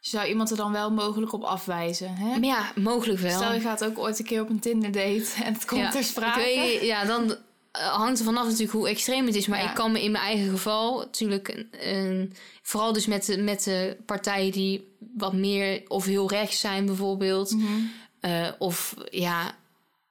Zou 0.00 0.28
iemand 0.28 0.50
er 0.50 0.56
dan 0.56 0.72
wel 0.72 0.90
mogelijk 0.90 1.32
op 1.32 1.42
afwijzen? 1.42 2.14
Hè? 2.16 2.28
Maar 2.28 2.44
ja, 2.44 2.72
mogelijk 2.74 3.20
wel. 3.20 3.36
Stel, 3.40 3.52
je 3.52 3.60
gaat 3.60 3.84
ook 3.84 3.98
ooit 3.98 4.18
een 4.18 4.24
keer 4.24 4.40
op 4.40 4.48
een 4.48 4.58
Tinder 4.60 4.92
date 4.92 5.26
en 5.44 5.52
het 5.54 5.64
komt 5.64 5.80
ja, 5.80 5.90
ter 5.90 6.04
sprake. 6.04 6.40
Ik 6.52 6.60
weet, 6.60 6.82
ja, 6.82 7.04
dan 7.04 7.36
eh, 7.72 7.86
hangt 7.96 8.18
er 8.18 8.24
vanaf 8.24 8.44
natuurlijk 8.44 8.72
hoe 8.72 8.88
extreem 8.88 9.26
het 9.26 9.34
is. 9.34 9.46
Maar 9.46 9.62
Ja. 9.62 9.68
ik 9.68 9.74
kan 9.74 9.92
me 9.92 10.02
in 10.02 10.10
mijn 10.10 10.24
eigen 10.24 10.50
geval 10.50 10.98
natuurlijk... 10.98 11.48
een- 11.48 11.68
een- 11.88 12.34
vooral 12.62 12.92
dus 12.92 13.06
met 13.06 13.24
de, 13.26 13.38
met 13.38 13.64
de 13.64 13.96
partijen 14.06 14.52
die 14.52 14.88
wat 15.16 15.32
meer 15.32 15.82
of 15.88 16.04
heel 16.04 16.28
rechts 16.28 16.60
zijn 16.60 16.86
bijvoorbeeld. 16.86 17.50
Mhm. 17.50 17.66
eh, 18.20 18.48
of 18.58 18.94
ja, 19.10 19.54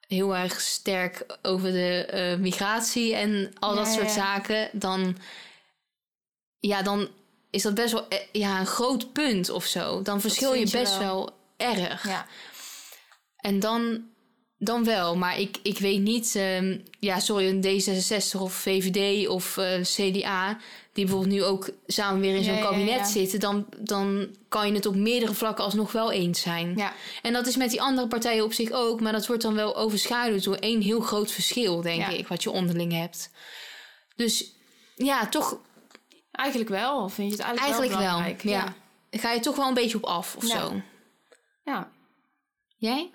heel 0.10 0.36
erg 0.36 0.62
sterk 0.62 1.26
over 1.41 1.72
de 1.72 2.06
eh, 2.06 2.38
migratie 2.38 3.15
en 3.15 3.54
al 3.60 3.76
dat 3.76 3.86
Ja, 3.86 3.93
soort 3.93 4.06
ja. 4.06 4.13
zaken. 4.13 4.69
Dan, 4.74 5.17
ja, 6.60 6.82
dan 6.82 7.08
is 7.50 7.62
dat 7.62 7.74
best 7.74 7.93
wel 7.93 8.08
eh, 8.08 8.19
ja, 8.32 8.60
een 8.60 8.65
groot 8.65 9.13
punt 9.13 9.50
of 9.50 9.65
zo. 9.65 10.02
Dan 10.02 10.22
verschil 10.22 10.54
je 10.54 10.69
best 10.69 10.98
wel. 10.98 11.00
wel 11.00 11.32
erg. 11.58 12.08
Ja. 12.08 12.26
En 13.38 13.60
dan, 13.60 14.10
dan 14.60 14.84
wel. 14.84 15.15
Maar 15.15 15.39
ik, 15.39 15.58
ik 15.63 15.80
weet 15.80 16.00
niet, 16.02 16.36
ehm, 16.36 16.78
ja, 17.00 17.19
sorry, 17.19 17.48
een 17.50 17.62
D66 17.63 18.39
of 18.41 18.54
VVD 18.54 19.28
of 19.28 19.58
eh, 19.58 19.82
CDA, 19.82 20.58
die 20.93 21.06
bijvoorbeeld 21.06 21.34
nu 21.34 21.43
ook 21.43 21.69
samen 21.88 22.22
weer 22.22 22.36
in 22.36 22.43
zo'n 22.43 22.54
Ja, 22.56 22.62
kabinet 22.62 23.00
ja. 23.00 23.06
zitten, 23.06 23.39
dan, 23.39 23.65
dan 23.78 24.28
kan 24.50 24.67
je 24.67 24.74
het 24.74 24.86
op 24.86 24.95
meerdere 24.95 25.34
vlakken 25.34 25.63
alsnog 25.63 25.91
wel 25.91 26.12
eens 26.12 26.41
zijn. 26.41 26.74
ja. 26.78 26.93
En 27.22 27.34
dat 27.34 27.48
is 27.48 27.56
met 27.58 27.69
die 27.69 27.82
andere 27.82 28.08
partijen 28.08 28.43
op 28.43 28.54
zich 28.54 28.72
ook, 28.72 29.02
maar 29.02 29.12
dat 29.12 29.28
wordt 29.28 29.41
dan 29.41 29.54
wel 29.56 29.76
overschaduwd 29.76 30.43
door 30.43 30.56
één 30.56 30.82
heel 30.82 31.00
groot 31.00 31.32
verschil, 31.32 31.82
denk 31.82 32.08
ik, 32.08 32.28
wat 32.28 32.43
je 32.43 32.52
onderling 32.52 32.91
hebt. 32.91 33.32
Dus 34.15 34.54
ja, 34.95 35.28
toch 35.28 35.60
Eigenlijk 36.32 36.69
wel. 36.69 37.10
Vind 37.10 37.32
je 37.32 37.38
het 37.38 37.45
eigenlijk, 37.45 37.60
eigenlijk 37.78 37.91
wel. 37.91 38.02
belangrijk? 38.02 38.43
Ja. 38.43 38.74
Ga 39.12 39.32
je 39.32 39.39
toch 39.39 39.56
wel 39.56 39.67
een 39.67 39.74
beetje 39.74 39.98
op 39.98 40.04
af 40.04 40.36
of 40.36 40.43
zo. 40.43 40.82
Ja. 41.63 41.91
Jij? 42.78 43.10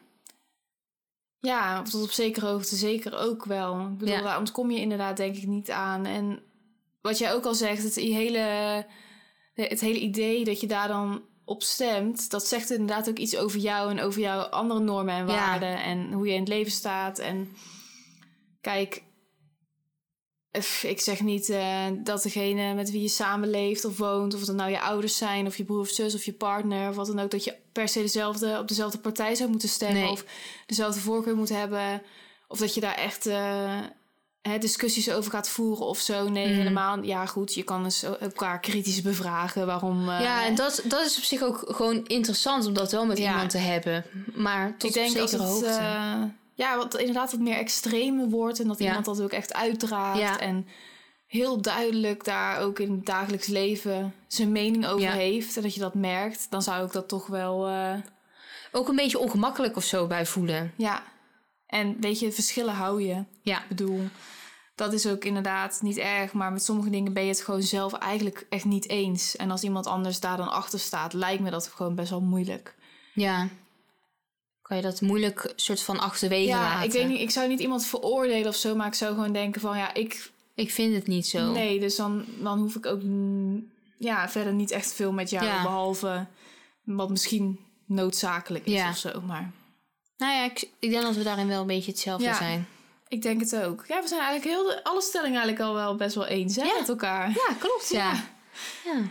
Ja, 1.44 1.83
tot 1.83 2.02
op 2.02 2.11
zekere 2.11 2.46
hoogte 2.46 2.76
zeker 2.76 3.18
ook 3.18 3.44
wel. 3.44 3.80
Ik 3.80 3.98
bedoel, 3.98 4.14
Ja. 4.14 4.22
daar 4.22 4.38
ontkom 4.38 4.70
je 4.70 4.80
inderdaad 4.80 5.16
denk 5.16 5.37
ik 5.37 5.46
niet 5.46 5.70
aan. 5.70 6.07
En 6.07 6.42
wat 7.00 7.18
jij 7.18 7.35
ook 7.35 7.44
al 7.44 7.54
zegt, 7.54 7.83
het 7.83 7.94
hele, 7.94 8.87
het 9.54 9.80
hele 9.80 9.98
idee 10.00 10.44
dat 10.44 10.61
je 10.61 10.66
daar 10.66 10.88
dan 10.88 11.22
op 11.44 11.62
stemt... 11.62 12.30
dat 12.30 12.46
zegt 12.46 12.70
inderdaad 12.70 13.09
ook 13.09 13.18
iets 13.18 13.37
over 13.37 13.59
jou 13.59 13.90
en 13.90 14.00
over 14.00 14.20
jouw 14.20 14.40
andere 14.40 14.80
normen 14.80 15.14
en 15.14 15.26
Ja. 15.26 15.33
waarden... 15.35 15.83
en 15.83 16.12
hoe 16.12 16.26
je 16.26 16.33
in 16.33 16.40
het 16.40 16.48
leven 16.48 16.72
staat. 16.72 17.18
En 17.18 17.48
kijk, 18.61 19.02
Ik 20.83 21.01
zeg 21.01 21.21
niet 21.21 21.49
eh, 21.49 21.87
dat 21.99 22.23
degene 22.23 22.75
met 22.75 22.90
wie 22.90 23.03
je 23.03 23.09
samenleeft 23.09 23.85
of 23.85 23.97
woont, 23.99 24.35
of 24.35 24.40
het 24.47 24.57
nou 24.57 24.71
je 24.71 24.81
ouders 24.81 25.17
zijn, 25.17 25.47
of 25.47 25.57
je 25.57 25.64
broer 25.64 25.81
of 25.81 25.88
zus 25.88 26.14
of 26.14 26.25
je 26.25 26.33
partner, 26.33 26.88
of 26.88 26.97
wat 26.97 27.07
dan 27.07 27.19
ook, 27.21 27.31
dat 27.31 27.45
je 27.45 27.55
per 27.73 27.88
se 27.88 28.01
dezelfde, 28.01 28.59
op 28.59 28.69
dezelfde 28.69 28.99
partij 28.99 29.35
zou 29.35 29.51
moeten 29.51 29.69
stemmen, 29.69 30.01
Nee. 30.03 30.11
of 30.11 30.25
dezelfde 30.67 31.01
voorkeur 31.01 31.37
moet 31.37 31.49
hebben, 31.49 32.03
of 32.49 32.59
dat 32.59 32.75
je 32.75 32.81
daar 32.81 32.95
echt 32.95 33.27
eh, 33.27 33.81
hè, 34.43 34.59
discussies 34.59 35.11
over 35.11 35.31
gaat 35.31 35.49
voeren 35.49 35.87
of 35.87 35.99
zo. 35.99 36.29
Nee, 36.29 36.47
Mhm. 36.49 36.57
helemaal. 36.57 37.03
Ja, 37.03 37.27
goed, 37.27 37.55
je 37.55 37.62
kan 37.62 37.83
dus 37.83 38.03
elkaar 38.03 38.61
kritisch 38.61 39.03
bevragen 39.03 39.67
waarom. 39.67 40.09
eh, 40.09 40.21
ja, 40.21 40.45
en 40.47 40.55
dat, 40.55 40.83
dat 40.85 41.05
is 41.07 41.17
op 41.17 41.23
zich 41.23 41.43
ook 41.43 41.64
gewoon 41.67 42.07
interessant 42.07 42.67
om 42.67 42.73
dat 42.73 42.93
wel 42.93 43.07
met 43.07 43.19
Ja. 43.19 43.31
iemand 43.31 43.51
te 43.51 43.59
hebben. 43.59 44.05
Maar 44.35 44.77
tot 44.79 44.88
ik 44.88 44.95
denk 44.95 45.11
op 45.14 45.21
als 45.21 45.31
zekere 45.31 45.49
het 45.49 45.53
hoogte. 45.53 46.31
Ja, 46.55 46.77
wat 46.77 46.99
inderdaad 46.99 47.31
wat 47.31 47.40
meer 47.40 47.57
extreme 47.57 48.29
wordt 48.29 48.61
en 48.61 48.69
dat 48.69 48.79
Ja. 48.79 48.87
iemand 48.87 49.05
dat 49.05 49.21
ook 49.23 49.33
echt 49.33 49.55
uitdraagt 49.55 50.19
Ja. 50.19 50.38
en 50.40 50.67
heel 51.27 51.61
duidelijk 51.62 52.25
daar 52.25 52.61
ook 52.61 52.79
in 52.79 52.90
het 52.90 53.07
dagelijks 53.07 53.47
leven 53.47 54.14
zijn 54.27 54.53
mening 54.53 54.87
over 54.87 55.01
Ja. 55.07 55.12
heeft 55.12 55.57
en 55.57 55.62
dat 55.62 55.75
je 55.75 55.81
dat 55.81 55.95
merkt, 55.95 56.47
dan 56.51 56.62
zou 56.62 56.87
ik 56.87 56.93
dat 56.93 57.09
toch 57.09 57.27
wel 57.27 57.67
eh, 57.69 57.95
Ook 58.73 58.88
een 58.88 58.97
beetje 58.97 59.19
ongemakkelijk 59.19 59.77
of 59.77 59.85
zo 59.85 60.07
bij 60.07 60.27
voelen. 60.27 60.73
ja. 60.77 61.03
En 61.67 61.97
weet 62.01 62.19
je, 62.19 62.33
verschillen 62.33 62.75
hou 62.75 63.03
je. 63.03 63.25
Ja, 63.43 63.62
Ik 63.62 63.69
bedoel, 63.69 64.01
dat 64.75 64.93
is 64.93 65.07
ook 65.07 65.25
inderdaad 65.25 65.79
niet 65.83 65.97
erg, 65.99 66.33
maar 66.33 66.53
met 66.53 66.64
sommige 66.64 66.90
dingen 66.90 67.12
ben 67.12 67.23
je 67.23 67.29
het 67.29 67.40
gewoon 67.40 67.62
zelf 67.62 67.93
eigenlijk 67.93 68.47
echt 68.49 68.64
niet 68.64 68.88
eens. 68.88 69.37
En 69.37 69.51
als 69.51 69.62
iemand 69.62 69.87
anders 69.87 70.21
daar 70.21 70.37
dan 70.37 70.51
achter 70.51 70.79
staat, 70.79 71.12
lijkt 71.12 71.43
me 71.43 71.51
dat 71.51 71.67
gewoon 71.67 71.95
best 71.95 72.11
wel 72.11 72.21
moeilijk. 72.21 72.75
ja. 73.14 73.49
Kan 74.68 74.77
je 74.77 74.83
dat 74.83 75.00
moeilijk 75.00 75.53
soort 75.57 75.83
van 75.83 75.98
achterwege 76.00 76.48
ja, 76.48 76.61
laten? 76.61 76.85
ik 76.85 76.92
weet 76.92 77.09
niet, 77.09 77.20
ik 77.20 77.31
zou 77.31 77.48
niet 77.48 77.61
iemand 77.61 77.87
veroordelen 77.87 78.48
of 78.48 78.57
zo, 78.57 78.74
maar 78.74 78.87
ik 78.87 78.94
zou 78.94 79.14
gewoon 79.14 79.33
denken 79.33 79.61
van 79.61 79.77
ja, 79.79 79.94
ik 79.94 80.31
Ik 80.55 80.70
vind 80.70 80.94
het 80.94 81.07
niet 81.07 81.27
zo. 81.27 81.53
Nee, 81.53 81.81
dus 81.81 81.96
dan, 81.96 82.24
dan 82.40 82.59
hoef 82.59 82.74
ik 82.74 82.87
ook 82.87 83.00
ja, 83.98 84.29
verder 84.29 84.53
niet 84.53 84.70
echt 84.70 84.92
veel 84.94 85.12
met 85.12 85.31
jou, 85.31 85.44
Ja. 85.44 85.62
behalve 85.62 86.27
wat 86.85 87.11
misschien 87.11 87.61
noodzakelijk 87.87 88.66
is 88.66 88.72
Ja. 88.72 88.88
of 88.88 88.96
zo. 88.96 89.20
Maar 89.20 89.50
Nou 90.16 90.33
ja, 90.33 90.44
ik, 90.44 90.68
ik 90.79 90.90
denk 90.90 91.03
dat 91.03 91.14
we 91.16 91.22
daarin 91.22 91.48
wel 91.48 91.61
een 91.61 91.66
beetje 91.66 91.90
hetzelfde 91.90 92.24
Ja. 92.27 92.35
zijn. 92.35 92.68
ik 93.09 93.22
denk 93.22 93.40
het 93.40 93.57
ook. 93.57 93.85
Ja, 93.88 94.03
we 94.03 94.09
zijn 94.09 94.20
eigenlijk 94.20 94.50
heel 94.57 94.64
de, 94.66 94.85
alle 94.85 95.03
stellingen 95.03 95.40
eigenlijk 95.40 95.68
al 95.68 95.74
wel 95.74 95.96
best 95.96 96.14
wel 96.14 96.27
eens 96.27 96.57
hè, 96.57 96.62
Ja. 96.64 96.79
met 96.79 96.88
elkaar. 96.88 97.29
Ja, 97.29 97.55
klopt. 97.59 97.88
Ja. 97.90 98.12
Ja. 98.12 98.22
ja. 98.85 99.03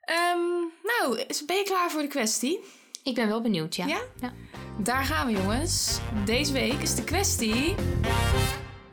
Ehm, 0.00 0.38
nou, 0.82 1.24
ben 1.46 1.56
je 1.56 1.62
klaar 1.64 1.90
voor 1.90 2.02
de 2.02 2.08
kwestie? 2.08 2.58
Ik 3.02 3.14
ben 3.14 3.28
wel 3.28 3.40
benieuwd, 3.40 3.76
ja. 3.76 3.86
Ja? 3.86 4.00
Ja. 4.20 4.32
Daar 4.78 5.04
gaan 5.04 5.26
we, 5.26 5.32
jongens. 5.32 5.98
Deze 6.24 6.52
week 6.52 6.72
is 6.82 6.94
de 6.94 7.04
kwestie: 7.04 7.74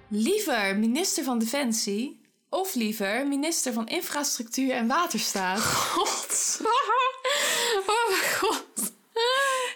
liever 0.08 0.78
minister 0.78 1.24
van 1.24 1.40
Defensie 1.40 2.22
of 2.50 2.76
liever 2.76 3.28
minister 3.28 3.74
van 3.74 3.88
Infrastructuur 3.88 4.72
en 4.72 4.88
Waterstaat? 4.88 5.62
God. 5.62 6.60
Oh 7.88 8.10
mijn 8.10 8.32
god. 8.40 8.94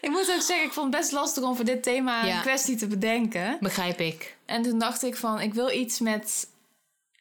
Ik 0.02 0.10
moet 0.10 0.32
ook 0.36 0.42
zeggen, 0.42 0.66
ik 0.66 0.74
vond 0.74 0.94
het 0.94 1.02
best 1.02 1.12
lastig 1.12 1.44
om 1.44 1.56
voor 1.56 1.66
dit 1.66 1.84
thema 1.84 2.26
Ja. 2.26 2.36
een 2.36 2.42
kwestie 2.42 2.76
te 2.76 2.88
bedenken. 2.88 3.58
Begrijp 3.60 4.00
ik. 4.00 4.38
En 4.46 4.62
toen 4.62 4.80
dacht 4.80 5.04
ik 5.04 5.16
van, 5.16 5.42
ik 5.42 5.54
wil 5.54 5.72
iets 5.72 6.00
met 6.00 6.48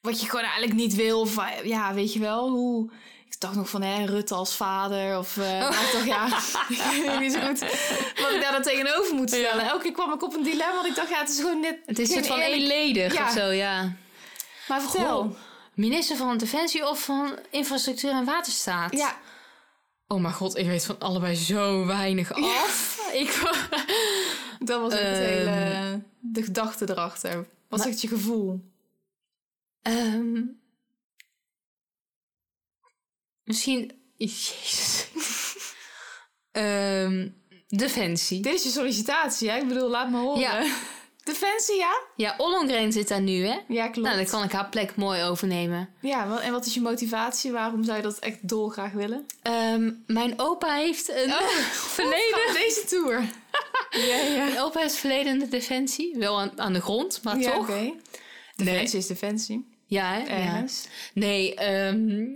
wat 0.00 0.20
je 0.20 0.28
gewoon 0.28 0.44
eigenlijk 0.44 0.74
niet 0.74 0.94
wil. 0.94 1.20
Of, 1.20 1.36
ja, 1.64 1.94
weet 1.94 2.12
je 2.12 2.18
wel, 2.18 2.48
hoe... 2.50 2.90
Ik 3.30 3.40
dacht 3.40 3.54
nog 3.54 3.68
van, 3.68 3.82
hè, 3.82 4.04
Rutte 4.04 4.34
als 4.34 4.56
vader. 4.56 5.18
Of, 5.18 5.36
maar 5.36 5.68
ik 5.68 5.90
dacht, 5.92 6.04
ja, 6.06 6.26
ik 6.68 7.02
weet 7.06 7.20
niet 7.24 7.32
zo 7.32 7.40
goed 7.40 7.58
wat 8.20 8.32
ik 8.32 8.40
daar 8.40 8.52
dan 8.52 8.62
tegenover 8.62 9.14
moet 9.14 9.28
stellen. 9.28 9.64
Ja. 9.64 9.70
Elke 9.70 9.82
keer 9.82 9.92
kwam 9.92 10.12
ik 10.12 10.22
op 10.22 10.34
een 10.34 10.42
dilemma, 10.42 10.74
want 10.74 10.86
ik 10.86 10.94
dacht, 10.94 11.08
ja, 11.08 11.18
het 11.20 11.28
is 11.28 11.40
gewoon 11.40 11.60
net... 11.60 11.78
Het 11.86 11.98
is 11.98 12.08
een 12.08 12.14
soort 12.14 12.26
van 12.26 12.38
eerlijk- 12.38 12.60
eenledig 12.60 13.14
Ja. 13.14 13.24
of 13.26 13.32
zo, 13.32 13.44
ja. 13.50 13.92
Maar 14.68 14.80
vertel. 14.80 15.22
Goh. 15.22 15.34
Minister 15.74 16.16
van 16.16 16.38
Defensie 16.38 16.88
of 16.88 17.02
van 17.04 17.38
Infrastructuur 17.50 18.10
en 18.10 18.24
Waterstaat? 18.24 18.92
Ja, 18.92 19.16
Oh 20.10 20.20
mijn 20.20 20.34
god, 20.34 20.56
ik 20.56 20.66
weet 20.66 20.84
van 20.84 20.98
allebei 20.98 21.34
zo 21.34 21.86
weinig 21.86 22.32
af. 22.32 22.98
Ik... 23.12 23.40
dat 24.58 24.80
was 24.80 24.92
ook 24.92 24.98
het 24.98 25.16
Ehm. 25.18 25.24
hele... 25.24 26.02
De 26.20 26.42
gedachte 26.42 26.90
erachter. 26.90 27.46
Wat 27.68 27.86
echt 27.86 28.00
je 28.00 28.08
gevoel? 28.08 28.60
Ehm, 29.82 30.40
misschien... 33.48 33.92
Jezus. 34.16 35.06
Ehm, 36.52 37.28
Defensie. 37.68 38.40
Dit 38.40 38.54
is 38.54 38.62
je 38.62 38.68
sollicitatie, 38.68 39.50
hè? 39.50 39.56
Ik 39.56 39.68
bedoel, 39.68 39.88
laat 39.88 40.10
me 40.10 40.18
horen. 40.18 40.40
Ja. 40.40 40.64
Defensie, 41.28 41.76
ja? 41.76 42.00
Ja, 42.16 42.34
Ollongren 42.38 42.92
zit 42.92 43.08
daar 43.08 43.20
nu, 43.20 43.46
hè? 43.46 43.58
Ja, 43.68 43.88
klopt. 43.88 44.08
Nou, 44.08 44.16
dan 44.16 44.30
kan 44.30 44.44
ik 44.44 44.52
haar 44.52 44.68
plek 44.68 44.96
mooi 44.96 45.22
overnemen. 45.24 45.88
Ja, 46.00 46.40
en 46.40 46.52
wat 46.52 46.66
is 46.66 46.74
je 46.74 46.80
motivatie? 46.80 47.52
Waarom 47.52 47.84
zou 47.84 47.96
je 47.96 48.02
dat 48.02 48.18
echt 48.18 48.48
dolgraag 48.48 48.92
willen? 48.92 49.26
Ehm, 49.42 49.90
mijn 50.06 50.34
opa 50.36 50.74
heeft 50.74 51.08
een 51.08 51.32
verleden. 51.96 52.52
Deze 52.52 52.84
tour. 52.86 53.20
ja, 54.08 54.16
ja. 54.16 54.44
Mijn 54.44 54.60
opa 54.60 54.80
heeft 54.80 54.94
verleden 54.94 55.32
in 55.32 55.38
de 55.38 55.48
defensie. 55.48 56.16
Wel 56.16 56.40
aan, 56.40 56.60
aan 56.60 56.72
de 56.72 56.80
grond, 56.80 57.20
maar 57.22 57.38
ja, 57.38 57.52
toch. 57.52 57.60
oké. 57.60 57.80
Nee. 57.80 57.94
Defensie 58.56 58.98
is 58.98 59.06
defensie. 59.06 59.68
Ja, 59.86 60.12
hè? 60.12 60.42
ja. 60.42 60.64
Nee, 61.14 61.54
ehm, 61.54 62.26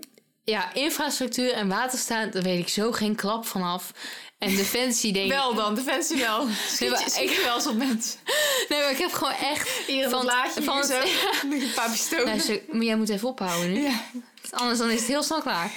ja, 0.44 0.74
infrastructuur 0.74 1.52
en 1.52 1.68
waterstaat, 1.68 2.32
daar 2.32 2.42
weet 2.42 2.58
ik 2.58 2.68
zo 2.68 2.92
geen 2.92 3.14
klap 3.16 3.46
vanaf. 3.46 3.92
En 4.38 4.56
defensie 4.56 5.12
denk 5.12 5.24
ik... 5.26 5.32
Wel 5.32 5.54
dan, 5.54 5.74
defensie 5.74 6.16
wel. 6.16 6.46
Schiet 6.74 7.02
schiet 7.06 7.30
ik- 7.30 7.40
wel 7.44 7.54
eens 7.54 7.66
op 7.66 7.76
mensen. 7.76 8.20
Nee, 8.68 8.80
maar 8.80 8.90
ik 8.90 8.98
heb 8.98 9.12
gewoon 9.12 9.32
echt... 9.32 9.68
Hier 9.86 10.08
Van- 10.08 10.24
laadje 10.24 10.62
van- 10.62 10.84
zo. 10.84 10.94
Een 11.50 11.72
paar 11.74 11.90
pistolen. 11.90 12.24
Luister, 12.24 12.60
maar 12.70 12.82
jij 12.84 12.96
moet 12.96 13.08
even 13.08 13.28
ophouden 13.28 13.72
nu. 13.72 13.80
Ja. 13.80 14.04
Anders 14.50 14.78
dan 14.78 14.90
is 14.90 14.98
het 14.98 15.08
heel 15.08 15.22
snel 15.22 15.40
klaar. 15.40 15.72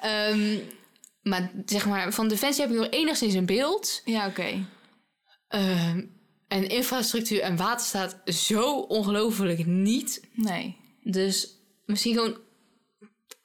Ehm, 0.00 0.58
maar 1.22 1.50
zeg 1.66 1.86
maar, 1.86 2.12
van 2.12 2.28
defensie 2.28 2.62
heb 2.62 2.72
ik 2.72 2.78
nog 2.78 2.90
enigszins 2.90 3.34
een 3.34 3.46
beeld. 3.46 4.00
Ja, 4.04 4.26
oké. 4.26 4.66
Ehm, 5.48 6.02
en 6.48 6.68
infrastructuur 6.68 7.40
en 7.40 7.56
waterstaat 7.56 8.16
zo 8.24 8.72
ongelooflijk 8.72 9.66
niet. 9.66 10.20
Nee. 10.32 10.76
Dus 11.02 11.48
misschien 11.84 12.14
gewoon 12.14 12.36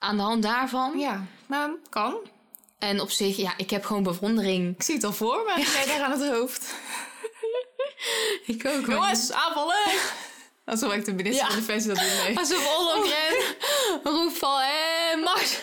aan 0.06 0.18
de 0.18 0.24
hand 0.24 0.44
daarvan. 0.44 1.00
Ja, 1.00 1.26
maar 1.46 1.70
kan. 1.90 2.16
En 2.80 3.02
op 3.02 3.10
zich, 3.12 3.38
ja, 3.38 3.54
ik 3.58 3.70
heb 3.70 3.86
gewoon 3.86 4.04
bewondering. 4.04 4.76
Ik 4.76 4.84
zie 4.84 4.96
het 4.96 5.04
al 5.04 5.14
voor 5.14 5.44
me. 5.46 5.62
Jij 5.74 5.86
daar 5.86 6.02
aan 6.02 6.12
het 6.22 6.32
hoofd. 6.32 6.74
Ik 8.46 8.66
ook. 8.66 8.86
Jongens, 8.86 9.32
aanvallen! 9.32 9.76
Alsof 10.66 10.94
ik 10.94 11.06
de 11.06 11.14
minister 11.14 11.46
Ja. 11.46 11.52
van 11.52 11.60
Defensie 11.60 11.90
dat 11.94 12.00
doe. 12.00 12.08
Nee. 12.26 12.38
Alsof 12.40 12.78
Ollongren 12.78 13.56
roept 14.04 14.38
van, 14.38 14.60
hé, 14.62 15.16
Mars. 15.24 15.58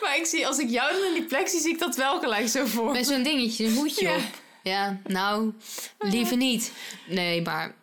Maar 0.00 0.16
ik 0.16 0.26
zie, 0.26 0.46
als 0.46 0.58
ik 0.58 0.70
jou 0.70 0.92
dan 0.92 1.02
in 1.06 1.12
die 1.12 1.22
plek 1.24 1.48
zie, 1.48 1.60
zie 1.60 1.72
ik 1.72 1.78
dat 1.78 1.96
wel 1.96 2.20
gelijk 2.20 2.48
zo 2.48 2.66
voor. 2.66 2.84
me. 2.86 2.92
Met 2.92 3.06
zo'n 3.06 3.22
dingetje, 3.22 3.66
een 3.66 3.74
hoedje 3.74 4.08
Ja. 4.08 4.14
op. 4.16 4.22
Ja, 4.62 5.00
nou, 5.06 5.52
liever 5.98 6.36
niet. 6.36 6.72
Nee, 7.06 7.42
maar 7.42 7.74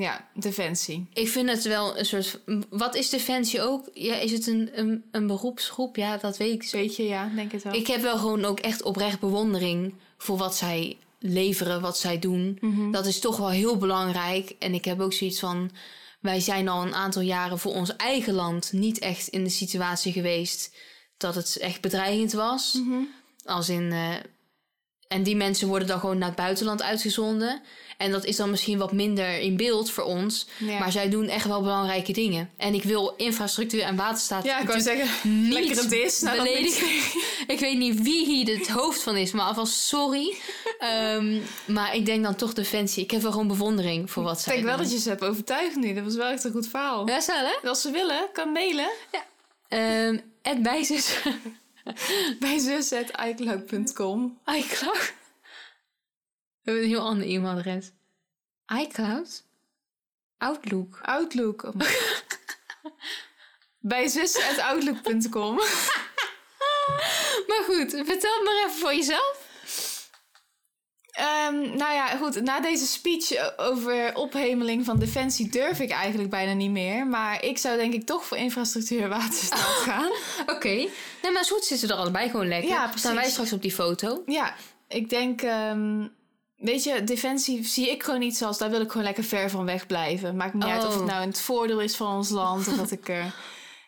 Ja, 0.00 0.28
Defensie. 0.34 1.06
ik 1.12 1.28
vind 1.28 1.48
het 1.48 1.62
wel 1.62 1.98
een 1.98 2.04
soort... 2.04 2.40
Wat 2.70 2.94
is 2.94 3.08
Defensie 3.10 3.62
ook? 3.62 3.90
Ja, 3.94 4.14
is 4.14 4.32
het 4.32 4.46
een, 4.46 4.70
een, 4.74 5.04
een 5.10 5.26
beroepsgroep? 5.26 5.96
Ja, 5.96 6.16
dat 6.16 6.36
weet 6.36 6.52
ik. 6.64 6.70
Weet 6.70 6.96
je, 6.96 7.02
ja, 7.02 7.30
denk 7.34 7.52
het 7.52 7.62
wel. 7.62 7.74
Ik 7.74 7.86
heb 7.86 8.00
wel 8.00 8.18
gewoon 8.18 8.44
ook 8.44 8.60
echt 8.60 8.82
oprecht 8.82 9.20
bewondering 9.20 9.94
voor 10.18 10.36
wat 10.36 10.56
zij 10.56 10.96
leveren, 11.18 11.80
wat 11.80 11.98
zij 11.98 12.18
doen. 12.18 12.58
Mhm. 12.60 12.90
Dat 12.90 13.06
is 13.06 13.18
toch 13.18 13.36
wel 13.36 13.50
heel 13.50 13.76
belangrijk. 13.76 14.54
En 14.58 14.74
ik 14.74 14.84
heb 14.84 15.00
ook 15.00 15.12
zoiets 15.12 15.40
van... 15.40 15.70
Wij 16.20 16.40
zijn 16.40 16.68
al 16.68 16.82
een 16.82 16.94
aantal 16.94 17.22
jaren 17.22 17.58
voor 17.58 17.72
ons 17.72 17.96
eigen 17.96 18.34
land 18.34 18.72
niet 18.72 18.98
echt 18.98 19.28
in 19.28 19.44
de 19.44 19.50
situatie 19.50 20.12
geweest 20.12 20.74
dat 21.16 21.34
het 21.34 21.56
echt 21.56 21.80
bedreigend 21.80 22.32
was. 22.32 22.72
Mhm. 22.84 23.02
Als 23.44 23.68
in. 23.68 23.92
eh, 23.92 24.14
en 25.12 25.22
die 25.22 25.36
mensen 25.36 25.68
worden 25.68 25.88
dan 25.88 26.00
gewoon 26.00 26.18
naar 26.18 26.28
het 26.28 26.36
buitenland 26.36 26.82
uitgezonden. 26.82 27.62
En 27.96 28.10
dat 28.10 28.24
is 28.24 28.36
dan 28.36 28.50
misschien 28.50 28.78
wat 28.78 28.92
minder 28.92 29.38
in 29.38 29.56
beeld 29.56 29.90
voor 29.90 30.04
ons. 30.04 30.46
Ja. 30.58 30.78
Maar 30.78 30.92
zij 30.92 31.08
doen 31.08 31.28
echt 31.28 31.46
wel 31.46 31.60
belangrijke 31.62 32.12
dingen. 32.12 32.50
En 32.56 32.74
ik 32.74 32.82
wil 32.82 33.14
infrastructuur 33.16 33.82
en 33.82 33.96
waterstaat. 33.96 34.44
Ja, 34.44 34.60
ik 34.60 34.66
wou 34.66 34.80
zeggen, 34.80 35.08
niet 35.42 35.52
lekker 35.52 35.76
het 35.76 35.92
is. 35.92 36.20
Nou, 36.20 36.36
beledigen. 36.36 36.86
ik 37.46 37.58
weet 37.60 37.78
niet 37.78 38.02
wie 38.02 38.24
hier 38.26 38.58
het 38.58 38.68
hoofd 38.68 39.02
van 39.02 39.16
is, 39.16 39.32
maar 39.32 39.46
alvast 39.46 39.72
sorry. 39.72 40.34
Ehm, 40.78 41.38
maar 41.66 41.94
ik 41.94 42.06
denk 42.06 42.24
dan 42.24 42.34
toch 42.34 42.52
Defensie. 42.52 43.02
Ik 43.02 43.10
heb 43.10 43.22
wel 43.22 43.32
gewoon 43.32 43.48
bewondering 43.48 44.10
voor 44.10 44.22
wat 44.22 44.36
Ik 44.36 44.42
zij 44.42 44.54
denk 44.54 44.66
wel 44.66 44.76
dat 44.76 44.92
je 44.92 44.98
ze 44.98 45.08
hebt 45.08 45.24
overtuigd 45.24 45.76
nu. 45.76 45.94
Dat 45.94 46.04
was 46.04 46.14
wel 46.14 46.30
echt 46.30 46.44
een 46.44 46.52
goed 46.52 46.68
verhaal. 46.68 47.08
Ja, 47.08 47.20
wel 47.26 47.36
hè? 47.36 47.68
Als 47.68 47.80
ze 47.80 47.90
willen, 47.90 48.28
kan 48.32 48.52
mailen 48.52 48.90
Ehm 49.68 50.18
Ed 50.42 50.62
Bijzes. 50.62 51.16
bij 52.40 52.58
zus.icloud.com. 52.58 54.40
iCloud. 54.44 55.14
We 56.62 56.70
hebben 56.70 56.82
een 56.82 56.88
heel 56.88 57.00
ander 57.00 57.26
e-mailadres. 57.26 57.90
iCloud? 58.80 59.44
Outlook. 60.38 60.98
Outlook. 61.02 61.72
bij 63.92 64.08
zus.outlook.com. 64.08 65.60
Maar 67.46 67.62
goed, 67.64 67.90
vertel 67.90 68.34
het 68.34 68.42
maar 68.44 68.64
even 68.66 68.78
voor 68.78 68.94
jezelf. 68.94 69.41
Ehm, 71.22 71.54
nou 71.76 71.92
ja, 71.94 72.06
goed. 72.16 72.40
Na 72.42 72.60
deze 72.60 72.86
speech 72.86 73.58
over 73.58 74.14
ophemeling 74.14 74.84
van 74.84 74.98
Defensie 74.98 75.48
durf 75.50 75.80
ik 75.80 75.90
eigenlijk 75.90 76.30
bijna 76.30 76.52
niet 76.52 76.70
meer. 76.70 77.06
Maar 77.06 77.44
ik 77.44 77.58
zou 77.58 77.76
denk 77.76 77.92
ik 77.92 78.06
toch 78.06 78.24
voor 78.24 78.36
infrastructuur 78.36 79.02
en 79.02 79.08
waterstaat 79.08 79.58
gaan. 79.88 80.10
Oké. 80.46 80.68
Nee, 81.22 81.32
maar 81.32 81.44
zoet 81.44 81.64
zitten 81.64 81.88
er 81.88 81.94
allebei 81.94 82.30
gewoon 82.30 82.48
lekker. 82.48 82.68
Ja, 82.70 82.82
precies. 82.82 83.00
Staan 83.00 83.14
wij 83.14 83.30
straks 83.30 83.52
op 83.52 83.62
die 83.62 83.72
foto. 83.72 84.22
Ja, 84.26 84.54
ik 84.88 85.08
denk... 85.10 85.42
ehm, 85.42 86.06
weet 86.56 86.82
je, 86.84 87.04
Defensie 87.04 87.64
zie 87.64 87.90
ik 87.90 88.02
gewoon 88.02 88.20
niet 88.20 88.36
zoals... 88.36 88.58
Daar 88.58 88.70
wil 88.70 88.80
ik 88.80 88.90
gewoon 88.90 89.06
lekker 89.06 89.24
ver 89.24 89.50
van 89.50 89.64
weg 89.64 89.86
blijven. 89.86 90.36
Maakt 90.36 90.54
niet 90.54 90.64
uit 90.64 90.84
of 90.86 90.92
het 90.92 91.02
Oh. 91.02 91.08
nou 91.08 91.22
in 91.22 91.28
het 91.28 91.40
voordeel 91.40 91.80
is 91.80 91.96
van 91.96 92.16
ons 92.16 92.28
land. 92.28 92.68
of 92.68 92.74
dat 92.76 92.90
ik. 92.90 93.12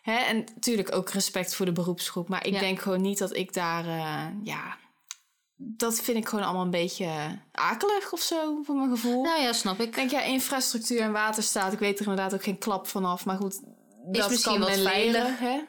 Hè, 0.01 0.17
en 0.17 0.43
natuurlijk 0.55 0.95
ook 0.95 1.09
respect 1.09 1.55
voor 1.55 1.65
de 1.65 1.71
beroepsgroep. 1.71 2.27
Maar 2.29 2.45
ik 2.45 2.53
Ja. 2.53 2.59
denk 2.59 2.81
gewoon 2.81 3.01
niet 3.01 3.17
dat 3.17 3.35
ik 3.35 3.53
daar... 3.53 3.85
eh, 3.85 4.23
ja, 4.43 4.77
dat 5.57 5.99
vind 6.01 6.17
ik 6.17 6.27
gewoon 6.27 6.45
allemaal 6.45 6.63
een 6.63 6.69
beetje 6.69 7.09
akelig 7.51 8.11
of 8.11 8.21
zo, 8.21 8.59
voor 8.63 8.75
mijn 8.75 8.89
gevoel. 8.89 9.23
Nou 9.23 9.41
ja, 9.41 9.53
snap 9.53 9.79
ik. 9.79 9.85
Ik 9.87 9.95
denk, 9.95 10.11
ja, 10.11 10.21
infrastructuur 10.21 10.99
en 11.01 11.11
waterstaat. 11.11 11.73
Ik 11.73 11.79
weet 11.79 11.99
er 11.99 12.07
inderdaad 12.07 12.33
ook 12.33 12.43
geen 12.43 12.57
klap 12.57 12.87
vanaf. 12.87 13.25
Maar 13.25 13.37
goed, 13.37 13.59
dat 14.05 14.29
misschien 14.29 14.59
kan 14.59 14.69
wat 14.69 14.77
leren. 14.77 15.35
Hè? 15.37 15.59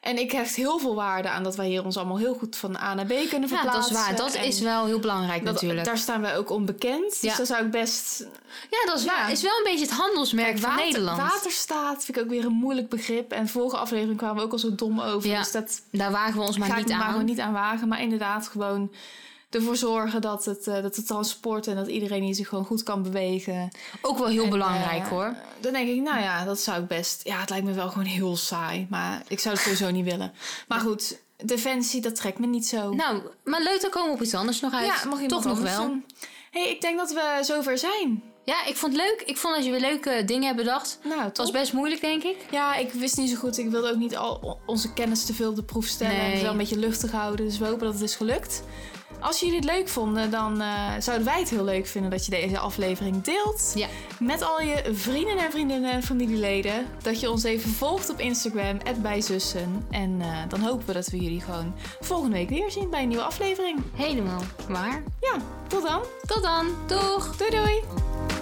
En 0.00 0.18
ik 0.18 0.32
hecht 0.32 0.54
heel 0.54 0.78
veel 0.78 0.94
waarde 0.94 1.28
aan 1.28 1.42
dat 1.42 1.56
wij 1.56 1.66
hier 1.68 1.84
ons 1.84 1.96
allemaal 1.96 2.18
heel 2.18 2.34
goed 2.34 2.56
van 2.56 2.76
A 2.76 2.94
naar 2.94 3.04
B 3.04 3.08
kunnen 3.08 3.48
Ja, 3.48 3.56
verplaatsen. 3.56 3.72
dat 3.72 3.90
is 3.90 3.92
waar. 4.06 4.16
Dat 4.16 4.34
En 4.34 4.44
is 4.44 4.60
wel 4.60 4.86
heel 4.86 4.98
belangrijk 5.00 5.44
dat- 5.44 5.52
natuurlijk. 5.54 5.84
Daar 5.84 5.98
staan 5.98 6.20
wij 6.20 6.36
ook 6.36 6.50
onbekend. 6.50 7.10
Dus 7.10 7.20
Ja. 7.20 7.36
dat 7.36 7.46
zou 7.46 7.64
ik 7.64 7.70
best... 7.70 8.26
Ja, 8.70 8.86
dat 8.86 8.98
is, 8.98 9.04
Ja. 9.04 9.14
waar. 9.14 9.30
is 9.30 9.42
wel 9.42 9.56
een 9.58 9.64
beetje 9.64 9.84
het 9.84 9.94
handelsmerk 9.94 10.58
van 10.58 10.76
Nederland. 10.76 11.18
Waterstaat 11.18 12.04
vind 12.04 12.16
ik 12.16 12.22
ook 12.22 12.28
weer 12.30 12.44
een 12.44 12.52
moeilijk 12.52 12.88
begrip. 12.88 13.32
En 13.32 13.48
vorige 13.48 13.76
aflevering 13.76 14.18
kwamen 14.18 14.36
we 14.36 14.42
ook 14.42 14.52
al 14.52 14.58
zo 14.58 14.74
dom 14.74 15.00
over. 15.00 15.28
Ja. 15.30 15.38
Dus 15.38 15.52
dat 15.52 15.82
Daar 15.90 16.10
wagen 16.10 16.34
we 16.40 16.46
ons 16.46 16.58
maar 16.58 16.68
niet 16.68 16.78
ik 16.78 16.86
me 16.86 16.92
maar 16.94 17.02
aan. 17.02 17.10
gewoon 17.10 17.24
niet 17.26 17.40
aan 17.40 17.52
wagen. 17.52 17.88
Maar 17.88 18.00
inderdaad 18.02 18.48
gewoon 18.48 18.92
ervoor 19.54 19.76
zorgen 19.76 20.20
dat 20.20 20.44
het, 20.44 20.66
eh, 20.66 20.82
dat 20.82 20.96
het 20.96 21.06
transport... 21.06 21.66
en 21.66 21.76
dat 21.76 21.86
iedereen 21.86 22.22
hier 22.22 22.34
zich 22.34 22.48
gewoon 22.48 22.64
goed 22.64 22.82
kan 22.82 23.02
bewegen. 23.02 23.70
Ook 24.02 24.18
wel 24.18 24.26
heel 24.28 24.44
En, 24.44 24.50
belangrijk 24.50 25.02
eh, 25.02 25.08
hoor. 25.08 25.34
Dan 25.60 25.72
denk 25.72 25.88
ik, 25.88 26.00
nou 26.02 26.20
ja, 26.20 26.44
dat 26.44 26.60
zou 26.60 26.82
ik 26.82 26.86
best. 26.88 27.20
Ja, 27.24 27.40
het 27.40 27.50
lijkt 27.50 27.66
me 27.66 27.72
wel 27.72 27.88
gewoon 27.88 28.06
heel 28.06 28.36
saai. 28.36 28.86
Maar 28.90 29.22
ik 29.28 29.40
zou 29.40 29.54
het 29.54 29.62
sowieso 29.62 29.90
niet 29.90 30.04
willen. 30.04 30.32
Maar 30.68 30.80
goed, 30.80 31.18
defensie, 31.36 32.00
dat 32.00 32.14
trekt 32.16 32.38
me 32.38 32.46
niet 32.46 32.66
zo. 32.66 32.92
Nou, 32.94 33.22
maar 33.44 33.62
leuk, 33.62 33.80
dan 33.80 33.90
komen 33.90 34.08
we 34.08 34.14
op 34.14 34.22
iets 34.22 34.34
anders 34.34 34.60
nog 34.60 34.72
uit. 34.72 34.86
ja, 34.86 35.08
mag 35.08 35.20
je 35.20 35.26
Toch 35.26 35.44
nog 35.44 35.60
wel. 35.60 35.96
hey, 36.50 36.70
ik 36.70 36.80
denk 36.80 36.98
dat 36.98 37.12
we 37.12 37.38
zover 37.42 37.78
zijn. 37.78 38.22
Ja, 38.44 38.64
ik 38.66 38.76
vond 38.76 38.92
het 38.92 39.02
leuk. 39.02 39.22
Ik 39.26 39.36
vond 39.36 39.54
dat 39.54 39.64
je 39.64 39.70
weer 39.70 39.80
leuke 39.80 40.22
dingen 40.26 40.44
hebt 40.44 40.56
bedacht. 40.56 40.98
Nou, 41.04 41.22
Het 41.22 41.36
was 41.36 41.50
best 41.50 41.72
moeilijk, 41.72 42.00
denk 42.00 42.22
ik. 42.22 42.36
Ja, 42.50 42.74
ik 42.76 42.92
wist 42.92 43.16
niet 43.16 43.30
zo 43.30 43.36
goed. 43.36 43.58
Ik 43.58 43.70
wilde 43.70 43.90
ook 43.90 43.96
niet 43.96 44.16
al 44.16 44.58
onze 44.66 44.92
kennis 44.92 45.24
te 45.24 45.34
veel 45.34 45.50
op 45.50 45.56
de 45.56 45.62
proef 45.62 45.86
stellen. 45.86 46.16
Nee. 46.16 46.24
En 46.26 46.32
het 46.32 46.42
wel 46.42 46.50
een 46.50 46.56
beetje 46.56 46.78
luchtig 46.78 47.10
houden. 47.10 47.46
Dus 47.46 47.58
we 47.58 47.66
hopen 47.66 47.84
dat 47.84 47.94
het 47.94 48.02
is 48.02 48.14
gelukt. 48.14 48.62
Als 49.22 49.40
jullie 49.40 49.56
het 49.56 49.64
leuk 49.64 49.88
vonden, 49.88 50.30
dan 50.30 50.60
eh, 50.60 50.90
zouden 50.98 51.26
wij 51.26 51.38
het 51.38 51.50
heel 51.50 51.64
leuk 51.64 51.86
vinden 51.86 52.10
dat 52.10 52.24
je 52.24 52.30
deze 52.30 52.58
aflevering 52.58 53.22
deelt. 53.22 53.72
Ja. 53.74 53.86
Met 54.18 54.42
al 54.42 54.60
je 54.60 54.90
vrienden 54.92 55.38
en 55.38 55.50
vriendinnen 55.50 55.92
en 55.92 56.02
familieleden. 56.02 56.86
Dat 57.02 57.20
je 57.20 57.30
ons 57.30 57.42
even 57.42 57.70
volgt 57.70 58.10
op 58.10 58.20
Instagram, 58.20 58.78
bijzussen. 59.02 59.86
En 59.90 60.20
eh, 60.20 60.28
dan 60.48 60.60
hopen 60.60 60.86
we 60.86 60.92
dat 60.92 61.06
we 61.06 61.18
jullie 61.18 61.40
gewoon 61.40 61.74
volgende 62.00 62.36
week 62.36 62.48
weer 62.48 62.70
zien 62.70 62.90
bij 62.90 63.02
een 63.02 63.08
nieuwe 63.08 63.24
aflevering. 63.24 63.78
Helemaal 63.94 64.42
waar. 64.68 65.02
Ja, 65.20 65.36
tot 65.66 65.82
dan. 65.82 66.00
Tot 66.26 66.42
dan. 66.42 66.66
Doeg! 66.86 67.36
Doei 67.36 67.50
doei! 67.50 68.41